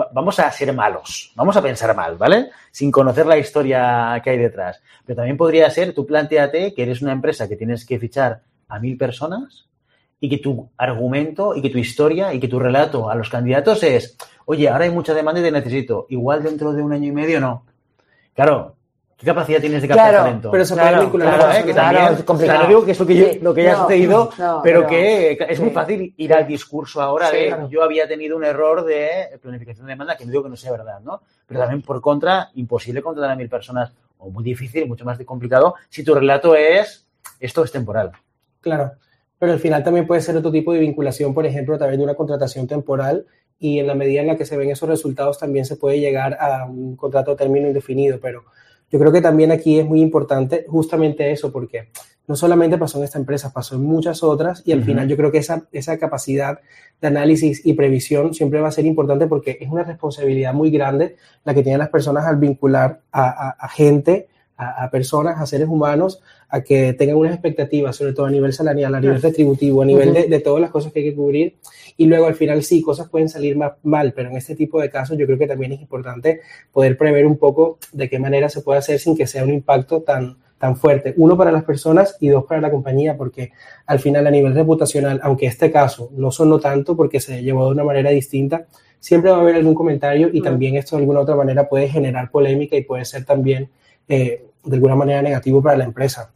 va- 0.00 0.08
vamos 0.12 0.38
a 0.40 0.50
ser 0.50 0.72
malos, 0.72 1.32
vamos 1.34 1.56
a 1.56 1.62
pensar 1.62 1.94
mal, 1.94 2.16
¿vale? 2.16 2.50
Sin 2.70 2.90
conocer 2.90 3.26
la 3.26 3.38
historia 3.38 4.20
que 4.22 4.30
hay 4.30 4.38
detrás. 4.38 4.80
Pero 5.04 5.16
también 5.16 5.36
podría 5.36 5.68
ser, 5.70 5.92
tú 5.92 6.06
planteate 6.06 6.74
que 6.74 6.82
eres 6.82 7.02
una 7.02 7.12
empresa 7.12 7.48
que 7.48 7.56
tienes 7.56 7.84
que 7.84 7.98
fichar 7.98 8.40
a 8.68 8.78
mil 8.78 8.96
personas 8.96 9.66
y 10.18 10.28
que 10.30 10.38
tu 10.38 10.70
argumento 10.78 11.54
y 11.54 11.60
que 11.62 11.70
tu 11.70 11.78
historia 11.78 12.32
y 12.32 12.40
que 12.40 12.48
tu 12.48 12.58
relato 12.58 13.10
a 13.10 13.14
los 13.14 13.28
candidatos 13.28 13.82
es, 13.82 14.16
oye, 14.46 14.68
ahora 14.68 14.84
hay 14.84 14.90
mucha 14.90 15.12
demanda 15.12 15.40
y 15.40 15.44
te 15.44 15.50
necesito, 15.52 16.06
igual 16.08 16.42
dentro 16.42 16.72
de 16.72 16.82
un 16.82 16.92
año 16.92 17.08
y 17.08 17.12
medio 17.12 17.40
no. 17.40 17.64
Claro, 18.36 18.76
¿qué 19.16 19.26
capacidad 19.26 19.60
tienes 19.60 19.82
de 19.82 19.88
captar 19.88 20.10
Claro, 20.10 20.24
talento? 20.24 20.50
pero 20.52 20.64
puede 20.64 20.80
Claro, 20.80 21.00
vincular 21.02 21.34
Claro, 21.38 21.52
eh, 21.52 21.64
que. 21.64 21.72
Claro, 21.72 21.96
también, 21.98 22.18
es 22.20 22.24
complicado. 22.24 22.58
claro, 22.58 22.68
digo 22.68 22.84
que 22.84 22.90
es 22.92 23.00
lo 23.00 23.06
que, 23.06 23.16
yo- 23.16 23.26
lo 23.42 23.54
que 23.54 23.62
ya 23.64 23.70
ha 23.70 23.76
no, 23.76 23.82
sucedido, 23.82 24.30
no, 24.38 24.60
pero, 24.62 24.80
pero- 24.80 24.86
que 24.86 25.38
es 25.48 25.60
muy 25.60 25.70
fácil 25.70 26.14
ir 26.16 26.34
al 26.34 26.46
discurso 26.46 27.00
ahora 27.02 27.28
Sí, 27.30 27.36
de 27.36 27.66
yo 27.70 27.82
había 27.82 28.06
tenido 28.06 28.36
un 28.36 28.44
error 28.44 28.84
de 28.84 29.38
planificación 29.42 29.86
de 29.86 29.92
demanda, 29.94 30.16
que 30.16 30.24
no 30.26 30.30
digo 30.30 30.42
que 30.44 30.50
no 30.50 30.56
sea 30.56 30.70
verdad, 30.70 31.00
¿no? 31.00 31.22
Pero 31.46 31.60
también 31.60 31.80
por 31.82 32.00
contra, 32.00 32.50
imposible 32.54 33.00
contratar 33.02 33.30
a 33.32 33.36
mil 33.36 33.48
personas, 33.48 33.90
o 34.18 34.30
muy 34.30 34.44
difícil, 34.44 34.86
mucho 34.86 35.04
más 35.04 35.18
complicado, 35.24 35.74
si 35.88 36.04
tu 36.04 36.14
relato 36.14 36.54
es 36.54 37.06
esto 37.40 37.64
es 37.64 37.72
temporal. 37.72 38.12
Claro, 38.60 38.92
pero 39.38 39.52
al 39.52 39.58
final 39.60 39.82
también 39.82 40.06
puede 40.06 40.20
ser 40.20 40.36
otro 40.36 40.50
tipo 40.52 40.72
de 40.74 40.78
vinculación, 40.80 41.32
por 41.32 41.46
ejemplo, 41.46 41.74
a 41.74 41.78
través 41.78 41.96
de 41.98 42.04
una 42.04 42.14
contratación 42.14 42.66
temporal 42.66 43.24
y 43.58 43.78
en 43.78 43.86
la 43.86 43.94
medida 43.94 44.20
en 44.20 44.26
la 44.28 44.36
que 44.36 44.44
se 44.46 44.56
ven 44.56 44.70
esos 44.70 44.88
resultados 44.88 45.38
también 45.38 45.64
se 45.64 45.76
puede 45.76 45.98
llegar 46.00 46.36
a 46.40 46.66
un 46.66 46.96
contrato 46.96 47.32
a 47.32 47.36
término 47.36 47.66
indefinido, 47.68 48.18
pero 48.20 48.44
yo 48.90 48.98
creo 48.98 49.10
que 49.12 49.20
también 49.20 49.50
aquí 49.50 49.78
es 49.80 49.86
muy 49.86 50.00
importante 50.00 50.64
justamente 50.68 51.30
eso, 51.32 51.50
porque 51.52 51.88
no 52.28 52.36
solamente 52.36 52.76
pasó 52.78 52.98
en 52.98 53.04
esta 53.04 53.18
empresa, 53.18 53.52
pasó 53.52 53.76
en 53.76 53.82
muchas 53.82 54.22
otras 54.22 54.62
y 54.66 54.72
al 54.72 54.78
Ujú. 54.80 54.86
final 54.86 55.08
yo 55.08 55.16
creo 55.16 55.32
que 55.32 55.38
esa, 55.38 55.66
esa 55.72 55.96
capacidad 55.98 56.58
de 57.00 57.08
análisis 57.08 57.64
y 57.64 57.72
previsión 57.74 58.34
siempre 58.34 58.60
va 58.60 58.68
a 58.68 58.72
ser 58.72 58.84
importante 58.86 59.26
porque 59.26 59.58
es 59.60 59.68
una 59.70 59.84
responsabilidad 59.84 60.52
muy 60.54 60.70
grande 60.70 61.16
la 61.44 61.54
que 61.54 61.62
tienen 61.62 61.78
las 61.78 61.88
personas 61.88 62.24
al 62.26 62.36
vincular 62.36 63.00
a, 63.12 63.48
a- 63.48 63.50
a 63.58 63.68
gente, 63.68 64.28
a, 64.56 64.84
a 64.84 64.90
personas, 64.90 65.40
a 65.40 65.46
seres 65.46 65.68
humanos, 65.68 66.20
a 66.48 66.62
que 66.62 66.92
tengan 66.94 67.16
unas 67.16 67.32
expectativas, 67.32 67.94
sobre 67.96 68.12
todo 68.12 68.26
a 68.26 68.30
nivel 68.30 68.52
salarial, 68.52 68.94
a 68.94 69.00
nivel 69.00 69.20
retributivo, 69.20 69.82
a 69.82 69.84
nivel 69.84 70.14
de, 70.14 70.28
de 70.28 70.40
todas 70.40 70.60
las 70.62 70.70
cosas 70.70 70.92
que 70.92 71.00
hay 71.00 71.10
que 71.10 71.14
cubrir. 71.14 71.56
Y 71.96 72.06
luego 72.06 72.26
al 72.26 72.34
final 72.34 72.62
sí, 72.62 72.82
cosas 72.82 73.08
pueden 73.08 73.28
salir 73.28 73.56
ma- 73.56 73.76
mal, 73.82 74.12
pero 74.12 74.28
en 74.30 74.36
este 74.36 74.54
tipo 74.54 74.80
de 74.80 74.90
casos 74.90 75.16
yo 75.16 75.26
creo 75.26 75.38
que 75.38 75.46
también 75.46 75.72
es 75.72 75.80
importante 75.80 76.40
poder 76.72 76.96
prever 76.98 77.26
un 77.26 77.36
poco 77.38 77.78
de 77.92 78.08
qué 78.10 78.18
manera 78.18 78.48
se 78.48 78.60
puede 78.60 78.78
hacer 78.78 78.98
sin 78.98 79.16
que 79.16 79.26
sea 79.26 79.44
un 79.44 79.52
impacto 79.52 80.02
tan, 80.02 80.36
tan 80.58 80.76
fuerte. 80.76 81.14
Uno 81.16 81.36
para 81.36 81.50
las 81.52 81.64
personas 81.64 82.16
y 82.20 82.28
dos 82.28 82.44
para 82.44 82.60
la 82.60 82.70
compañía, 82.70 83.16
porque 83.16 83.52
al 83.86 83.98
final 83.98 84.26
a 84.26 84.30
nivel 84.30 84.54
reputacional, 84.54 85.20
aunque 85.22 85.46
este 85.46 85.70
caso 85.70 86.10
no 86.12 86.30
sonó 86.30 86.58
tanto 86.60 86.96
porque 86.96 87.20
se 87.20 87.42
llevó 87.42 87.66
de 87.66 87.72
una 87.72 87.84
manera 87.84 88.10
distinta, 88.10 88.66
siempre 89.00 89.30
va 89.30 89.38
a 89.38 89.40
haber 89.40 89.54
algún 89.56 89.74
comentario 89.74 90.28
y 90.32 90.42
también 90.42 90.76
esto 90.76 90.96
de 90.96 91.02
alguna 91.02 91.20
otra 91.20 91.36
manera 91.36 91.68
puede 91.68 91.88
generar 91.88 92.30
polémica 92.30 92.76
y 92.76 92.82
puede 92.82 93.04
ser 93.04 93.24
también 93.24 93.70
eh, 94.08 94.44
de 94.64 94.76
alguna 94.76 94.96
manera 94.96 95.22
negativo 95.22 95.62
para 95.62 95.76
la 95.76 95.84
empresa. 95.84 96.32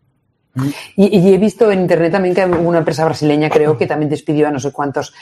Y, 0.97 1.19
y 1.19 1.33
he 1.35 1.39
visto 1.39 1.71
en 1.71 1.81
internet 1.81 2.13
también 2.13 2.35
que 2.35 2.45
una 2.45 2.79
empresa 2.79 3.05
brasileña 3.05 3.49
creo 3.49 3.79
que 3.79 3.87
también 3.87 4.11
despidió 4.11 4.49
a 4.49 4.51
no 4.51 4.59
sé 4.59 4.73
cuántas 4.73 5.13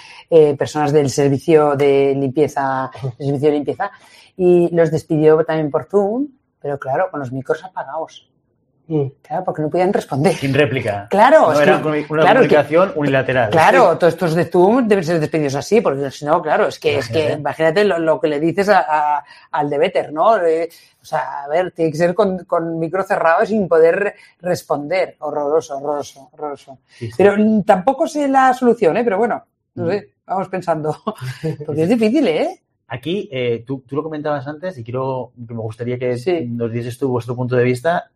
personas 0.57 0.93
del 0.93 1.11
servicio 1.11 1.76
de 1.76 2.14
limpieza, 2.18 2.91
servicio 3.18 3.49
de 3.49 3.55
limpieza, 3.55 3.91
y 4.37 4.74
los 4.74 4.91
despidió 4.91 5.45
también 5.45 5.70
por 5.70 5.85
Zoom, 5.85 6.29
pero 6.61 6.79
claro, 6.79 7.11
con 7.11 7.20
los 7.20 7.33
micros 7.33 7.62
apagados. 7.64 8.31
Mm. 8.91 9.07
Claro, 9.20 9.45
porque 9.45 9.61
no 9.62 9.68
podían 9.68 9.93
responder. 9.93 10.34
Sin 10.34 10.55
réplica. 10.55 11.07
Claro, 11.11 11.43
no 11.49 11.53
es 11.53 11.61
era 11.61 11.80
que- 11.82 11.89
una 11.89 12.07
claro, 12.07 12.41
que- 12.41 12.47
comunicación 12.49 12.93
unilateral. 12.97 13.51
Claro, 13.51 13.99
todos 13.99 14.14
estos 14.14 14.34
de 14.34 14.47
Zoom 14.47 14.89
deben 14.89 15.05
ser 15.05 15.20
despedidos 15.20 15.55
así, 15.57 15.82
porque 15.82 16.11
si 16.11 16.24
no, 16.24 16.41
claro, 16.41 16.66
es 16.68 16.78
que, 16.78 16.97
es 16.99 17.09
que 17.09 17.32
Imagínate. 17.32 17.84
lo, 17.84 17.99
lo 17.99 18.18
que 18.18 18.28
le 18.28 18.41
dices 18.41 18.70
a- 18.70 18.86
a- 19.18 19.24
al 19.51 19.68
de 19.68 19.76
Better, 19.78 20.11
¿no? 20.12 20.39
Eh, 20.43 20.70
o 21.03 21.05
sea, 21.05 21.45
a 21.45 21.49
ver, 21.49 21.70
tiene 21.72 21.91
que 21.91 21.99
ser 21.99 22.14
con, 22.14 22.45
con 22.47 22.78
micro 22.78 23.03
cerrado 23.03 23.45
sin 23.45 23.68
poder 23.68 24.14
responder. 24.41 25.16
Horroroso, 25.20 25.76
horroroso, 25.76 26.30
horroroso. 26.32 26.78
Sí, 26.89 27.09
sí. 27.09 27.14
Pero 27.16 27.34
mm, 27.39 27.64
tampoco 27.64 28.07
sé 28.09 28.26
la 28.26 28.55
solución, 28.55 28.97
¿eh? 28.97 29.05
Pero 29.05 29.18
bueno, 29.18 29.45
no 29.74 29.91
sé, 29.91 30.12
vamos 30.26 30.49
pensando. 30.49 30.97
Porque 31.66 31.82
es 31.82 31.89
difícil, 31.91 32.26
¿eh? 32.26 32.61
Aquí, 32.89 33.28
eh, 33.30 33.64
tú, 33.66 33.84
tú 33.86 33.97
lo 33.97 34.03
comentabas 34.03 34.47
antes 34.47 34.78
y 34.78 34.82
quiero, 34.82 35.32
me 35.36 35.55
gustaría 35.57 35.99
que 35.99 36.16
Sí. 36.16 36.47
nos 36.49 36.72
dieses 36.72 36.97
tú 36.97 37.11
vuestro 37.11 37.36
punto 37.36 37.55
de 37.55 37.64
vista. 37.64 38.11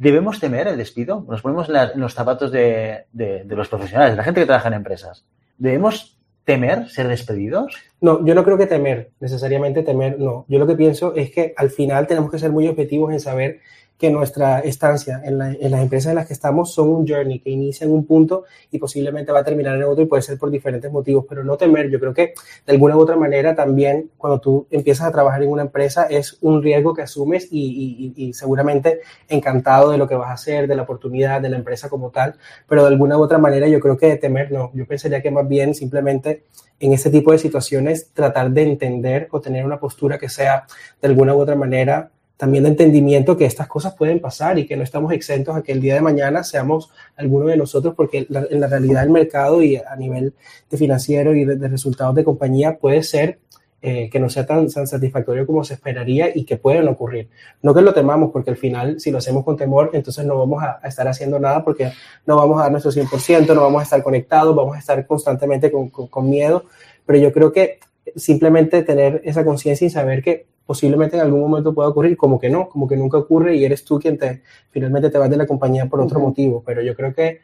¿Debemos 0.00 0.40
temer 0.40 0.66
el 0.66 0.78
despido? 0.78 1.26
Nos 1.28 1.42
ponemos 1.42 1.68
en, 1.68 1.74
la- 1.74 1.90
en 1.92 2.00
los 2.00 2.14
zapatos 2.14 2.50
de, 2.50 3.04
de- 3.12 3.44
de 3.44 3.54
los 3.54 3.68
profesionales, 3.68 4.12
de 4.12 4.16
la 4.16 4.24
gente 4.24 4.40
que 4.40 4.46
trabaja 4.46 4.68
en 4.68 4.74
empresas. 4.74 5.24
¿Debemos 5.58 6.16
temer 6.44 6.88
ser 6.88 7.06
despedidos? 7.06 7.74
No, 8.00 8.24
yo 8.24 8.34
no 8.34 8.44
creo 8.44 8.56
que 8.56 8.66
temer, 8.66 9.10
necesariamente 9.20 9.82
temer, 9.82 10.18
no. 10.18 10.46
Yo 10.48 10.58
lo 10.58 10.66
que 10.66 10.74
pienso 10.74 11.14
es 11.14 11.30
que 11.30 11.52
al 11.56 11.70
final 11.70 12.06
tenemos 12.06 12.30
que 12.30 12.38
ser 12.38 12.50
muy 12.50 12.66
objetivos 12.66 13.12
en 13.12 13.20
saber 13.20 13.60
que 13.98 14.10
nuestra 14.10 14.60
estancia 14.60 15.20
en, 15.22 15.36
la- 15.36 15.52
en 15.52 15.70
las 15.70 15.82
empresas 15.82 16.08
en 16.08 16.14
las 16.16 16.26
que 16.26 16.32
estamos 16.32 16.72
son 16.72 16.88
un 16.88 17.06
journey 17.06 17.38
que 17.40 17.50
inicia 17.50 17.84
en 17.84 17.92
un 17.92 18.06
punto 18.06 18.44
y 18.70 18.78
posiblemente 18.78 19.30
va 19.30 19.40
a 19.40 19.44
terminar 19.44 19.76
en 19.76 19.82
otro 19.82 20.02
y 20.02 20.06
puede 20.06 20.22
ser 20.22 20.38
por 20.38 20.50
diferentes 20.50 20.90
motivos, 20.90 21.26
pero 21.28 21.44
no 21.44 21.58
temer. 21.58 21.90
Yo 21.90 22.00
creo 22.00 22.14
que 22.14 22.32
de 22.66 22.72
alguna 22.72 22.96
u 22.96 23.00
otra 23.00 23.16
manera 23.16 23.54
también 23.54 24.10
cuando 24.16 24.40
tú 24.40 24.66
empiezas 24.70 25.06
a 25.08 25.12
trabajar 25.12 25.42
en 25.42 25.50
una 25.50 25.60
empresa 25.62 26.04
es 26.08 26.38
un 26.40 26.62
riesgo 26.62 26.94
que 26.94 27.02
asumes 27.02 27.48
y, 27.50 28.14
y- 28.16 28.32
seguramente 28.32 29.00
encantado 29.28 29.90
de 29.90 29.98
lo 29.98 30.08
que 30.08 30.14
vas 30.14 30.30
a 30.30 30.32
hacer, 30.32 30.66
de 30.66 30.74
la 30.76 30.82
oportunidad, 30.84 31.42
de 31.42 31.50
la 31.50 31.58
empresa 31.58 31.90
como 31.90 32.08
tal, 32.10 32.36
pero 32.66 32.80
de 32.82 32.88
alguna 32.88 33.18
u 33.18 33.22
otra 33.22 33.36
manera 33.36 33.68
yo 33.68 33.80
creo 33.80 33.98
que 33.98 34.06
de 34.06 34.16
temer 34.16 34.50
no. 34.50 34.70
Yo 34.72 34.86
pensaría 34.86 35.20
que 35.20 35.30
más 35.30 35.46
bien 35.46 35.74
simplemente 35.74 36.44
en 36.80 36.92
este 36.92 37.10
tipo 37.10 37.30
de 37.30 37.38
situaciones 37.38 38.10
tratar 38.12 38.50
de 38.50 38.62
entender 38.62 39.28
o 39.30 39.40
tener 39.40 39.64
una 39.64 39.78
postura 39.78 40.18
que 40.18 40.28
sea 40.28 40.66
de 41.00 41.08
alguna 41.08 41.34
u 41.34 41.40
otra 41.40 41.54
manera 41.54 42.10
también 42.40 42.64
de 42.64 42.70
entendimiento 42.70 43.36
que 43.36 43.44
estas 43.44 43.68
cosas 43.68 43.94
pueden 43.94 44.18
pasar 44.18 44.58
y 44.58 44.66
que 44.66 44.74
no 44.74 44.82
estamos 44.82 45.12
exentos 45.12 45.54
a 45.54 45.62
que 45.62 45.72
el 45.72 45.80
día 45.82 45.94
de 45.94 46.00
mañana 46.00 46.42
seamos 46.42 46.90
alguno 47.14 47.44
de 47.44 47.58
nosotros, 47.58 47.92
porque 47.94 48.26
en 48.30 48.60
la 48.60 48.66
realidad 48.66 49.02
del 49.02 49.10
mercado 49.10 49.62
y 49.62 49.76
a 49.76 49.94
nivel 49.94 50.32
de 50.70 50.76
financiero 50.78 51.34
y 51.34 51.44
de 51.44 51.68
resultados 51.68 52.14
de 52.14 52.24
compañía 52.24 52.78
puede 52.78 53.02
ser 53.02 53.40
eh, 53.82 54.10
que 54.10 54.20
no 54.20 54.28
sea 54.28 54.44
tan, 54.46 54.68
tan 54.68 54.86
satisfactorio 54.86 55.46
como 55.46 55.64
se 55.64 55.74
esperaría 55.74 56.28
y 56.34 56.44
que 56.44 56.56
pueden 56.58 56.86
ocurrir. 56.88 57.28
No 57.62 57.72
que 57.74 57.80
lo 57.80 57.94
temamos, 57.94 58.30
porque 58.32 58.50
al 58.50 58.56
final, 58.56 59.00
si 59.00 59.10
lo 59.10 59.18
hacemos 59.18 59.44
con 59.44 59.56
temor, 59.56 59.90
entonces 59.94 60.24
no 60.26 60.38
vamos 60.38 60.62
a, 60.62 60.78
a 60.82 60.88
estar 60.88 61.08
haciendo 61.08 61.38
nada 61.38 61.64
porque 61.64 61.90
no 62.26 62.36
vamos 62.36 62.58
a 62.58 62.64
dar 62.64 62.72
nuestro 62.72 62.92
100%, 62.92 63.54
no 63.54 63.62
vamos 63.62 63.80
a 63.80 63.84
estar 63.84 64.02
conectados, 64.02 64.54
vamos 64.54 64.76
a 64.76 64.78
estar 64.78 65.06
constantemente 65.06 65.70
con, 65.72 65.88
con- 65.88 66.08
con 66.08 66.28
miedo, 66.28 66.64
pero 67.06 67.18
yo 67.18 67.32
creo 67.32 67.52
que 67.52 67.78
simplemente 68.16 68.82
tener 68.82 69.20
esa 69.24 69.44
conciencia 69.44 69.86
y 69.86 69.90
saber 69.90 70.22
que 70.22 70.46
posiblemente 70.66 71.16
en 71.16 71.22
algún 71.22 71.40
momento 71.40 71.74
pueda 71.74 71.88
ocurrir, 71.88 72.16
como 72.16 72.38
que 72.38 72.48
no, 72.50 72.68
como 72.68 72.86
que 72.86 72.96
nunca 72.96 73.18
ocurre 73.18 73.56
y 73.56 73.64
eres 73.64 73.84
tú 73.84 73.98
quien 73.98 74.18
te 74.18 74.42
finalmente 74.70 75.10
te 75.10 75.18
vas 75.18 75.30
de 75.30 75.36
la 75.36 75.46
compañía 75.46 75.86
por 75.86 76.00
otro 76.00 76.18
Ujú. 76.18 76.28
motivo, 76.28 76.62
pero 76.64 76.82
yo 76.82 76.94
creo 76.94 77.12
que, 77.14 77.40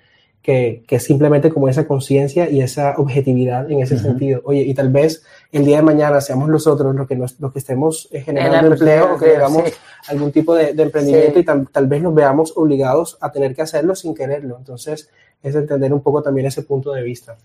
que, 0.47 0.85
que 0.87 1.01
simplemente 1.01 1.51
como 1.51 1.69
esa 1.69 1.89
conciencia 1.89 2.49
y 2.49 2.61
esa 2.61 2.95
objetividad 2.99 3.69
en 3.69 3.81
ese 3.81 3.99
sentido. 3.99 4.43
Oye, 4.45 4.61
y 4.63 4.75
tal 4.75 4.91
vez 4.91 5.25
el 5.51 5.65
día 5.65 5.79
de 5.79 5.83
mañana 5.83 6.21
seamos 6.21 6.49
nosotros 6.49 6.95
los 6.95 7.09
que, 7.09 7.17
nos, 7.17 7.41
los 7.41 7.53
que 7.53 7.59
estemos 7.59 8.07
eh, 8.13 8.19
En 8.19 8.25
generando 8.27 8.73
empleo 8.75 9.17
o 9.17 9.19
que 9.19 9.35
sí. 9.35 9.73
algún 10.07 10.31
tipo 10.31 10.55
de, 10.55 10.73
de 10.73 10.85
emprendimiento 10.85 11.35
Sí. 11.35 11.41
y 11.41 11.45
tal, 11.45 11.69
tal 11.69 11.89
vez 11.89 12.01
nos 12.01 12.15
veamos 12.15 12.53
obligados 12.55 13.19
a 13.21 13.33
tener 13.33 13.57
que 13.57 13.63
hacerlo 13.63 13.97
sin 13.97 14.15
quererlo. 14.15 14.57
Entonces, 14.57 15.11
es 15.43 15.53
entender 15.57 15.93
un 15.93 16.01
poco 16.01 16.23
también 16.23 16.47
ese 16.47 16.63
punto 16.63 16.93
de 16.93 17.03
vista. 17.03 17.37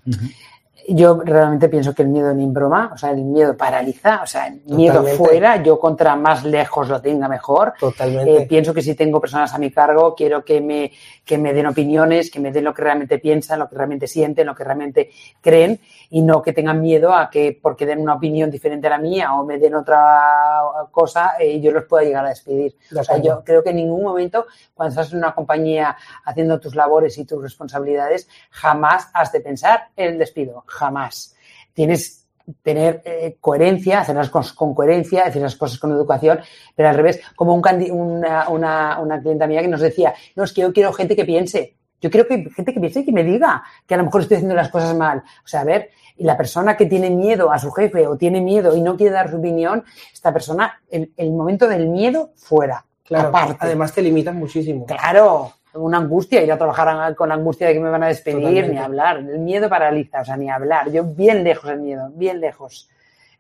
Yo 0.88 1.22
realmente 1.24 1.70
pienso 1.70 1.94
que 1.94 2.02
el 2.02 2.10
miedo 2.10 2.34
ni 2.34 2.44
en 2.44 2.54
broma, 2.54 2.92
o 2.94 2.98
sea, 2.98 3.12
el 3.12 3.24
miedo 3.24 3.56
paraliza, 3.56 4.22
o 4.24 4.28
sea, 4.28 4.48
el 4.48 4.62
miedo 4.66 4.96
Totalmente. 4.96 5.24
fuera, 5.24 5.64
yo 5.64 5.80
contra 5.80 6.16
más 6.16 6.44
lejos 6.44 6.90
lo 6.90 7.02
tenga 7.02 7.28
mejor. 7.28 7.74
Totalmente. 7.80 8.44
Eh, 8.44 8.46
pienso 8.48 8.74
que 8.74 8.82
si 8.82 8.96
tengo 8.96 9.22
personas 9.22 9.54
a 9.54 9.58
mi 9.58 9.72
cargo, 9.72 10.16
quiero 10.16 10.44
que 10.44 10.62
me, 10.62 10.92
que 11.24 11.38
me 11.38 11.54
den 11.54 11.68
opiniones, 11.68 12.32
que 12.32 12.40
me 12.40 12.52
den 12.52 12.64
lo 12.64 12.74
que 12.74 12.82
realmente 12.82 13.20
piensan, 13.20 13.60
lo 13.60 13.70
que 13.70 13.76
realmente 13.76 14.08
sienten, 14.08 14.48
lo 14.48 14.56
que 14.56 14.64
realmente 14.64 15.10
creen 15.40 15.80
y 16.10 16.22
no 16.22 16.42
que 16.42 16.54
tengan 16.54 16.82
miedo 16.82 17.14
a 17.14 17.30
que 17.30 17.58
porque 17.62 17.86
den 17.86 18.00
una 18.00 18.16
opinión 18.16 18.52
diferente 18.52 18.88
a 18.88 18.92
la 18.92 18.98
mía 18.98 19.34
o 19.34 19.46
me 19.46 19.58
den 19.58 19.76
otra 19.76 20.62
cosa, 20.92 21.34
eh, 21.40 21.60
yo 21.62 21.72
los 21.72 21.86
pueda 21.86 22.04
llegar 22.04 22.26
a 22.26 22.30
despedir. 22.30 22.76
De 22.90 23.00
O 23.00 23.04
sea, 23.04 23.18
yo 23.18 23.44
creo 23.44 23.64
que 23.64 23.70
en 23.70 23.78
ningún 23.78 24.04
momento, 24.04 24.48
cuando 24.74 24.90
estás 24.90 25.14
en 25.14 25.20
una 25.20 25.34
compañía 25.34 25.96
haciendo 26.26 26.60
tus 26.60 26.76
labores 26.76 27.18
y 27.18 27.26
tus 27.26 27.42
responsabilidades, 27.42 28.28
jamás 28.50 29.10
has 29.14 29.32
de 29.32 29.42
pensar 29.42 29.90
en 29.96 30.14
el 30.14 30.18
despido, 30.18 30.64
jamás. 30.72 31.36
Tienes 31.74 32.22
tener 32.64 33.02
eh, 33.06 33.38
coherencia, 33.40 34.02
hacer 34.02 34.16
las 34.16 34.30
cosas 34.30 34.54
con 34.54 34.74
coherencia, 34.74 35.24
hacer 35.24 35.42
las 35.42 35.56
cosas 35.56 35.80
con 35.80 35.92
educación, 35.92 36.40
pero 36.76 36.90
al 36.90 36.96
revés, 36.96 37.22
como 37.36 37.54
un 37.54 37.62
una, 37.92 38.50
una, 38.50 39.00
una 39.00 39.22
clienta 39.22 39.48
mía 39.48 39.62
que 39.62 39.68
nos 39.68 39.82
decía, 39.82 40.14
no, 40.36 40.44
es 40.44 40.54
que 40.54 40.62
yo 40.62 40.74
quiero 40.74 40.92
gente 40.94 41.16
que 41.16 41.26
piense, 41.26 41.76
yo 42.02 42.10
quiero 42.10 42.28
que 42.28 42.50
gente 42.50 42.74
que 42.74 42.80
piense 42.80 43.02
y 43.02 43.06
que 43.06 43.12
me 43.12 43.24
diga 43.24 43.64
que 43.86 43.94
a 43.94 43.98
lo 43.98 44.06
mejor 44.06 44.22
estoy 44.22 44.38
haciendo 44.38 44.56
las 44.56 44.70
cosas 44.70 44.96
mal. 44.96 45.20
O 45.46 45.48
sea, 45.48 45.62
a 45.62 45.64
ver, 45.64 45.92
y 46.18 46.24
la 46.24 46.36
persona 46.36 46.76
que 46.76 46.88
tiene 46.88 47.10
miedo 47.12 47.52
a 47.52 47.60
su 47.60 47.72
jefe 47.72 48.08
o 48.08 48.18
tiene 48.18 48.42
miedo 48.42 48.76
y 48.76 48.82
no 48.82 48.98
quiere 48.98 49.14
dar 49.14 49.30
su 49.30 49.38
opinión, 49.38 49.84
esta 50.12 50.34
persona, 50.34 50.82
el, 50.90 51.12
el 51.16 51.32
momento 51.32 51.68
del 51.68 51.88
miedo, 51.88 52.32
fuera. 52.36 52.86
Claro, 53.04 53.30
aparte. 53.30 53.58
además 53.60 53.94
te 53.94 54.02
limitas 54.02 54.34
muchísimo. 54.34 54.86
Claro, 54.86 55.54
una 55.74 55.98
angustia, 55.98 56.42
ir 56.44 56.52
a 56.52 56.58
trabajar 56.58 57.16
con 57.16 57.32
angustia 57.32 57.68
de 57.68 57.74
que 57.74 57.80
me 57.80 57.90
van 57.90 58.04
a 58.04 58.08
despedir, 58.08 58.40
Totalmente. 58.42 58.72
ni 58.74 58.78
hablar. 58.78 59.18
El 59.18 59.40
miedo 59.40 59.70
paraliza, 59.70 60.22
o 60.22 60.26
sea, 60.26 60.38
ni 60.38 60.50
hablar. 60.50 60.92
Yo 60.92 61.04
bien 61.04 61.44
lejos 61.44 61.70
el 61.70 61.80
miedo, 61.80 62.10
bien 62.14 62.40
lejos. 62.42 62.90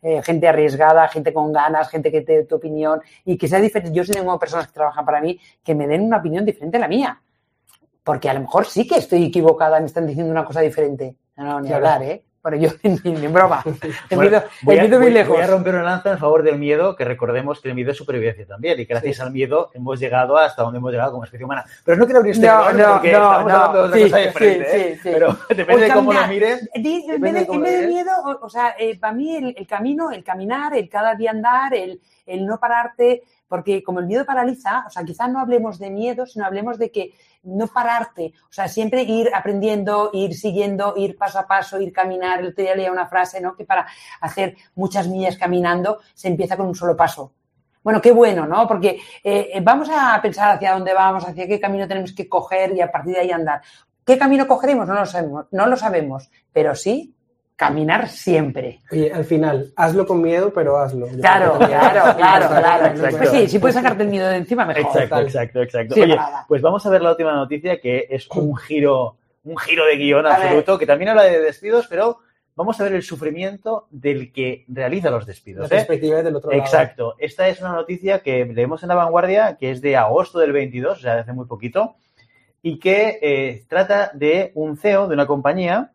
Eh, 0.01 0.21
gente 0.23 0.47
arriesgada, 0.47 1.07
gente 1.09 1.31
con 1.33 1.51
ganas, 1.53 1.89
gente 1.89 2.11
que 2.11 2.21
te 2.21 2.33
dé 2.37 2.43
tu 2.45 2.55
opinión 2.55 3.01
y 3.25 3.37
que 3.37 3.47
sea 3.47 3.59
diferente. 3.59 3.95
Yo 3.95 4.03
sí 4.03 4.11
tengo 4.13 4.37
personas 4.39 4.67
que 4.67 4.73
trabajan 4.73 5.05
para 5.05 5.21
mí 5.21 5.39
que 5.63 5.75
me 5.75 5.87
den 5.87 6.01
una 6.01 6.17
opinión 6.17 6.43
diferente 6.45 6.77
a 6.77 6.79
la 6.79 6.87
mía. 6.87 7.21
Porque 8.03 8.27
a 8.29 8.33
lo 8.33 8.39
mejor 8.39 8.65
sí 8.65 8.87
que 8.87 8.95
estoy 8.97 9.25
equivocada, 9.25 9.79
me 9.79 9.85
están 9.85 10.07
diciendo 10.07 10.31
una 10.31 10.43
cosa 10.43 10.61
diferente. 10.61 11.15
No, 11.37 11.43
no, 11.45 11.61
ni 11.61 11.67
Claro. 11.67 11.85
hablar, 11.87 12.03
¿eh? 12.03 12.23
Bueno, 12.43 12.57
yo 12.57 12.69
ni, 12.83 13.11
ni 13.11 13.25
en 13.25 13.33
broma. 13.33 13.63
El 13.65 13.75
Bueno, 14.15 14.31
miedo, 14.31 14.43
voy, 14.63 14.75
el 14.75 14.79
a, 14.81 14.87
voy- 14.89 14.99
muy 14.99 15.11
lejos. 15.11 15.35
voy 15.35 15.43
a 15.43 15.47
romper 15.47 15.75
una 15.75 15.83
lanza 15.83 16.11
en 16.11 16.17
favor 16.17 16.41
del 16.43 16.57
miedo, 16.57 16.95
que 16.95 17.05
recordemos 17.05 17.61
que 17.61 17.69
el 17.69 17.75
miedo 17.75 17.91
es 17.91 17.97
supervivencia 17.97 18.45
también, 18.47 18.79
y 18.79 18.85
gracias 18.85 19.19
al 19.19 19.31
miedo 19.31 19.69
hemos 19.73 19.99
llegado 19.99 20.37
hasta 20.37 20.63
donde 20.63 20.79
hemos 20.79 20.91
llegado 20.91 21.11
como 21.11 21.23
especie 21.23 21.45
humana. 21.45 21.65
Pero 21.85 21.97
no 21.97 22.05
quiero 22.05 22.19
abrir 22.19 22.33
este 22.33 22.47
No, 22.47 22.71
no, 22.73 22.93
porque 22.93 23.11
no, 23.11 23.17
estamos 23.31 23.51
no. 23.51 23.57
hablando 23.57 23.77
de 23.77 23.83
otra 23.87 23.97
Sí, 23.97 24.03
cosa 24.03 24.17
sí, 24.17 24.27
diferente, 24.27 24.71
sí, 24.71 24.77
¿eh? 25.09 25.11
Pero 25.13 25.37
depende 25.55 25.83
de 25.85 25.93
cómo 25.93 26.13
lo 26.13 26.27
mires. 26.27 26.69
En 26.73 27.21
vez, 27.21 27.33
de 27.47 27.87
miedo, 27.87 28.11
o, 28.25 28.45
o 28.45 28.49
sea, 28.49 28.75
eh, 28.79 28.97
para 28.99 29.13
mí 29.13 29.35
el, 29.35 29.53
el 29.57 29.67
camino, 29.67 30.11
el 30.11 30.23
caminar, 30.23 30.73
el 30.75 30.89
cada 30.89 31.15
día 31.15 31.31
andar, 31.31 31.73
el, 31.75 32.01
el 32.25 32.45
no 32.45 32.59
pararte, 32.59 33.21
porque 33.51 33.83
como 33.83 33.99
el 33.99 34.05
miedo 34.05 34.25
paraliza, 34.25 34.85
o 34.87 34.89
sea, 34.89 35.03
quizás 35.03 35.29
no 35.29 35.41
hablemos 35.41 35.77
de 35.77 35.89
miedo, 35.89 36.25
sino 36.25 36.45
hablemos 36.45 36.79
de 36.79 36.89
que 36.89 37.11
no 37.43 37.67
pararte, 37.67 38.31
o 38.49 38.53
sea, 38.53 38.69
siempre 38.69 39.01
ir 39.01 39.29
aprendiendo, 39.35 40.09
ir 40.13 40.33
siguiendo, 40.35 40.93
ir 40.95 41.17
paso 41.17 41.37
a 41.37 41.45
paso, 41.45 41.81
ir 41.81 41.91
caminar. 41.91 42.39
El 42.39 42.47
otro 42.47 42.63
día 42.63 42.75
leía 42.75 42.89
una 42.93 43.07
frase, 43.07 43.41
¿no? 43.41 43.53
Que 43.53 43.65
para 43.65 43.85
hacer 44.21 44.55
muchas 44.75 45.09
millas 45.09 45.37
caminando 45.37 45.99
se 46.13 46.29
empieza 46.29 46.55
con 46.55 46.65
un 46.65 46.75
solo 46.75 46.95
paso. 46.95 47.33
Bueno, 47.83 48.01
qué 48.01 48.13
bueno, 48.13 48.47
¿no? 48.47 48.65
Porque 48.69 49.01
eh, 49.21 49.59
vamos 49.61 49.89
a 49.91 50.17
pensar 50.21 50.55
hacia 50.55 50.71
dónde 50.71 50.93
vamos, 50.93 51.27
hacia 51.27 51.45
qué 51.45 51.59
camino 51.59 51.89
tenemos 51.89 52.13
que 52.13 52.29
coger 52.29 52.71
y 52.71 52.79
a 52.79 52.89
partir 52.89 53.15
de 53.15 53.19
ahí 53.19 53.31
andar. 53.31 53.61
¿Qué 54.05 54.17
camino 54.17 54.47
cogeremos? 54.47 54.87
No 54.87 54.93
lo 54.93 55.05
sabemos, 55.05 55.47
no 55.51 55.67
lo 55.67 55.75
sabemos, 55.75 56.31
pero 56.53 56.73
sí 56.73 57.13
caminar 57.61 58.09
siempre. 58.09 58.79
Oye, 58.91 59.13
al 59.13 59.23
final, 59.23 59.71
hazlo 59.75 60.07
con 60.07 60.19
miedo, 60.19 60.51
pero 60.51 60.77
hazlo. 60.79 61.07
Yo 61.11 61.19
Claro, 61.19 61.59
claro, 61.59 62.17
claro, 62.17 62.47
claro. 62.47 62.85
Exacto. 62.87 63.17
Pues 63.19 63.29
sí, 63.29 63.47
si 63.49 63.59
puedes 63.59 63.75
sacarte 63.75 64.01
el 64.01 64.09
miedo 64.09 64.27
de 64.27 64.37
encima, 64.37 64.65
mejor. 64.65 64.81
Exacto, 64.81 65.19
exacto, 65.19 65.61
exacto. 65.61 65.93
Sí, 65.93 66.01
Oye, 66.01 66.15
nada. 66.15 66.43
pues 66.47 66.59
vamos 66.63 66.83
a 66.83 66.89
ver 66.89 67.03
la 67.03 67.11
última 67.11 67.33
noticia 67.33 67.79
que 67.79 68.07
es 68.09 68.27
un 68.31 68.57
giro, 68.57 69.17
un 69.43 69.55
giro 69.57 69.85
de 69.85 69.95
guion 69.95 70.25
absoluto, 70.25 70.79
que 70.79 70.87
también 70.87 71.09
habla 71.09 71.21
de 71.21 71.39
despidos, 71.39 71.85
pero 71.87 72.17
vamos 72.55 72.81
a 72.81 72.83
ver 72.83 72.93
el 72.95 73.03
sufrimiento 73.03 73.85
del 73.91 74.33
que 74.33 74.65
realiza 74.67 75.11
los 75.11 75.21
La 75.21 75.27
despidos. 75.27 75.67
¿eh? 75.67 75.69
perspectiva 75.69 76.23
del 76.23 76.35
otro 76.37 76.49
lado. 76.49 76.63
Exacto. 76.63 77.13
Esta 77.19 77.47
es 77.47 77.61
una 77.61 77.73
noticia 77.73 78.21
que 78.23 78.43
leemos 78.43 78.81
en 78.81 78.89
La 78.89 78.95
Vanguardia, 78.95 79.57
que 79.59 79.69
es 79.69 79.81
de 79.81 79.95
agosto 79.97 80.39
del 80.39 80.51
22, 80.51 80.97
o 80.97 81.01
sea, 81.01 81.13
de 81.13 81.19
hace 81.21 81.33
muy 81.33 81.45
poquito, 81.45 81.93
y 82.63 82.79
que 82.79 83.19
eh, 83.21 83.65
trata 83.67 84.09
de 84.15 84.51
un 84.55 84.77
CEO 84.77 85.07
de 85.07 85.13
una 85.13 85.27
compañía 85.27 85.91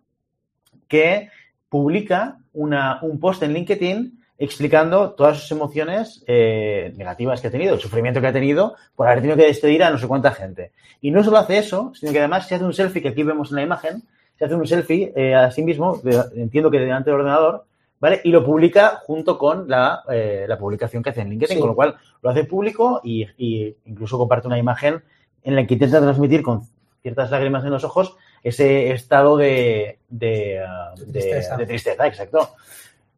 que 0.86 1.28
publica 1.68 2.38
una, 2.52 2.98
un 3.02 3.18
post 3.20 3.42
en 3.42 3.52
LinkedIn 3.52 4.22
explicando 4.38 5.12
todas 5.12 5.38
sus 5.40 5.50
emociones 5.52 6.22
eh, 6.26 6.92
negativas 6.96 7.40
que 7.40 7.48
ha 7.48 7.50
tenido, 7.50 7.74
el 7.74 7.80
sufrimiento 7.80 8.20
que 8.20 8.26
ha 8.26 8.32
tenido 8.32 8.74
por 8.94 9.06
haber 9.06 9.20
tenido 9.20 9.36
que 9.36 9.46
despedir 9.46 9.82
a 9.82 9.90
no 9.90 9.98
sé 9.98 10.06
cuánta 10.06 10.30
gente. 10.30 10.72
Y 11.00 11.10
no 11.10 11.24
solo 11.24 11.38
hace 11.38 11.58
eso, 11.58 11.92
sino 11.94 12.12
que 12.12 12.18
además 12.18 12.46
se 12.46 12.54
hace 12.54 12.64
un 12.64 12.74
selfie, 12.74 13.00
que 13.02 13.08
aquí 13.08 13.22
vemos 13.22 13.50
en 13.50 13.56
la 13.56 13.62
imagen, 13.62 14.02
se 14.38 14.44
hace 14.44 14.54
un 14.54 14.66
selfie 14.66 15.12
eh, 15.16 15.34
a 15.34 15.50
sí 15.50 15.62
mismo, 15.62 15.96
de- 16.02 16.22
entiendo 16.36 16.70
que 16.70 16.78
delante 16.78 17.10
del 17.10 17.20
ordenador, 17.20 17.64
¿vale? 17.98 18.20
Y 18.24 18.30
lo 18.30 18.44
publica 18.44 19.00
junto 19.06 19.38
con 19.38 19.68
la, 19.68 20.02
eh, 20.10 20.44
la 20.46 20.58
publicación 20.58 21.02
que 21.02 21.10
hace 21.10 21.22
en 21.22 21.30
LinkedIn, 21.30 21.56
Sí. 21.56 21.60
con 21.60 21.70
lo 21.70 21.74
cual 21.74 21.96
lo 22.22 22.28
hace 22.30 22.44
público 22.44 23.00
y, 23.02 23.26
y 23.38 23.74
incluso 23.86 24.18
comparte 24.18 24.46
una 24.48 24.58
imagen 24.58 25.02
en 25.44 25.56
la 25.56 25.66
que 25.66 25.74
intenta 25.74 26.00
transmitir 26.00 26.42
con 26.42 26.60
ciertas 27.00 27.30
lágrimas 27.30 27.64
en 27.64 27.70
los 27.70 27.84
ojos 27.84 28.16
ese 28.48 28.92
estado 28.92 29.36
de, 29.36 29.98
de, 30.08 30.60
ah, 30.66 30.94
de- 30.96 31.06
tristeza. 31.12 31.56
de 31.56 31.66
tristeza, 31.66 32.06
exacto. 32.06 32.50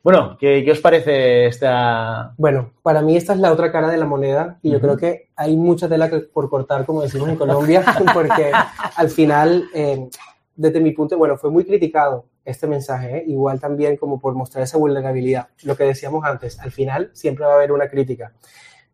Bueno, 0.03 0.37
¿qué, 0.39 0.63
qué 0.65 0.71
os 0.71 0.79
parece 0.81 1.47
esta...? 1.47 2.33
Bueno, 2.39 2.71
para 2.83 3.03
mí 3.03 3.17
esta 3.17 3.33
es 3.35 3.41
la 3.41 3.53
otra 3.53 3.71
cara 3.73 3.89
de 3.91 3.97
la 3.99 4.07
moneda 4.07 4.59
y 4.63 4.71
yo 4.71 4.81
creo 4.81 4.97
que 4.97 5.29
hay 5.37 5.57
mucha 5.57 5.89
tela 5.89 6.09
que- 6.09 6.21
por 6.21 6.49
cortar, 6.49 6.87
como 6.87 7.03
decimos 7.03 7.29
en 7.29 7.37
Colombia, 7.37 7.85
porque 8.15 8.51
al 8.97 9.11
final, 9.11 9.65
eh, 9.75 10.09
desde 10.57 10.81
mi 10.81 10.93
punto, 10.93 11.19
bueno, 11.19 11.37
fue 11.37 11.51
muy 11.51 11.65
criticado 11.65 12.25
este 12.45 12.67
mensaje, 12.67 13.19
¿eh? 13.19 13.25
igual 13.27 13.61
también 13.61 13.97
como 13.99 14.19
por 14.19 14.35
mostrar 14.35 14.65
esa 14.65 14.79
vulnerabilidad. 14.79 15.49
Lo 15.65 15.77
que 15.77 15.85
decíamos 15.85 16.25
antes, 16.25 16.59
al 16.61 16.71
final 16.71 17.11
siempre 17.13 17.45
va 17.45 17.53
a 17.53 17.57
haber 17.57 17.73
una 17.73 17.89
crítica. 17.91 18.33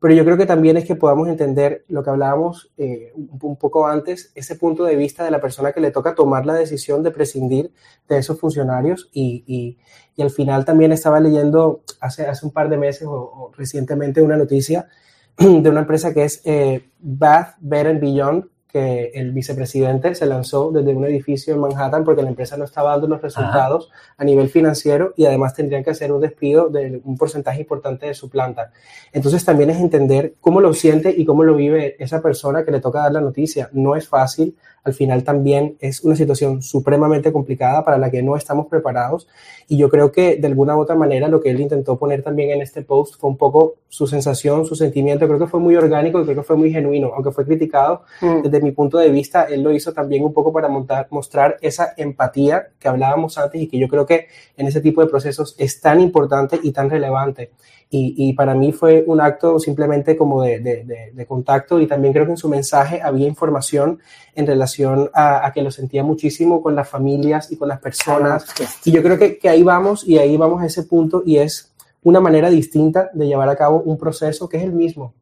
Pero 0.05 0.17
yo 0.17 0.25
creo 0.27 0.37
que 0.37 0.45
también 0.45 0.77
es 0.77 0.85
que 0.85 0.97
podamos 0.97 1.29
entender 1.29 1.87
lo 1.89 2.03
que 2.03 2.11
hablábamos 2.11 2.71
eh, 2.77 3.15
un, 3.17 3.57
poco 3.57 3.87
antes, 3.87 4.33
ese 4.35 4.55
punto 4.55 4.85
de 4.85 4.97
vista 4.97 5.25
de 5.25 5.31
la 5.31 5.41
persona 5.41 5.73
que 5.73 5.81
le 5.81 5.93
toca 5.93 6.15
tomar 6.15 6.45
la 6.45 6.53
decisión 6.53 7.03
de 7.03 7.11
prescindir 7.11 7.73
de 8.07 8.19
esos 8.19 8.39
funcionarios 8.39 9.09
y, 9.15 9.45
y, 9.47 9.79
y 10.15 10.21
al 10.21 10.29
final 10.29 10.67
también 10.67 10.93
estaba 10.93 11.21
leyendo 11.21 11.85
hace, 12.01 12.27
hace 12.27 12.45
un 12.45 12.53
par 12.53 12.69
de 12.69 12.77
meses 12.77 13.09
o, 13.09 13.51
recientemente 13.57 14.21
una 14.21 14.37
noticia 14.37 14.89
de 15.39 15.71
una 15.71 15.81
empresa 15.81 16.13
que 16.13 16.25
es 16.25 16.43
eh, 16.45 16.87
Bath, 16.99 17.55
Better 17.61 17.99
Beyond, 17.99 18.45
que 18.75 19.13
el 19.15 19.31
vicepresidente 19.31 20.17
se 20.17 20.27
lanzó 20.27 20.73
desde 20.73 20.93
un 20.93 21.05
edificio 21.05 21.55
en 21.55 21.61
Manhattan 21.61 22.03
porque 22.03 22.25
la 22.25 22.29
empresa 22.29 22.57
no 22.57 22.65
estaba 22.65 22.91
dando 22.91 23.07
los 23.07 23.23
resultados 23.23 23.89
Ajá. 23.93 24.15
a 24.19 24.25
nivel 24.25 24.49
financiero 24.49 25.15
y 25.17 25.27
además 25.27 25.55
tendrían 25.55 25.85
que 25.85 25.91
hacer 25.91 26.11
un 26.11 26.21
despido 26.21 26.71
de 26.71 27.01
un 27.05 27.17
porcentaje 27.17 27.61
importante 27.61 28.07
de 28.07 28.15
su 28.15 28.29
planta. 28.29 28.73
Entonces 29.13 29.45
también 29.45 29.71
es 29.71 29.79
entender 29.79 30.35
cómo 30.41 30.61
lo 30.61 30.75
siente 30.75 31.15
y 31.17 31.25
cómo 31.25 31.45
lo 31.45 31.55
vive 31.55 31.95
esa 32.03 32.21
persona 32.21 32.65
que 32.65 32.73
le 32.73 32.81
toca 32.81 32.99
dar 32.99 33.13
la 33.13 33.21
noticia. 33.21 33.71
No 33.73 33.95
es 33.95 34.09
fácil, 34.09 34.57
al 34.85 34.95
final 34.95 35.25
también 35.25 35.77
es 35.81 36.05
una 36.05 36.15
situación 36.15 36.63
supremamente 36.63 37.33
complicada 37.33 37.85
para 37.85 37.99
la 37.99 38.11
que 38.11 38.23
no 38.23 38.37
estamos 38.37 38.67
preparados 38.67 39.27
y 39.67 39.79
yo 39.79 39.89
creo 39.89 40.13
que 40.13 40.37
de 40.37 40.47
alguna 40.47 40.77
u 40.77 40.81
otra 40.81 40.95
manera 40.95 41.29
lo 41.29 41.41
que 41.41 41.51
él 41.51 41.61
intentó 41.61 41.99
poner 41.99 42.23
también 42.23 42.51
en 42.51 42.63
este 42.63 42.83
post 42.83 43.19
fue 43.19 43.31
un 43.31 43.37
poco 43.37 43.77
su 43.89 44.07
sensación, 44.07 44.67
su 44.67 44.75
sentimiento, 44.75 45.27
creo 45.27 45.39
que 45.39 45.47
fue 45.47 45.61
muy 45.61 45.75
orgánico 45.77 46.21
y 46.21 46.25
creo 46.25 46.37
que 46.37 46.43
fue 46.43 46.57
muy 46.57 46.71
genuino, 46.71 47.13
aunque 47.15 47.31
fue 47.31 47.45
criticado 47.45 48.03
mm. 48.21 48.43
desde 48.43 48.61
mi 48.61 48.73
punto 48.73 48.99
de 48.99 49.09
vista, 49.09 49.45
él 49.45 49.63
lo 49.63 49.73
hizo 49.73 49.93
también 49.93 50.25
un 50.25 50.33
poco 50.33 50.53
para 50.53 50.69
montar, 50.69 51.09
mostrar 51.11 51.57
esa 51.63 51.95
empatía 51.97 52.69
que 52.79 52.89
hablábamos 52.89 53.39
antes 53.39 53.61
y 53.61 53.69
que 53.69 53.79
yo 53.79 53.89
creo 53.89 54.05
que 54.05 54.27
en 54.57 54.67
ese 54.67 54.81
tipo 54.81 55.01
de 55.01 55.09
procesos 55.09 55.55
es 55.59 55.81
tan 55.81 56.01
importante 56.01 56.61
y 56.63 56.73
tan 56.73 56.91
relevante. 56.91 57.51
Y, 57.97 58.13
y 58.17 58.33
para 58.33 58.57
mí 58.57 58.73
fue 58.73 59.05
un 59.07 59.21
acto 59.21 59.61
simplemente 59.61 60.17
como 60.17 60.43
de, 60.43 60.59
de, 60.59 60.83
de, 60.83 61.13
de, 61.13 61.27
contacto 61.27 61.79
y 61.79 61.87
también 61.87 62.13
creo 62.13 62.25
que 62.25 62.33
en 62.33 62.37
su 62.37 62.49
mensaje 62.49 63.01
había 63.01 63.29
información 63.29 64.01
en 64.35 64.49
relación 64.49 65.11
a, 65.15 65.47
a, 65.47 65.53
que 65.53 65.63
lo 65.63 65.71
sentía 65.71 66.03
muchísimo 66.03 66.61
con 66.61 66.75
las 66.75 66.89
familias 66.89 67.53
y 67.53 67.57
con 67.57 67.69
las 67.69 67.79
personas. 67.79 68.47
Y 68.85 68.91
yo 68.91 69.01
creo 69.01 69.17
que, 69.17 69.39
que 69.39 69.49
ahí 69.49 69.63
vamos 69.63 70.03
y 70.09 70.19
ahí 70.19 70.37
vamos 70.37 70.61
a 70.61 70.67
ese 70.67 70.83
punto 70.83 71.23
y 71.25 71.37
es 71.37 71.73
una 72.03 72.19
manera 72.19 72.51
distinta 72.51 73.11
de 73.15 73.29
llevar 73.29 73.49
a 73.49 73.55
cabo 73.55 73.81
un 73.83 73.97
proceso 73.97 74.49
que 74.49 74.57
es 74.57 74.65
el 74.65 74.73
mismo, 74.73 75.15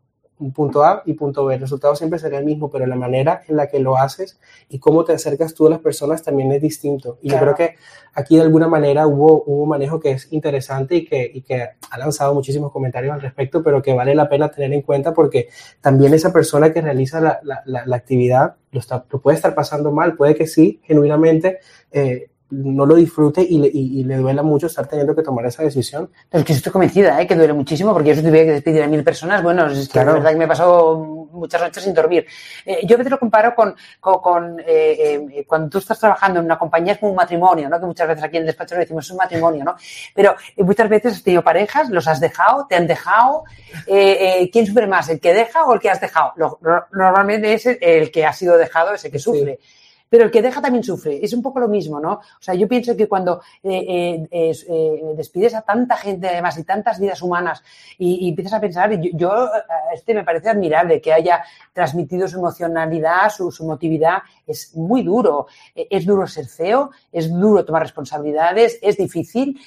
punto 0.53 0.83
A 0.85 1.03
y 1.07 1.15
punto 1.15 1.45
B. 1.45 1.55
El 1.55 1.61
resultado 1.61 1.95
siempre 1.95 2.19
será 2.19 2.39
el 2.39 2.45
mismo, 2.45 2.71
pero 2.71 2.87
la 2.87 2.97
manera 2.97 3.43
en 3.49 3.57
la 3.57 3.69
que 3.69 3.79
lo 3.79 3.97
haces 3.97 4.41
y 4.69 4.79
cómo 4.79 5.05
te 5.05 5.13
acercas 5.13 5.55
tú 5.55 5.67
a 5.67 5.71
las 5.71 5.79
personas 5.81 6.23
también 6.23 6.51
es 6.53 6.61
distinto. 6.61 7.19
Y 7.23 7.29
claro. 7.29 7.47
yo 7.47 7.55
creo 7.55 7.69
que 7.69 7.77
aquí 8.15 8.37
de 8.37 8.43
alguna 8.43 8.69
manera 8.69 9.07
hubo, 9.07 9.45
hubo 9.47 9.63
un 9.63 9.69
manejo 9.69 10.01
que 10.01 10.13
es 10.13 10.33
interesante 10.33 10.97
y 10.97 11.05
que, 11.05 11.31
y 11.33 11.43
que 11.43 11.63
ha 11.91 11.99
lanzado 11.99 12.35
muchísimos 12.35 12.73
comentarios 12.73 13.13
al 13.13 13.21
respecto, 13.21 13.63
pero 13.63 13.83
que 13.83 13.95
vale 13.95 14.15
la 14.15 14.29
pena 14.29 14.51
tener 14.51 14.73
en 14.73 14.83
cuenta 14.83 15.15
porque 15.15 15.49
también 15.81 16.15
esa 16.15 16.33
persona 16.33 16.73
que 16.73 16.81
realiza 16.81 17.21
la, 17.21 17.41
la, 17.43 17.63
la, 17.65 17.87
la 17.87 17.97
actividad 17.97 18.57
lo, 18.73 18.81
está, 18.81 19.05
lo, 19.11 19.21
puede 19.21 19.37
estar 19.37 19.55
pasando 19.55 19.93
mal, 19.93 20.17
puede 20.17 20.35
que 20.35 20.47
sí, 20.47 20.81
genuinamente. 20.85 21.61
Eh, 21.93 22.31
no 22.53 22.85
lo 22.85 22.95
disfrute 22.95 23.41
y 23.41 23.59
le, 23.59 23.69
y, 23.69 24.01
y 24.01 24.05
le, 24.05 24.17
duela 24.17 24.43
mucho 24.43 24.67
estar 24.67 24.87
teniendo 24.87 25.17
que 25.17 25.23
tomar 25.23 25.47
esa 25.47 25.63
decisión. 25.63 26.11
Es 26.31 26.45
que 26.45 26.53
estoy 26.53 26.71
convencida, 26.71 27.21
¿eh? 27.21 27.27
que 27.27 27.35
duele 27.35 27.55
muchísimo, 27.55 27.95
porque 27.95 28.11
yo 28.11 28.17
si 28.17 28.23
tuviera 28.23 28.45
que 28.45 28.53
despedir 28.53 28.83
a 28.83 28.87
mil 28.89 29.03
personas, 29.03 29.43
bueno, 29.43 29.67
es 29.67 29.87
que 29.87 29.93
claro. 29.93 30.09
la 30.09 30.15
verdad 30.19 30.31
que 30.33 30.37
me 30.37 30.47
pasó 30.47 31.29
muchas 31.33 31.63
noches 31.63 31.83
sin 31.83 31.95
dormir. 31.95 32.27
Eh, 32.67 32.81
yo 32.87 32.97
a 32.97 32.99
veces 32.99 33.11
lo 33.11 33.19
comparo 33.19 33.55
con, 33.55 33.75
con, 33.99 34.21
con 34.21 34.61
eh, 34.61 35.27
eh, 35.33 35.45
cuando 35.47 35.71
tú 35.71 35.79
estás 35.79 35.99
trabajando 35.99 36.41
en 36.41 36.45
una 36.45 36.59
compañía, 36.59 36.93
es 36.93 36.99
como 36.99 37.13
un 37.13 37.17
matrimonio, 37.17 37.71
¿no? 37.71 37.81
que 37.81 37.87
muchas 37.87 38.07
veces 38.07 38.23
aquí 38.23 38.37
en 38.37 38.43
el 38.43 38.49
despacho 38.49 38.75
lo 38.75 38.81
decimos, 38.81 39.07
es 39.07 39.11
un 39.11 39.17
matrimonio, 39.17 39.65
¿no? 39.65 39.75
pero 40.15 40.37
eh, 40.55 40.63
muchas 40.63 40.91
veces 40.91 41.15
has 41.15 41.23
tenido 41.23 41.43
parejas, 41.43 41.89
los 41.89 42.07
has 42.07 42.21
dejado, 42.21 42.67
te 42.69 42.77
han 42.77 42.87
dejado, 42.87 43.45
eh, 43.87 44.51
¿quién 44.53 44.67
sufre 44.67 44.87
más, 44.87 45.09
el 45.09 45.21
que 45.21 45.33
deja 45.33 45.65
o 45.65 45.73
el 45.73 45.81
que 45.81 45.89
has 45.89 46.03
dejado? 46.03 46.33
Lo, 46.37 46.59
normalmente 46.93 47.55
es 47.55 47.67
el 47.81 48.11
que 48.11 48.27
ha 48.27 48.33
sido 48.35 48.59
dejado, 48.59 48.93
es 48.93 49.05
el 49.07 49.11
que 49.11 49.19
sufre. 49.19 49.59
Sí 49.61 49.82
pero 50.13 50.25
el 50.25 50.31
que 50.31 50.43
deja 50.43 50.61
también 50.61 50.85
sufre. 50.85 51.25
Es 51.25 51.33
un 51.33 51.41
poco 51.41 51.59
lo 51.59 51.69
mismo, 51.69 51.99
¿no? 51.99 52.13
O 52.13 52.43
sea, 52.43 52.53
yo 52.53 52.69
pienso 52.69 52.95
que 52.95 53.09
cuando 53.09 53.41
eh, 53.63 54.27
eh, 54.31 54.53
eh, 54.69 55.01
despides 55.17 55.55
a 55.55 55.63
tanta 55.63 55.97
gente, 55.97 56.29
además, 56.29 56.59
y 56.59 56.65
tantas 56.65 57.01
vidas 57.01 57.23
humanas, 57.23 57.65
y, 57.97 58.29
empiezas 58.29 58.53
a 58.53 58.61
pensar, 58.61 58.91
yo, 59.01 59.11
yo, 59.15 59.49
este 59.95 60.13
me 60.13 60.23
parece 60.23 60.51
admirable 60.51 61.01
que 61.01 61.15
haya 61.15 61.43
transmitido 61.73 62.29
su 62.29 62.37
emocionalidad, 62.37 63.31
su, 63.31 63.51
su 63.51 63.65
emotividad, 63.65 64.19
es 64.47 64.77
muy 64.77 65.03
duro. 65.03 65.47
Es 65.75 66.05
duro 66.05 66.27
ser 66.27 66.45
feo, 66.45 66.91
es 67.11 67.33
duro 67.33 67.65
tomar 67.65 67.81
responsabilidades, 67.81 68.79
es 68.83 68.99
difícil. 68.99 69.59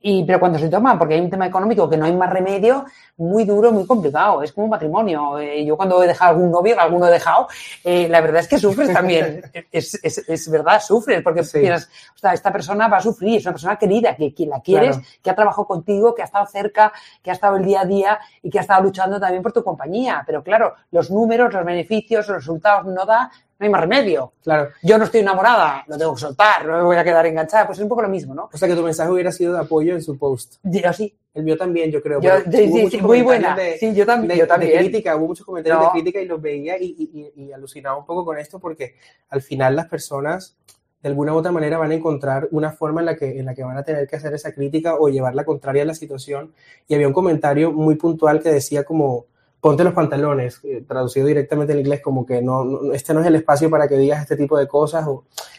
Y, 0.00 0.24
pero 0.24 0.38
cuando 0.38 0.58
se 0.58 0.68
toma, 0.68 0.96
porque 0.96 1.14
hay 1.14 1.20
un 1.20 1.30
tema 1.30 1.46
económico 1.46 1.90
que 1.90 1.96
no 1.96 2.04
hay 2.04 2.14
más 2.14 2.30
remedio, 2.30 2.84
muy 3.16 3.44
duro, 3.44 3.72
muy 3.72 3.84
complicado. 3.84 4.42
Es 4.42 4.52
como 4.52 4.66
un 4.66 4.70
matrimonio. 4.70 5.38
Eh, 5.40 5.64
yo 5.64 5.76
cuando 5.76 6.00
he 6.02 6.06
dejado 6.06 6.30
algún 6.30 6.52
novio, 6.52 6.80
alguno 6.80 7.08
he 7.08 7.10
dejado, 7.10 7.48
eh, 7.82 8.08
la 8.08 8.20
verdad 8.20 8.40
es 8.40 8.48
que 8.48 8.58
sufres 8.58 8.92
también. 8.92 9.42
es, 9.72 9.98
es, 10.02 10.18
es, 10.28 10.50
verdad, 10.50 10.80
sufres, 10.80 11.20
porque 11.22 11.42
sí. 11.42 11.58
piensas, 11.58 11.90
o 12.14 12.18
sea, 12.18 12.32
esta 12.32 12.52
persona 12.52 12.86
va 12.86 12.98
a 12.98 13.02
sufrir, 13.02 13.38
es 13.38 13.46
una 13.46 13.54
persona 13.54 13.76
querida, 13.76 14.14
que, 14.14 14.32
que 14.32 14.46
la 14.46 14.60
quieres, 14.60 14.96
claro. 14.96 15.12
que 15.20 15.30
ha 15.30 15.34
trabajado 15.34 15.66
contigo, 15.66 16.14
que 16.14 16.22
ha 16.22 16.26
estado 16.26 16.46
cerca, 16.46 16.92
que 17.20 17.30
ha 17.30 17.34
estado 17.34 17.56
el 17.56 17.64
día 17.64 17.80
a 17.80 17.84
día 17.84 18.18
y 18.40 18.50
que 18.50 18.58
ha 18.58 18.62
estado 18.62 18.84
luchando 18.84 19.18
también 19.18 19.42
por 19.42 19.52
tu 19.52 19.64
compañía. 19.64 20.22
Pero 20.24 20.44
claro, 20.44 20.74
los 20.92 21.10
números, 21.10 21.52
los 21.52 21.64
beneficios, 21.64 22.28
los 22.28 22.36
resultados 22.36 22.86
no 22.86 23.04
da, 23.04 23.32
no 23.58 23.64
hay 23.64 23.70
más 23.70 23.80
remedio. 23.80 24.32
Claro. 24.42 24.70
Yo 24.82 24.98
no 24.98 25.04
estoy 25.04 25.20
enamorada, 25.20 25.84
lo 25.88 25.98
tengo 25.98 26.14
que 26.14 26.20
soltar, 26.20 26.64
no 26.64 26.76
me 26.76 26.82
voy 26.84 26.96
a 26.96 27.04
quedar 27.04 27.26
enganchada. 27.26 27.66
Pues 27.66 27.78
es 27.78 27.82
un 27.82 27.88
poco 27.88 28.02
lo 28.02 28.08
mismo, 28.08 28.34
¿no? 28.34 28.48
O 28.52 28.56
sea, 28.56 28.68
que 28.68 28.74
tu 28.74 28.82
mensaje 28.82 29.10
hubiera 29.10 29.32
sido 29.32 29.54
de 29.54 29.60
apoyo 29.60 29.94
en 29.94 30.02
su 30.02 30.16
post. 30.16 30.56
Yo 30.62 30.92
sí. 30.92 31.14
El 31.34 31.44
mío 31.44 31.56
también, 31.56 31.90
yo 31.90 32.02
creo. 32.02 32.20
Yo, 32.20 32.30
sí, 32.50 32.72
sí, 32.72 32.90
sí 32.90 32.98
muy 33.00 33.22
buena. 33.22 33.54
De, 33.54 33.78
sí, 33.78 33.94
yo 33.94 34.04
también. 34.04 34.28
De, 34.28 34.38
yo 34.38 34.46
también. 34.46 34.72
de 34.72 34.78
crítica, 34.78 35.14
hubo 35.14 35.28
muchos 35.28 35.46
comentarios 35.46 35.80
no. 35.80 35.86
de 35.86 35.92
crítica 35.92 36.20
y 36.20 36.26
los 36.26 36.40
veía 36.42 36.76
y, 36.78 36.96
y, 36.98 37.44
y, 37.44 37.52
alucinaba 37.52 37.96
un 37.96 38.04
poco 38.04 38.24
con 38.24 38.38
esto 38.38 38.58
porque 38.58 38.96
al 39.28 39.40
final 39.40 39.76
las 39.76 39.86
personas 39.86 40.56
de 41.00 41.08
alguna 41.08 41.32
u 41.32 41.36
otra 41.36 41.52
manera 41.52 41.78
van 41.78 41.92
a 41.92 41.94
encontrar 41.94 42.48
una 42.50 42.72
forma 42.72 43.02
en 43.02 43.06
la 43.06 43.14
que, 43.14 43.38
en 43.38 43.46
la 43.46 43.54
que 43.54 43.62
van 43.62 43.76
a 43.76 43.84
tener 43.84 44.08
que 44.08 44.16
hacer 44.16 44.34
esa 44.34 44.52
crítica 44.52 44.96
o 44.96 45.08
llevar 45.08 45.36
la 45.36 45.44
contraria 45.44 45.82
a 45.82 45.86
la 45.86 45.94
situación. 45.94 46.52
Y 46.88 46.94
había 46.94 47.06
un 47.06 47.14
comentario 47.14 47.72
muy 47.72 47.94
puntual 47.94 48.42
que 48.42 48.50
decía 48.50 48.82
como, 48.82 49.26
ponte 49.60 49.84
los 49.84 49.92
pantalones, 49.92 50.60
eh, 50.64 50.84
traducido 50.86 51.26
directamente 51.26 51.72
en 51.72 51.80
inglés 51.80 52.00
como 52.00 52.24
que 52.24 52.40
no, 52.40 52.64
no, 52.64 52.92
este 52.92 53.12
no 53.12 53.20
es 53.20 53.26
el 53.26 53.34
espacio 53.34 53.68
para 53.70 53.88
que 53.88 53.96
digas 53.96 54.22
este 54.22 54.36
tipo 54.36 54.56
de 54.56 54.68
cosas. 54.68 55.06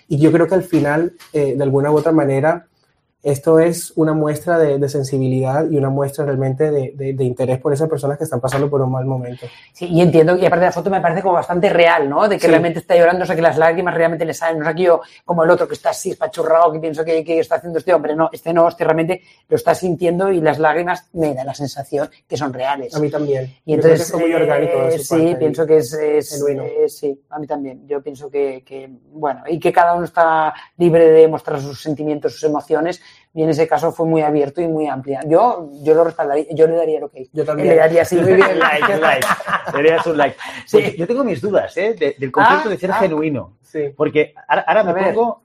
Y 0.07 0.19
yo 0.19 0.31
creo 0.31 0.47
que 0.47 0.55
al 0.55 0.63
final, 0.63 1.13
eh, 1.33 1.55
de 1.55 1.63
alguna 1.63 1.91
u 1.91 1.97
otra 1.97 2.11
manera, 2.11 2.68
esto 3.21 3.59
es 3.59 3.91
una 3.97 4.13
muestra 4.13 4.57
de, 4.57 4.77
de, 4.77 4.87
sensibilidad 4.89 5.69
y 5.69 5.77
una 5.77 5.89
muestra 5.89 6.23
realmente 6.23 6.71
de, 6.71 6.93
de, 6.95 7.13
de, 7.13 7.23
interés 7.25 7.59
por 7.59 7.73
esas 7.73 7.89
personas 7.89 8.17
que 8.17 8.23
están 8.23 8.39
pasando 8.39 8.69
por 8.69 8.81
un 8.81 8.91
mal 8.91 9.05
momento. 9.05 9.45
Sí, 9.73 9.87
y 9.87 10.01
entiendo, 10.01 10.37
y 10.37 10.45
aparte 10.45 10.65
la 10.65 10.71
foto 10.71 10.89
me 10.89 11.01
parece 11.01 11.21
como 11.21 11.33
bastante 11.33 11.69
real, 11.69 12.09
¿no? 12.09 12.29
De 12.29 12.35
que 12.35 12.41
sí. 12.41 12.47
realmente 12.47 12.79
está 12.79 12.95
llorando, 12.95 13.23
o 13.23 13.25
sea, 13.25 13.35
que 13.35 13.41
las 13.41 13.57
lágrimas 13.57 13.93
realmente 13.93 14.23
le 14.23 14.33
salen, 14.33 14.59
no 14.59 14.65
es 14.65 14.71
aquí 14.71 14.83
yo 14.83 15.01
como 15.25 15.43
el 15.43 15.49
otro 15.49 15.67
que 15.67 15.73
está 15.73 15.89
así 15.89 16.11
espachurrado, 16.11 16.71
que 16.71 16.79
pienso 16.79 17.03
que, 17.03 17.23
que 17.25 17.39
está 17.39 17.55
haciendo 17.55 17.79
este 17.79 17.93
hombre, 17.93 18.15
no, 18.15 18.29
este 18.31 18.53
no, 18.53 18.69
este 18.69 18.85
realmente 18.85 19.21
lo 19.49 19.57
está 19.57 19.75
sintiendo 19.75 20.31
y 20.31 20.39
las 20.39 20.57
lágrimas 20.57 21.09
me 21.11 21.33
da 21.33 21.43
la 21.43 21.53
sensación 21.53 22.09
que 22.25 22.37
son 22.37 22.53
reales. 22.53 22.95
A 22.95 22.99
mí 22.99 23.09
también. 23.09 23.53
Y 23.65 23.73
entonces, 23.73 24.01
es 24.01 24.13
muy 24.15 24.33
orgánico. 24.33 24.81
Eh, 24.83 24.99
sí, 24.99 25.35
pienso 25.37 25.65
que 25.65 25.77
es, 25.77 25.91
es 25.93 26.41
eh, 26.47 26.87
sí, 26.87 27.21
a 27.29 27.37
mí 27.37 27.47
también. 27.47 27.85
Yo 27.85 28.01
pienso 28.01 28.29
que, 28.29 28.63
que, 28.65 28.89
bueno, 29.11 29.43
y 29.47 29.59
que 29.59 29.73
cada 29.73 29.93
uno 29.93 30.05
está 30.05 30.53
libre 30.77 31.09
de 31.11 31.27
mostrar 31.27 31.59
sus 31.59 31.81
sentimientos, 31.81 32.33
sus 32.33 32.43
emociones, 32.43 33.01
y 33.33 33.43
en 33.43 33.49
ese 33.49 33.67
caso 33.67 33.91
fue 33.91 34.07
muy 34.07 34.21
abierto 34.21 34.61
y 34.61 34.67
muy 34.67 34.87
amplia. 34.87 35.21
Yo, 35.27 35.69
yo 35.83 35.93
lo 35.93 36.03
respaldaría, 36.03 36.45
yo 36.51 36.67
le 36.67 36.75
daría 36.75 36.99
lo 36.99 37.09
que 37.09 37.29
Yo 37.31 37.45
también. 37.45 37.69
Le 37.69 37.75
daría 37.75 38.01
así, 38.01 38.15
muy 38.15 38.33
bien. 38.33 38.57
like, 38.57 38.97
like. 38.99 39.27
Le 39.67 39.73
darías 39.73 40.05
un 40.07 40.17
like. 40.17 40.37
Sí. 40.65 40.77
Pues 40.81 40.97
yo 40.97 41.07
tengo 41.07 41.23
mis 41.23 41.39
dudas, 41.39 41.77
¿eh? 41.77 41.93
De, 41.93 42.15
del 42.17 42.31
concepto 42.31 42.69
ah, 42.69 42.71
de 42.71 42.77
ser 42.77 42.91
ah, 42.91 42.95
genuino. 42.95 43.57
Sí. 43.61 43.93
Porque 43.95 44.33
ahora, 44.47 44.61
ahora 44.67 44.83
me 44.83 45.13
pongo, 45.13 45.43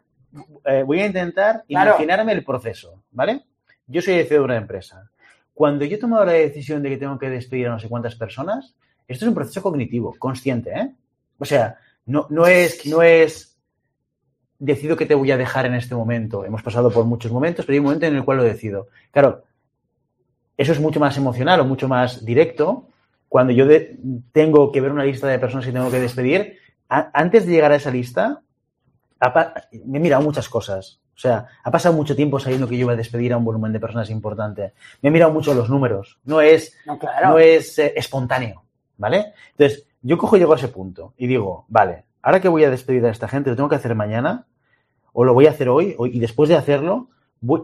eh, 0.65 0.83
voy 0.83 1.01
a 1.01 1.07
intentar 1.07 1.65
claro. 1.69 1.91
imaginarme 1.91 2.33
el 2.33 2.45
proceso, 2.45 3.03
¿vale? 3.11 3.45
Yo 3.87 4.01
soy 4.01 4.15
el 4.15 4.27
CEO 4.27 4.39
de 4.39 4.45
una 4.45 4.57
empresa. 4.57 5.11
Cuando 5.53 5.85
yo 5.85 5.97
he 5.97 6.01
tomado 6.01 6.25
la 6.25 6.33
decisión 6.33 6.83
de 6.83 6.89
que 6.89 6.97
tengo 6.97 7.19
que 7.19 7.29
despedir 7.29 7.69
a 7.69 7.71
no 7.71 7.79
sé 7.79 7.89
cuántas 7.89 8.17
personas, 8.17 8.75
esto 9.07 9.25
es 9.27 9.29
un 9.29 9.35
proceso 9.35 9.62
cognitivo, 9.62 10.17
consciente, 10.19 10.71
¿eh? 10.71 10.91
O 11.39 11.45
sea, 11.45 11.77
no, 12.07 12.27
no 12.31 12.47
es, 12.47 12.87
no 12.87 13.03
es 13.03 13.53
decido 14.65 14.97
que 14.97 15.07
te 15.07 15.15
voy 15.15 15.31
a 15.31 15.37
dejar 15.37 15.67
en 15.67 15.75
este 15.75 15.95
momento. 15.95 16.45
Hemos 16.45 16.62
pasado 16.62 16.91
por 16.91 17.05
muchos 17.05 17.31
momentos, 17.31 17.65
pero 17.65 17.75
hay 17.75 17.79
un 17.81 17.85
momento 17.85 18.07
en 18.07 18.17
el 18.17 18.25
cual 18.25 18.39
lo 18.39 18.45
decido. 18.45 18.89
Claro, 19.11 19.43
eso 20.57 20.73
es 20.73 20.81
mucho 20.81 21.01
más 21.01 21.17
emocional 21.17 21.61
o 21.61 21.65
mucho 21.65 21.89
más 21.89 22.25
directo. 22.25 22.87
Cuando 23.29 23.53
yo 23.53 23.67
de, 23.67 23.99
tengo 24.33 24.73
que 24.73 24.81
ver 24.81 24.93
una 24.93 25.05
lista 25.05 25.27
de 25.29 25.39
personas 25.39 25.67
que 25.67 25.73
tengo 25.73 25.91
que 25.91 26.01
despedir, 26.01 26.59
a, 26.89 27.11
antes 27.12 27.47
de 27.47 27.53
llegar 27.53 27.73
a 27.73 27.77
esa 27.77 27.91
lista, 27.91 28.41
me 29.85 29.99
he 29.99 30.01
mirado 30.01 30.23
muchas 30.23 30.49
cosas. 30.49 31.01
O 31.15 31.19
sea, 31.19 31.47
ha 31.62 31.71
pasado 31.71 31.95
mucho 31.95 32.17
tiempo 32.17 32.41
sabiendo 32.41 32.67
que 32.67 32.77
yo 32.77 32.83
iba 32.83 32.93
a 32.93 32.97
despedir 32.97 33.33
a 33.33 33.37
un 33.37 33.45
volumen 33.45 33.73
de 33.73 33.81
personas 33.81 34.11
importante. 34.11 34.73
Me 35.03 35.11
he 35.11 35.12
mirado 35.12 35.33
mucho 35.33 35.55
los 35.55 35.69
números. 35.69 36.19
No 36.25 36.41
es, 36.41 36.77
no, 36.87 36.99
claro. 36.99 37.31
no 37.31 37.39
es 37.39 37.79
eh, 37.79 37.93
espontáneo, 37.97 38.65
¿vale? 38.97 39.33
Entonces, 39.53 39.87
yo 40.03 40.19
cojo 40.19 40.37
y 40.37 40.41
llego 40.41 40.53
a 40.53 40.57
ese 40.57 40.69
punto 40.69 41.15
y 41.17 41.27
digo, 41.27 41.67
vale, 41.69 42.05
ahora 42.23 42.41
que 42.41 42.49
voy 42.49 42.65
a 42.65 42.71
despedir 42.71 43.05
a 43.07 43.11
esta 43.11 43.29
gente, 43.29 43.51
lo 43.51 43.57
tengo 43.57 43.69
que 43.69 43.77
hacer 43.77 43.95
mañana, 43.95 44.47
o 45.15 45.25
lo 45.25 45.33
voy 45.33 45.47
a 45.47 45.51
hacer 45.51 45.71
hoy, 45.71 45.97
y 46.12 46.19
después 46.19 46.51
de 46.51 46.57
hacerlo, 46.57 47.09
voy, 47.41 47.62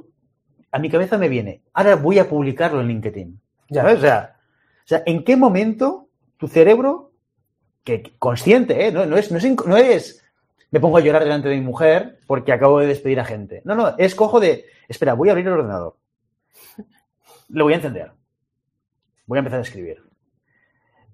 a 0.73 0.79
mi 0.79 0.89
cabeza 0.89 1.19
me 1.19 1.29
viene, 1.29 1.61
ahora 1.75 1.97
voy 1.97 2.19
a 2.19 2.29
publicarlo 2.29 2.81
en 2.81 2.89
LinkedIn. 2.89 3.41
Ya. 3.69 3.83
¿Sabes? 3.83 3.99
O 3.99 4.01
sea, 4.01 4.37
o 4.39 4.87
sea, 4.87 5.03
¿en 5.05 5.25
qué 5.25 5.37
momento 5.37 6.09
tu 6.39 6.49
cerebro, 6.49 7.13
que 7.85 8.15
consciente, 8.19 8.87
¿eh? 8.87 8.93
no, 8.93 9.05
no 9.05 9.17
es, 9.17 9.31
no, 9.31 9.39
es, 9.39 9.45
inc- 9.45 9.67
no 9.67 9.77
es 9.77 10.25
me 10.71 10.81
pongo 10.81 10.97
a 10.97 11.01
llorar 11.01 11.25
delante 11.25 11.49
de 11.49 11.57
mi 11.57 11.63
mujer 11.63 12.21
porque 12.27 12.53
acabo 12.53 12.79
de 12.79 12.87
despedir 12.87 13.19
a 13.19 13.25
gente. 13.25 13.63
No, 13.65 13.75
no, 13.75 13.95
es 13.99 14.15
cojo 14.15 14.39
de, 14.39 14.67
espera, 14.89 15.15
voy 15.15 15.29
a 15.29 15.33
abrir 15.33 15.47
el 15.47 15.55
ordenador. 15.55 15.97
Lo 17.49 17.65
voy 17.65 17.73
a 17.73 17.77
encender. 17.77 18.13
Voy 19.27 19.39
a 19.39 19.41
empezar 19.41 19.59
a 19.59 19.63
escribir. 19.63 20.03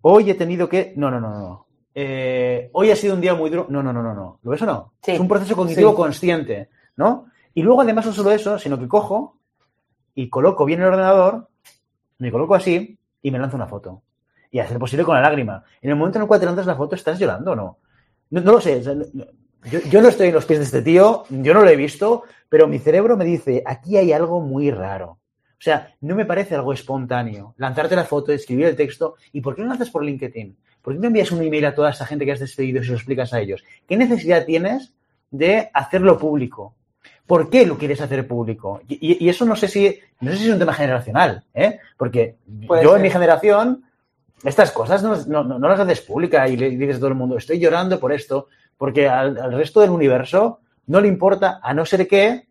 Hoy 0.02 0.30
he 0.30 0.34
tenido 0.34 0.68
que... 0.68 0.92
No, 0.96 1.10
no, 1.10 1.20
no, 1.20 1.30
no. 1.30 1.65
Eh, 1.98 2.68
hoy 2.74 2.90
ha 2.90 2.96
sido 2.96 3.14
un 3.14 3.22
día 3.22 3.34
muy 3.34 3.48
duro. 3.48 3.66
No, 3.70 3.82
no, 3.82 3.90
no, 3.90 4.02
no, 4.02 4.12
no. 4.14 4.38
¿Lo 4.42 4.50
ves 4.50 4.60
o 4.60 4.66
no? 4.66 4.92
Sí. 5.02 5.12
Es 5.12 5.18
un 5.20 5.28
proceso 5.28 5.56
cognitivo 5.56 5.90
Sí. 5.92 5.96
consciente, 5.96 6.68
¿no? 6.96 7.26
Y 7.54 7.62
luego 7.62 7.80
además 7.80 8.04
no 8.04 8.12
solo 8.12 8.32
eso, 8.32 8.58
sino 8.58 8.78
que 8.78 8.86
cojo 8.86 9.38
y 10.14 10.28
coloco 10.28 10.66
bien 10.66 10.80
el 10.82 10.88
ordenador, 10.88 11.48
me 12.18 12.30
coloco 12.30 12.54
así 12.54 12.98
y 13.22 13.30
me 13.30 13.38
lanzo 13.38 13.56
una 13.56 13.66
foto. 13.66 14.02
Y 14.50 14.58
a 14.58 14.68
ser 14.68 14.78
posible 14.78 15.06
con 15.06 15.14
la 15.14 15.22
lágrima. 15.22 15.64
En 15.80 15.88
el 15.88 15.96
momento 15.96 16.18
en 16.18 16.22
el 16.24 16.28
cual 16.28 16.38
te 16.38 16.44
lanzas 16.44 16.66
la 16.66 16.76
foto, 16.76 16.94
¿estás 16.96 17.18
llorando 17.18 17.52
o 17.52 17.56
no? 17.56 17.78
No, 18.28 18.40
no 18.42 18.52
lo 18.52 18.60
sé. 18.60 18.82
yo, 18.82 19.78
yo 19.90 20.02
no 20.02 20.08
estoy 20.08 20.28
en 20.28 20.34
los 20.34 20.44
pies 20.44 20.58
de 20.58 20.64
este 20.66 20.82
tío, 20.82 21.24
yo 21.30 21.54
no 21.54 21.62
lo 21.62 21.68
he 21.70 21.76
visto, 21.76 22.24
pero 22.50 22.68
mi 22.68 22.78
cerebro 22.78 23.16
me 23.16 23.24
dice, 23.24 23.62
aquí 23.64 23.96
hay 23.96 24.12
algo 24.12 24.40
muy 24.42 24.70
raro. 24.70 25.18
O 25.58 25.60
sea, 25.66 25.94
no 26.02 26.14
me 26.14 26.26
parece 26.26 26.54
algo 26.54 26.74
espontáneo. 26.74 27.54
Lanzarte 27.56 27.96
la 27.96 28.04
foto, 28.04 28.32
escribir 28.32 28.66
el 28.66 28.76
texto. 28.76 29.14
¿Y 29.32 29.40
por 29.40 29.54
qué 29.56 29.62
no 29.62 29.68
lo 29.68 29.74
haces 29.74 29.88
por 29.88 30.04
LinkedIn? 30.04 30.54
¿Por 30.86 30.94
qué 30.94 31.00
no 31.00 31.08
envías 31.08 31.32
un 31.32 31.42
email 31.42 31.64
a 31.66 31.74
toda 31.74 31.90
esa 31.90 32.06
gente 32.06 32.24
que 32.24 32.30
has 32.30 32.38
despedido 32.38 32.80
y 32.80 32.84
se 32.84 32.90
lo 32.92 32.96
explicas 32.96 33.32
a 33.32 33.40
ellos? 33.40 33.64
¿Qué 33.88 33.96
necesidad 33.96 34.44
tienes 34.46 34.92
de 35.32 35.68
hacerlo 35.74 36.16
público? 36.16 36.76
¿Por 37.26 37.50
qué 37.50 37.66
lo 37.66 37.76
quieres 37.76 38.00
hacer 38.00 38.24
público? 38.28 38.80
Y, 38.86 39.28
eso 39.28 39.44
no 39.44 39.56
sé 39.56 39.66
si 39.66 39.98
no 40.20 40.30
sé 40.30 40.36
si 40.36 40.44
es 40.46 40.52
un 40.52 40.60
tema 40.60 40.72
generacional, 40.72 41.42
¿eh? 41.54 41.80
Porque 41.96 42.36
Puede 42.68 42.84
yo 42.84 42.90
ser. 42.90 42.98
en 42.98 43.02
mi 43.02 43.10
generación 43.10 43.84
estas 44.44 44.70
cosas 44.70 45.02
no, 45.02 45.16
no- 45.42 45.58
no- 45.58 45.68
las 45.68 45.80
haces 45.80 46.02
públicas 46.02 46.48
y 46.48 46.56
le 46.56 46.70
dices 46.70 46.94
a 46.96 47.00
todo 47.00 47.08
el 47.08 47.16
mundo, 47.16 47.36
estoy 47.36 47.58
llorando 47.58 47.98
por 47.98 48.12
esto, 48.12 48.46
porque 48.78 49.08
al, 49.08 49.36
al 49.38 49.54
resto 49.54 49.80
del 49.80 49.90
universo 49.90 50.60
no 50.86 51.00
le 51.00 51.08
importa, 51.08 51.58
a 51.64 51.74
no 51.74 51.84
ser 51.84 52.06
que 52.06 52.46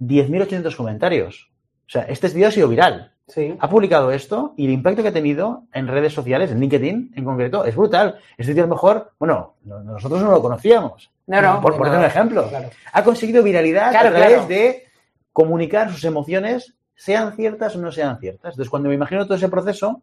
10.800 0.00 0.76
comentarios. 0.76 1.50
O 1.86 1.90
sea, 1.92 2.02
este 2.02 2.28
vídeo 2.28 2.48
ha 2.48 2.52
sido 2.52 2.68
viral. 2.68 3.12
Sí. 3.32 3.56
Ha 3.58 3.68
publicado 3.70 4.10
esto 4.10 4.54
y 4.56 4.66
el 4.66 4.72
impacto 4.72 5.02
que 5.02 5.08
ha 5.08 5.12
tenido 5.12 5.64
en 5.72 5.86
redes 5.88 6.12
sociales, 6.12 6.50
en 6.50 6.60
LinkedIn 6.60 7.12
en 7.16 7.24
concreto, 7.24 7.64
es 7.64 7.74
brutal. 7.76 8.18
Este 8.36 8.52
tío 8.54 8.64
a 8.64 8.66
lo 8.66 8.74
mejor, 8.74 9.12
bueno, 9.18 9.54
no- 9.64 9.80
nosotros 9.84 10.20
no 10.22 10.30
lo 10.30 10.42
conocíamos. 10.42 11.10
No, 11.26 11.40
no. 11.40 11.60
Por 11.60 11.76
poner 11.76 11.96
un 11.98 12.04
ejemplo. 12.04 12.48
Claro. 12.48 12.70
Ha 12.92 13.04
conseguido 13.04 13.42
viralidad 13.42 13.90
Claro, 13.92 14.08
a 14.08 14.12
través 14.12 14.28
claro. 14.32 14.48
de 14.48 14.84
comunicar 15.32 15.90
sus 15.92 16.04
emociones, 16.04 16.74
sean 16.96 17.34
ciertas 17.36 17.76
o 17.76 17.80
no 17.80 17.92
sean 17.92 18.18
ciertas. 18.18 18.52
Entonces, 18.54 18.68
cuando 18.68 18.88
me 18.88 18.94
imagino 18.96 19.24
todo 19.24 19.36
ese 19.36 19.48
proceso, 19.48 20.02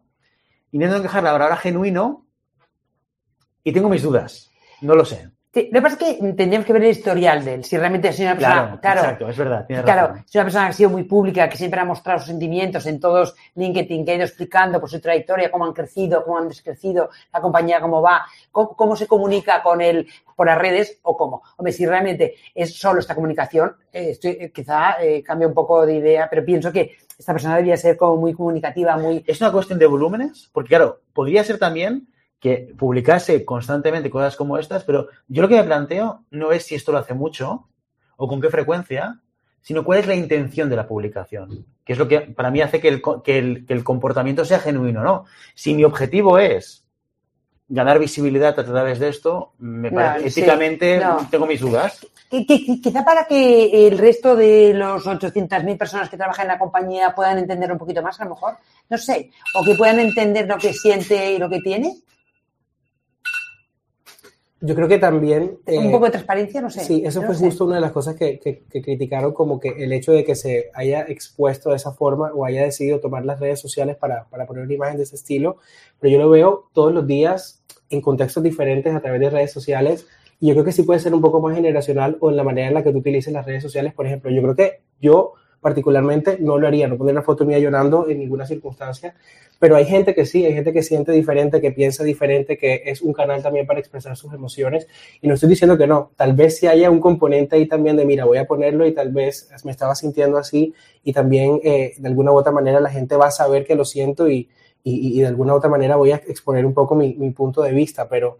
intento 0.72 0.96
encajar 0.96 1.22
la 1.22 1.32
palabra 1.32 1.56
genuino 1.56 2.26
y 3.62 3.72
tengo 3.72 3.88
mis 3.88 4.02
dudas. 4.02 4.50
No 4.80 4.94
lo 4.94 5.04
sé. 5.04 5.30
Sí, 5.58 5.68
lo 5.72 5.80
que 5.80 5.82
pasa 5.82 5.96
es 5.96 6.16
que 6.16 6.32
tendríamos 6.34 6.66
que 6.66 6.72
ver 6.72 6.84
el 6.84 6.90
historial 6.90 7.44
de 7.44 7.54
él, 7.54 7.64
si 7.64 7.76
realmente 7.76 8.08
es 8.08 8.20
una 8.20 8.36
persona. 8.36 8.78
Claro, 8.80 9.00
exacto, 9.00 9.28
es 9.28 9.36
verdad. 9.36 9.66
Claro, 9.66 10.08
razón. 10.08 10.24
es 10.24 10.34
una 10.36 10.44
persona 10.44 10.64
que 10.66 10.70
ha 10.70 10.72
sido 10.72 10.90
muy 10.90 11.02
pública, 11.02 11.48
que 11.48 11.56
siempre 11.56 11.80
ha 11.80 11.84
mostrado 11.84 12.20
sus 12.20 12.28
sentimientos 12.28 12.86
en 12.86 13.00
todos 13.00 13.34
LinkedIn, 13.56 14.04
que 14.04 14.12
ha 14.12 14.14
ido 14.14 14.24
explicando 14.24 14.78
por 14.78 14.88
su 14.88 15.00
trayectoria, 15.00 15.50
cómo 15.50 15.64
han 15.64 15.72
crecido, 15.72 16.22
cómo 16.22 16.38
han 16.38 16.46
descrecido, 16.46 17.10
la 17.32 17.40
compañía 17.40 17.80
cómo 17.80 18.00
va, 18.00 18.24
cómo, 18.52 18.76
cómo 18.76 18.94
se 18.94 19.08
comunica 19.08 19.60
con 19.60 19.80
él 19.80 20.06
por 20.36 20.46
las 20.46 20.58
redes 20.58 21.00
o 21.02 21.16
cómo. 21.16 21.42
Hombre, 21.56 21.72
si 21.72 21.84
realmente 21.86 22.36
es 22.54 22.78
solo 22.78 23.00
esta 23.00 23.16
comunicación, 23.16 23.74
eh, 23.92 24.10
estoy, 24.10 24.36
eh, 24.38 24.52
quizá 24.54 25.02
eh, 25.02 25.24
cambie 25.24 25.48
un 25.48 25.54
poco 25.54 25.84
de 25.84 25.96
idea, 25.96 26.28
pero 26.30 26.44
pienso 26.44 26.70
que 26.70 26.98
esta 27.18 27.32
persona 27.32 27.56
debería 27.56 27.76
ser 27.76 27.96
como 27.96 28.16
muy 28.16 28.32
comunicativa, 28.32 28.96
muy... 28.96 29.24
¿Es 29.26 29.40
una 29.40 29.50
cuestión 29.50 29.80
de 29.80 29.86
volúmenes? 29.86 30.48
Porque, 30.52 30.68
claro, 30.68 31.00
podría 31.12 31.42
ser 31.42 31.58
también 31.58 32.06
que 32.40 32.72
publicase 32.78 33.44
constantemente 33.44 34.10
cosas 34.10 34.36
como 34.36 34.58
estas, 34.58 34.84
pero 34.84 35.08
yo 35.26 35.42
lo 35.42 35.48
que 35.48 35.56
me 35.56 35.64
planteo 35.64 36.24
no 36.30 36.52
es 36.52 36.64
si 36.64 36.74
esto 36.74 36.92
lo 36.92 36.98
hace 36.98 37.14
mucho 37.14 37.68
o 38.16 38.28
con 38.28 38.40
qué 38.40 38.48
frecuencia, 38.48 39.20
sino 39.60 39.84
cuál 39.84 39.98
es 40.00 40.06
la 40.06 40.14
intención 40.14 40.70
de 40.70 40.76
la 40.76 40.86
publicación, 40.86 41.66
que 41.84 41.92
es 41.92 41.98
lo 41.98 42.06
que 42.06 42.20
para 42.20 42.50
mí 42.50 42.60
hace 42.60 42.80
que 42.80 42.88
el, 42.88 43.02
que 43.24 43.38
el, 43.38 43.66
que 43.66 43.72
el 43.74 43.84
comportamiento 43.84 44.44
sea 44.44 44.60
genuino, 44.60 45.02
¿no? 45.02 45.24
Si 45.54 45.74
mi 45.74 45.84
objetivo 45.84 46.38
es 46.38 46.84
ganar 47.68 47.98
visibilidad 47.98 48.58
a 48.58 48.64
través 48.64 48.98
de 48.98 49.08
esto, 49.08 49.52
me 49.58 49.90
No, 49.90 49.96
parece, 49.96 50.30
sí, 50.30 50.40
éticamente 50.40 51.00
no. 51.00 51.28
tengo 51.30 51.46
mis 51.46 51.60
dudas. 51.60 52.06
Quizá 52.30 53.04
para 53.04 53.26
que 53.26 53.86
el 53.88 53.98
resto 53.98 54.36
de 54.36 54.72
los 54.74 55.04
800.000 55.04 55.76
personas 55.76 56.08
que 56.08 56.16
trabajan 56.16 56.44
en 56.46 56.52
la 56.52 56.58
compañía 56.58 57.14
puedan 57.14 57.38
entender 57.38 57.70
un 57.70 57.78
poquito 57.78 58.02
más, 58.02 58.18
a 58.20 58.24
lo 58.24 58.30
mejor, 58.30 58.54
no 58.88 58.96
sé, 58.96 59.30
o 59.54 59.64
que 59.64 59.74
puedan 59.74 59.98
entender 59.98 60.46
lo 60.46 60.56
que 60.56 60.72
siente 60.72 61.32
y 61.32 61.38
lo 61.38 61.50
que 61.50 61.60
tiene, 61.60 61.94
Yo 64.60 64.74
creo 64.74 64.88
que 64.88 64.98
también... 64.98 65.58
eh, 65.66 65.78
un 65.78 65.92
poco 65.92 66.06
de 66.06 66.10
transparencia, 66.10 66.60
no 66.60 66.68
sé. 66.68 66.80
Sí, 66.80 67.02
eso 67.06 67.20
No 67.20 67.26
fue 67.28 67.36
sé. 67.36 67.44
justo 67.44 67.64
una 67.64 67.76
de 67.76 67.80
las 67.80 67.92
cosas 67.92 68.16
que, 68.16 68.40
que- 68.40 68.64
que 68.68 68.82
criticaron, 68.82 69.32
como 69.32 69.60
que 69.60 69.68
el 69.68 69.92
hecho 69.92 70.10
de 70.12 70.24
que 70.24 70.34
se 70.34 70.70
haya 70.74 71.02
expuesto 71.02 71.70
de 71.70 71.76
esa 71.76 71.92
forma 71.92 72.32
o 72.34 72.44
haya 72.44 72.64
decidido 72.64 72.98
tomar 72.98 73.24
las 73.24 73.38
redes 73.38 73.60
sociales 73.60 73.96
para, 73.96 74.24
para 74.24 74.46
poner 74.46 74.64
una 74.64 74.74
imagen 74.74 74.96
de 74.96 75.04
ese 75.04 75.14
estilo, 75.14 75.58
pero 76.00 76.12
yo 76.12 76.18
lo 76.18 76.28
veo 76.30 76.68
todos 76.72 76.92
los 76.92 77.06
días 77.06 77.62
en 77.90 78.00
contextos 78.00 78.42
diferentes 78.42 78.92
a 78.94 79.00
través 79.00 79.20
de 79.20 79.30
redes 79.30 79.52
sociales 79.52 80.06
y 80.40 80.48
yo 80.48 80.54
creo 80.54 80.64
que 80.64 80.72
sí 80.72 80.82
puede 80.82 80.98
ser 81.00 81.14
un 81.14 81.20
poco 81.20 81.40
más 81.40 81.54
generacional 81.54 82.16
o 82.20 82.30
en 82.30 82.36
la 82.36 82.42
manera 82.44 82.68
en 82.68 82.74
la 82.74 82.82
que 82.82 82.90
tú 82.92 82.98
utilices 82.98 83.32
las 83.32 83.46
redes 83.46 83.62
sociales. 83.62 83.94
Por 83.94 84.06
ejemplo, 84.06 84.30
yo 84.30 84.42
creo 84.42 84.54
que 84.56 84.80
yo 85.00 85.34
particularmente 85.60 86.38
no 86.40 86.58
lo 86.58 86.66
haría, 86.66 86.88
no 86.88 86.96
pondría 86.96 87.12
una 87.18 87.22
foto 87.22 87.44
mía 87.44 87.58
llorando 87.58 88.08
en 88.08 88.18
ninguna 88.18 88.46
circunstancia, 88.46 89.14
pero 89.58 89.74
hay 89.74 89.86
gente 89.86 90.14
que 90.14 90.24
sí, 90.24 90.44
hay 90.46 90.54
gente 90.54 90.72
que 90.72 90.82
siente 90.82 91.10
diferente, 91.10 91.60
que 91.60 91.72
piensa 91.72 92.04
diferente, 92.04 92.56
que 92.56 92.82
es 92.86 93.02
un 93.02 93.12
canal 93.12 93.42
también 93.42 93.66
para 93.66 93.80
expresar 93.80 94.16
sus 94.16 94.32
emociones. 94.32 94.86
Y 95.20 95.26
no 95.26 95.34
estoy 95.34 95.48
diciendo 95.48 95.76
que 95.76 95.86
no, 95.86 96.12
tal 96.16 96.34
vez 96.34 96.58
sí 96.58 96.68
haya 96.68 96.90
un 96.90 97.00
componente 97.00 97.56
ahí 97.56 97.66
también 97.66 97.96
de, 97.96 98.04
mira, 98.04 98.24
voy 98.24 98.38
a 98.38 98.46
ponerlo 98.46 98.86
y 98.86 98.92
tal 98.92 99.10
vez 99.10 99.50
me 99.64 99.72
estaba 99.72 99.96
sintiendo 99.96 100.38
así. 100.38 100.74
Y 101.02 101.12
también 101.12 101.60
eh, 101.64 101.94
de 101.98 102.08
alguna 102.08 102.30
u 102.32 102.36
otra 102.36 102.52
manera 102.52 102.78
la 102.78 102.90
gente 102.90 103.16
va 103.16 103.26
a 103.26 103.30
saber 103.32 103.66
que 103.66 103.74
lo 103.74 103.84
siento 103.84 104.28
y, 104.28 104.48
y, 104.84 105.18
y 105.18 105.20
de 105.20 105.26
alguna 105.26 105.54
u 105.54 105.56
otra 105.56 105.70
manera 105.70 105.96
voy 105.96 106.12
a 106.12 106.16
exponer 106.16 106.64
un 106.64 106.74
poco 106.74 106.94
mi, 106.94 107.14
mi 107.14 107.30
punto 107.30 107.62
de 107.62 107.72
vista, 107.72 108.08
pero 108.08 108.38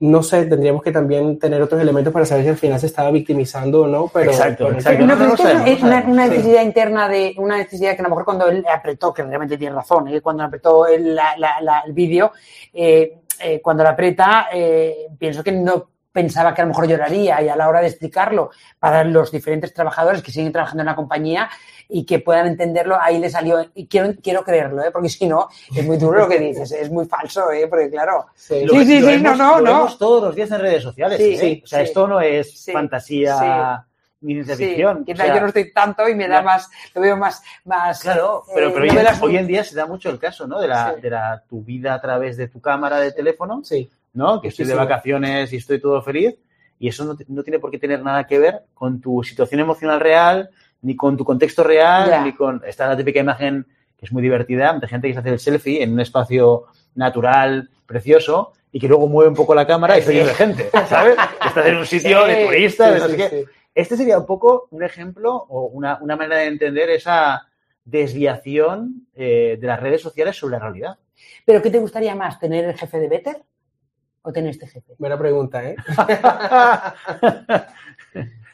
no 0.00 0.22
sé, 0.22 0.44
tendríamos 0.46 0.82
que 0.82 0.92
también 0.92 1.38
tener 1.40 1.60
otros 1.60 1.80
elementos 1.80 2.12
para 2.12 2.24
saber 2.24 2.44
si 2.44 2.50
al 2.50 2.56
final 2.56 2.78
se 2.78 2.86
estaba 2.86 3.10
victimizando 3.10 3.82
o 3.82 3.86
no, 3.88 4.08
pero... 4.12 4.30
Exacto, 4.30 4.66
pero- 4.66 4.76
exacto. 4.78 5.04
No, 5.06 5.16
no 5.16 5.34
es 5.34 5.82
una, 5.82 6.02
Sí. 6.02 6.08
necesidad 6.12 6.62
interna 6.62 7.08
de 7.08 7.34
una 7.38 7.56
necesidad 7.56 7.94
que 7.96 8.00
a 8.00 8.04
lo 8.04 8.10
mejor 8.10 8.24
cuando 8.24 8.46
él 8.48 8.64
apretó, 8.72 9.12
que 9.12 9.22
realmente 9.24 9.58
tiene 9.58 9.74
razón, 9.74 10.06
¿eh? 10.08 10.20
cuando 10.20 10.44
apretó 10.44 10.86
el, 10.86 11.14
la- 11.16 11.36
la- 11.36 11.60
la- 11.60 11.80
el 11.84 11.92
vídeo, 11.92 12.30
eh, 12.72 13.18
eh, 13.40 13.60
cuando 13.60 13.82
lo 13.82 13.88
aprieta, 13.90 14.48
eh, 14.52 15.08
pienso 15.18 15.42
que 15.42 15.52
no 15.52 15.88
pensaba 16.12 16.54
que 16.54 16.62
a 16.62 16.64
lo 16.64 16.68
mejor 16.70 16.86
lloraría 16.88 17.40
y 17.42 17.48
a 17.48 17.56
la 17.56 17.68
hora 17.68 17.80
de 17.80 17.88
explicarlo 17.88 18.50
para 18.78 19.04
los 19.04 19.30
diferentes 19.30 19.72
trabajadores 19.74 20.22
que 20.22 20.32
siguen 20.32 20.52
trabajando 20.52 20.82
en 20.82 20.86
la 20.86 20.96
compañía 20.96 21.48
y 21.88 22.04
que 22.04 22.18
puedan 22.18 22.46
entenderlo, 22.46 22.98
ahí 23.00 23.18
le 23.18 23.30
salió, 23.30 23.64
y 23.74 23.86
quiero, 23.86 24.12
quiero 24.22 24.42
creerlo, 24.44 24.82
¿eh? 24.84 24.90
porque 24.90 25.08
si 25.08 25.26
no, 25.26 25.48
es 25.74 25.86
muy 25.86 25.96
duro 25.96 26.18
lo 26.20 26.28
que 26.28 26.38
dices, 26.38 26.70
es 26.72 26.90
muy 26.90 27.06
falso, 27.06 27.50
¿eh? 27.50 27.66
porque 27.66 27.88
claro, 27.90 28.26
Sí. 28.34 28.66
Sí, 28.68 28.84
sí, 29.02 29.20
no, 29.22 29.34
no, 29.36 29.58
lo 29.60 29.64
no. 29.64 29.74
vemos 29.76 29.98
todos 29.98 30.22
los 30.22 30.34
días 30.34 30.50
en 30.50 30.60
redes 30.60 30.82
sociales. 30.82 31.16
Sí, 31.18 31.34
¿eh? 31.34 31.38
sí, 31.38 31.60
o 31.64 31.66
sea, 31.66 31.80
esto 31.82 32.06
no 32.06 32.20
es 32.20 32.60
Sí, 32.64 32.72
fantasía 32.72 33.84
ni 34.20 34.34
ciencia 34.34 34.56
ficción. 34.56 35.04
quizá 35.04 35.22
O 35.22 35.26
sea, 35.26 35.34
yo 35.36 35.40
no 35.42 35.46
estoy 35.46 35.72
tanto 35.72 36.08
y 36.08 36.14
me 36.14 36.26
da 36.28 36.40
no. 36.40 36.46
más, 36.46 36.68
lo 36.94 37.00
veo 37.00 37.16
más, 37.16 37.40
más 37.64 38.00
Claro, 38.00 38.42
pero, 38.52 38.72
pero 38.72 38.82
hoy, 38.84 38.90
en, 38.90 39.22
hoy 39.22 39.46
día 39.46 39.62
se 39.62 39.76
da 39.76 39.86
mucho 39.86 40.10
el 40.10 40.18
caso, 40.18 40.46
¿no? 40.46 40.60
De 40.60 40.66
la, 40.68 40.94
Sí. 40.94 41.00
de 41.00 41.10
la 41.10 41.42
tu 41.48 41.62
vida 41.62 41.94
a 41.94 42.00
través 42.00 42.36
de 42.36 42.48
tu 42.48 42.60
cámara 42.60 42.98
de 42.98 43.12
teléfono, 43.12 43.60
Sí, 43.64 43.88
¿no? 44.12 44.40
Que 44.40 44.48
estoy 44.48 44.64
de 44.64 44.74
Muchísimo. 44.74 44.88
vacaciones 44.88 45.52
y 45.52 45.56
estoy 45.56 45.80
todo 45.80 46.02
feliz. 46.02 46.36
Y 46.78 46.88
eso 46.88 47.04
no, 47.04 47.16
no 47.28 47.42
tiene 47.42 47.58
por 47.58 47.70
qué 47.70 47.78
tener 47.78 48.02
nada 48.02 48.26
que 48.26 48.38
ver 48.38 48.62
con 48.74 49.00
tu 49.00 49.22
situación 49.24 49.60
emocional 49.60 50.00
real, 50.00 50.50
ni 50.82 50.96
con 50.96 51.16
tu 51.16 51.24
contexto 51.24 51.64
real, 51.64 52.24
ni 52.24 52.34
con. 52.34 52.62
Esta 52.66 52.84
es 52.84 52.90
la 52.90 52.96
típica 52.96 53.20
imagen 53.20 53.66
que 53.96 54.06
es 54.06 54.12
muy 54.12 54.22
divertida, 54.22 54.78
de 54.78 54.86
gente 54.86 55.08
que 55.08 55.14
se 55.14 55.20
hace 55.20 55.30
el 55.30 55.40
selfie 55.40 55.82
en 55.82 55.92
un 55.92 56.00
espacio 56.00 56.66
natural, 56.94 57.68
precioso, 57.84 58.52
y 58.70 58.78
que 58.78 58.86
luego 58.86 59.08
mueve 59.08 59.30
un 59.30 59.34
poco 59.34 59.54
la 59.54 59.66
cámara 59.66 59.96
y 59.96 60.00
está 60.00 60.12
lleno 60.12 60.26
de 60.26 60.34
gente, 60.34 60.70
¿sabes? 60.86 61.16
Estás 61.46 61.66
en 61.66 61.76
un 61.76 61.86
sitio 61.86 62.24
de 62.26 62.46
turistas, 62.46 63.00
no 63.00 63.08
sé. 63.08 63.46
Este 63.74 63.96
sería 63.96 64.18
un 64.18 64.26
poco 64.26 64.68
un 64.70 64.82
ejemplo 64.82 65.34
o 65.34 65.66
una, 65.66 65.98
una 66.00 66.16
manera 66.16 66.40
de 66.40 66.46
entender 66.46 66.90
esa 66.90 67.48
desviación 67.84 69.06
eh, 69.14 69.56
de 69.60 69.66
las 69.66 69.80
redes 69.80 70.00
sociales 70.00 70.36
sobre 70.36 70.52
la 70.52 70.58
realidad. 70.60 70.98
¿Pero 71.44 71.62
qué 71.62 71.70
te 71.70 71.78
gustaría 71.78 72.14
más, 72.14 72.38
tener 72.38 72.64
el 72.64 72.76
jefe 72.76 72.98
de 72.98 73.08
Better 73.08 73.42
o 74.28 74.32
tener 74.32 74.50
este 74.50 74.66
jefe? 74.66 74.94
Buena 74.98 75.18
pregunta, 75.18 75.64
¿eh? 75.64 75.76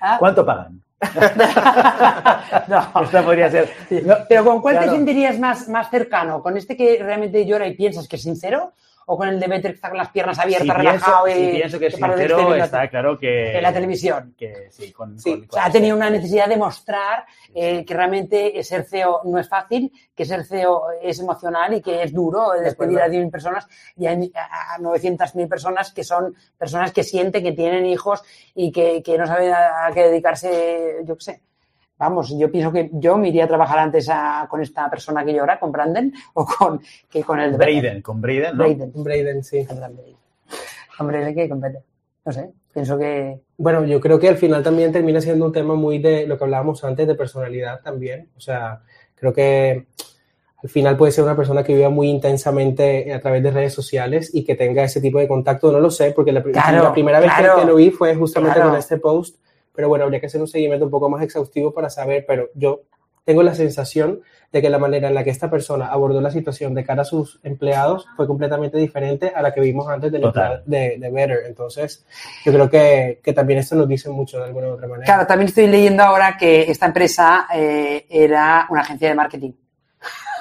Ah, 0.06 0.16
¿Cuánto 0.18 0.44
pagan? 0.44 0.82
no. 2.68 3.02
Esta 3.02 3.22
podría 3.24 3.50
ser. 3.50 3.70
No, 4.04 4.16
Pero 4.28 4.44
¿con 4.44 4.60
cuál 4.60 4.78
te 4.80 4.90
sentirías 4.90 5.38
más, 5.38 5.66
más 5.66 5.88
cercano? 5.88 6.42
¿Con 6.42 6.58
este 6.58 6.76
que 6.76 6.98
realmente 7.02 7.46
llora 7.46 7.66
y 7.66 7.74
piensas 7.74 8.06
que 8.06 8.16
es 8.16 8.22
sincero? 8.22 8.74
O 9.06 9.16
con 9.16 9.28
el 9.28 9.38
de 9.40 9.46
Better 9.46 9.70
que 9.72 9.74
está 9.76 9.88
con 9.88 9.98
las 9.98 10.08
piernas 10.10 10.38
abiertas, 10.38 10.66
Si 10.66 10.72
relajado 10.72 11.24
pienso, 11.24 11.40
y 11.42 11.46
si 11.46 11.56
pienso 11.56 11.78
que 11.78 11.86
es 11.86 11.96
parece 11.98 12.18
sincero, 12.28 12.54
está 12.54 12.88
claro 12.88 13.18
que... 13.18 13.56
en 13.56 13.62
la 13.62 13.72
televisión. 13.72 14.34
Que 14.36 14.68
sí, 14.70 14.92
con, 14.92 15.18
Sí, 15.18 15.30
con- 15.32 15.48
O 15.48 15.52
sea, 15.52 15.66
ha 15.66 15.70
tenido 15.70 15.96
una 15.96 16.10
necesidad 16.10 16.48
de 16.48 16.56
mostrar 16.56 17.24
eh, 17.54 17.84
que 17.84 17.94
realmente 17.94 18.62
ser 18.62 18.84
CEO 18.84 19.20
no 19.24 19.38
es 19.38 19.48
fácil, 19.48 19.92
que 20.14 20.24
ser 20.24 20.44
CEO 20.44 20.84
es 21.02 21.18
emocional 21.20 21.74
y 21.74 21.80
que 21.82 22.02
es 22.02 22.12
duro 22.12 22.52
despedir 22.52 23.00
a 23.00 23.08
10.000 23.08 23.30
personas 23.30 23.66
y 23.96 24.06
a 24.06 24.12
a 24.12 24.78
900.000 24.78 25.48
personas 25.48 25.92
que 25.92 26.04
son 26.04 26.34
personas 26.56 26.92
que 26.92 27.02
sienten 27.02 27.42
que 27.42 27.52
tienen 27.52 27.86
hijos 27.86 28.22
y 28.54 28.70
que, 28.72 29.02
que 29.02 29.18
no 29.18 29.26
saben 29.26 29.52
a, 29.52 29.86
a 29.86 29.92
qué 29.92 30.04
dedicarse, 30.08 30.98
yo 31.04 31.16
qué 31.16 31.24
sé. 31.24 31.40
Vamos, 31.98 32.36
yo 32.36 32.50
pienso 32.50 32.72
que 32.72 32.90
yo 32.92 33.16
me 33.16 33.28
iría 33.28 33.44
a 33.44 33.48
trabajar 33.48 33.78
antes 33.78 34.08
a- 34.10 34.46
con 34.50 34.60
esta 34.60 34.90
persona 34.90 35.24
que 35.24 35.32
llora, 35.32 35.58
con 35.60 35.70
Brandon, 35.72 36.12
o 36.34 36.44
con, 36.44 36.80
que 37.08 37.22
con 37.22 37.38
el 37.40 37.52
de 37.52 37.56
Braden, 37.58 38.02
con 38.02 38.20
Braden, 38.20 38.56
¿no? 38.56 38.64
Braden. 38.64 38.92
Braden, 38.94 39.44
sí. 39.44 39.64
Con 39.64 39.76
Braden. 39.78 40.16
Hombre, 40.98 41.24
¿de 41.24 41.34
qué? 41.34 41.48
Con 41.48 41.60
Peter. 41.60 41.82
No 42.24 42.32
sé, 42.32 42.50
pienso 42.72 42.96
que... 42.98 43.38
Bueno, 43.58 43.84
yo 43.84 44.00
creo 44.00 44.18
que 44.18 44.28
al 44.28 44.36
final 44.38 44.62
también 44.62 44.90
termina 44.92 45.20
siendo 45.20 45.44
un 45.44 45.52
tema 45.52 45.74
muy 45.74 45.98
de 45.98 46.26
lo 46.26 46.38
que 46.38 46.44
hablábamos 46.44 46.82
antes 46.84 47.06
de 47.06 47.14
personalidad 47.14 47.80
también. 47.82 48.30
O 48.36 48.40
sea, 48.40 48.80
creo 49.14 49.32
que 49.32 49.86
al 50.62 50.68
final 50.70 50.96
puede 50.96 51.12
ser 51.12 51.24
una 51.24 51.36
persona 51.36 51.62
que 51.62 51.74
viva 51.74 51.90
muy 51.90 52.08
intensamente 52.08 53.12
a 53.12 53.20
través 53.20 53.42
de 53.42 53.50
redes 53.50 53.74
sociales 53.74 54.30
y 54.34 54.42
que 54.42 54.54
tenga 54.54 54.84
ese 54.84 55.02
tipo 55.02 55.18
de 55.18 55.28
contacto. 55.28 55.70
No 55.70 55.80
lo 55.80 55.90
sé, 55.90 56.12
porque 56.12 56.32
la, 56.32 56.42
Claro, 56.42 56.84
la 56.84 56.92
primera 56.92 57.20
vez 57.20 57.30
que- 57.30 57.42
claro. 57.42 57.60
que, 57.60 57.66
lo 57.66 57.74
vi 57.74 57.90
fue 57.90 58.14
justamente 58.14 58.54
Claro. 58.54 58.70
con 58.70 58.78
este 58.78 58.96
post. 58.96 59.36
Pero 59.74 59.88
bueno, 59.88 60.04
habría 60.04 60.20
que 60.20 60.26
hacer 60.26 60.40
un 60.40 60.48
seguimiento 60.48 60.84
un 60.84 60.90
poco 60.90 61.08
más 61.08 61.22
exhaustivo 61.22 61.72
para 61.74 61.90
saber. 61.90 62.24
Pero 62.26 62.48
yo 62.54 62.82
tengo 63.24 63.42
la 63.42 63.54
sensación 63.54 64.20
de 64.52 64.60
que 64.62 64.68
la 64.70 64.78
manera 64.78 65.08
en 65.08 65.14
la 65.14 65.24
que 65.24 65.30
esta 65.30 65.50
persona 65.50 65.86
abordó 65.86 66.20
la 66.20 66.30
situación 66.30 66.74
de 66.74 66.84
cara 66.84 67.02
a 67.02 67.04
sus 67.04 67.40
empleados 67.42 68.06
fue 68.16 68.26
completamente 68.26 68.76
diferente 68.78 69.32
a 69.34 69.40
la 69.42 69.52
que 69.52 69.60
vimos 69.62 69.88
antes 69.88 70.12
empleado 70.12 70.62
de, 70.66 70.96
de 70.98 71.10
Better. 71.10 71.40
Entonces, 71.46 72.04
yo 72.44 72.52
creo 72.52 72.70
que, 72.70 73.20
que 73.24 73.32
también 73.32 73.58
esto 73.60 73.74
nos 73.74 73.88
dice 73.88 74.10
mucho 74.10 74.38
de 74.38 74.44
alguna 74.44 74.68
u 74.68 74.72
otra 74.74 74.86
manera. 74.86 75.06
Claro, 75.06 75.26
también 75.26 75.48
estoy 75.48 75.66
leyendo 75.66 76.02
ahora 76.04 76.36
que 76.38 76.70
esta 76.70 76.86
empresa 76.86 77.48
eh, 77.54 78.06
era 78.10 78.66
una 78.70 78.82
agencia 78.82 79.08
de 79.08 79.14
marketing. 79.14 79.52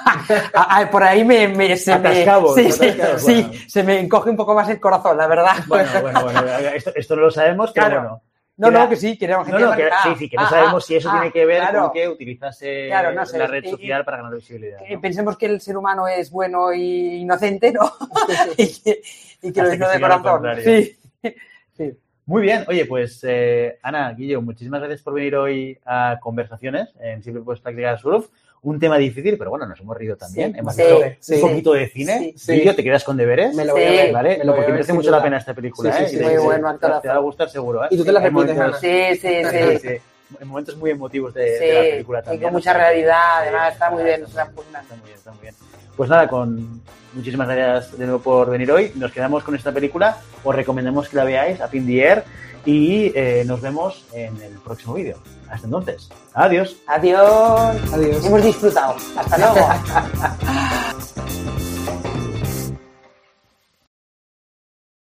Ah, 0.06 0.68
ah, 0.82 0.88
por 0.90 1.02
ahí 1.02 1.24
me, 1.24 1.48
me- 1.48 1.76
se, 1.78 1.98
me, 1.98 2.08
sí, 2.10 2.14
sí, 2.14 2.20
atascabos, 2.20 2.54
sí, 2.54 3.42
bueno. 3.42 3.52
se 3.66 3.82
me 3.82 4.00
encoge 4.00 4.28
un 4.28 4.36
poco 4.36 4.54
más 4.54 4.68
el 4.68 4.78
corazón, 4.78 5.16
la 5.16 5.26
verdad. 5.26 5.54
Bueno, 5.66 5.88
bueno, 6.02 6.22
bueno, 6.24 6.40
esto, 6.74 6.92
esto 6.94 7.16
no 7.16 7.22
lo 7.22 7.30
sabemos, 7.30 7.72
pero 7.72 7.86
Claro. 7.86 8.00
bueno. 8.02 8.22
No, 8.56 8.70
no, 8.70 8.88
que 8.88 8.96
sí, 8.96 9.18
que 9.18 9.24
era 9.24 9.40
una 9.40 9.50
No, 9.50 9.58
no, 9.70 9.76
que, 9.76 9.90
sí, 10.04 10.08
sí, 10.18 10.28
que 10.28 10.36
no 10.36 10.42
Ah, 10.44 10.48
sabemos 10.50 10.84
ah, 10.84 10.86
si 10.86 10.94
eso 10.96 11.08
ah, 11.10 11.12
tiene 11.14 11.32
que 11.32 11.44
ver 11.44 11.58
claro. 11.60 11.82
con 11.82 11.92
que 11.92 12.08
utilizase 12.08 12.86
Claro, 12.86 13.12
no 13.12 13.26
sé, 13.26 13.38
la 13.38 13.46
red 13.48 13.64
y- 13.64 13.66
y- 13.66 13.70
social 13.70 14.04
para 14.04 14.18
ganar 14.18 14.34
visibilidad. 14.34 14.78
Pensemos 15.02 15.36
que 15.36 15.46
el 15.46 15.60
ser 15.60 15.76
humano 15.76 16.06
es 16.06 16.30
bueno 16.30 16.72
y 16.72 17.16
inocente, 17.16 17.72
¿no? 17.72 17.92
y 18.56 18.80
que, 18.82 19.02
y 19.42 19.52
que 19.52 19.62
lo 19.62 19.74
hizo 19.74 19.88
de 19.88 20.00
corazón. 20.00 20.42
Sí. 20.62 20.96
sí. 21.76 21.92
Muy 22.26 22.40
bien, 22.42 22.64
oye, 22.68 22.86
pues 22.86 23.20
eh, 23.28 23.78
Ana, 23.82 24.10
Guillo, 24.14 24.40
muchísimas 24.40 24.80
gracias 24.80 25.02
por 25.02 25.12
venir 25.12 25.36
hoy 25.36 25.78
a 25.84 26.18
Conversaciones 26.22 26.88
en 27.00 27.22
Siempre 27.22 27.42
Puedes 27.42 27.60
Practicar 27.60 27.98
Surf. 27.98 28.28
Un 28.64 28.80
tema 28.80 28.96
difícil, 28.98 29.36
pero 29.38 29.50
bueno, 29.50 29.66
nos 29.66 29.78
hemos 29.78 29.96
reído 29.96 30.16
también. 30.16 30.52
Sí, 30.52 30.58
hemos 30.58 30.74
sí, 30.74 30.82
visto 30.82 31.00
sí. 31.20 31.34
un 31.34 31.40
poquito 31.42 31.72
de 31.74 31.86
cine. 31.88 32.18
Sí, 32.18 32.34
sí. 32.38 32.52
Guillo, 32.54 32.74
¿te 32.74 32.82
quedas 32.82 33.04
con 33.04 33.16
deberes? 33.16 33.54
Me 33.54 33.64
lo 33.64 33.74
voy 33.74 33.84
a 33.84 33.90
ver. 33.90 34.12
¿Vale? 34.12 34.38
me 34.38 34.44
lo 34.44 34.56
porque 34.56 34.72
merece 34.72 34.92
mucho 34.94 35.10
la 35.10 35.22
pena 35.22 35.36
esta 35.36 35.52
película, 35.54 35.92
Sí, 35.92 35.98
sí, 35.98 36.04
¿eh? 36.04 36.08
sí, 36.08 36.16
Y 36.16 36.20
muy 36.22 36.32
te- 36.32 36.38
bueno, 36.38 36.78
te, 36.78 37.08
va 37.08 37.14
a 37.14 37.18
gustar 37.18 37.48
seguro, 37.50 37.84
¿eh? 37.84 37.88
Y 37.90 37.96
tú 37.98 38.04
te 38.04 38.12
la 38.12 38.20
repites, 38.20 38.56
momentos- 38.56 38.80
Sí, 38.80 39.16
sí, 39.20 39.78
Sí. 39.80 39.88
En 40.40 40.48
momentos 40.48 40.76
muy 40.78 40.90
emotivos 40.90 41.32
de, 41.34 41.74
la 41.74 41.80
película 41.90 42.18
y 42.20 42.22
también. 42.22 42.42
con 42.42 42.48
o 42.48 42.52
mucha 42.54 42.72
realidad, 42.72 43.20
además 43.42 43.72
está 43.74 43.90
muy 43.90 44.02
bien, 44.02 44.22
Está, 44.24 44.42
está 44.44 44.52
muy 44.54 44.62
bien. 44.64 44.74
está 44.74 44.94
muy 44.96 45.04
bien, 45.04 45.14
está 45.18 45.30
muy 45.32 45.40
bien. 45.42 45.54
Pues 45.96 46.10
nada, 46.10 46.26
con 46.28 46.80
muchísimas 47.12 47.46
gracias 47.46 47.98
de 47.98 48.06
nuevo 48.06 48.20
por 48.22 48.50
venir 48.50 48.72
hoy. 48.72 48.90
Nos 48.96 49.12
quedamos 49.12 49.44
con 49.44 49.54
esta 49.54 49.70
película. 49.72 50.16
Os 50.42 50.54
recomendamos 50.56 51.08
que 51.10 51.16
la 51.16 51.24
veáis 51.24 51.60
a 51.60 51.68
Pin 51.68 51.86
the 51.86 52.00
Air 52.02 52.24
y 52.64 53.12
eh, 53.14 53.44
nos 53.46 53.60
vemos 53.60 54.04
en 54.12 54.40
el 54.42 54.54
próximo 54.58 54.94
vídeo. 54.94 55.18
Hasta 55.50 55.66
entonces. 55.66 56.08
Adiós. 56.32 56.76
Adiós. 56.86 57.76
Adiós. 57.92 58.24
Hemos 58.24 58.42
disfrutado. 58.42 58.96
Hasta 59.16 59.38
luego. 59.38 59.68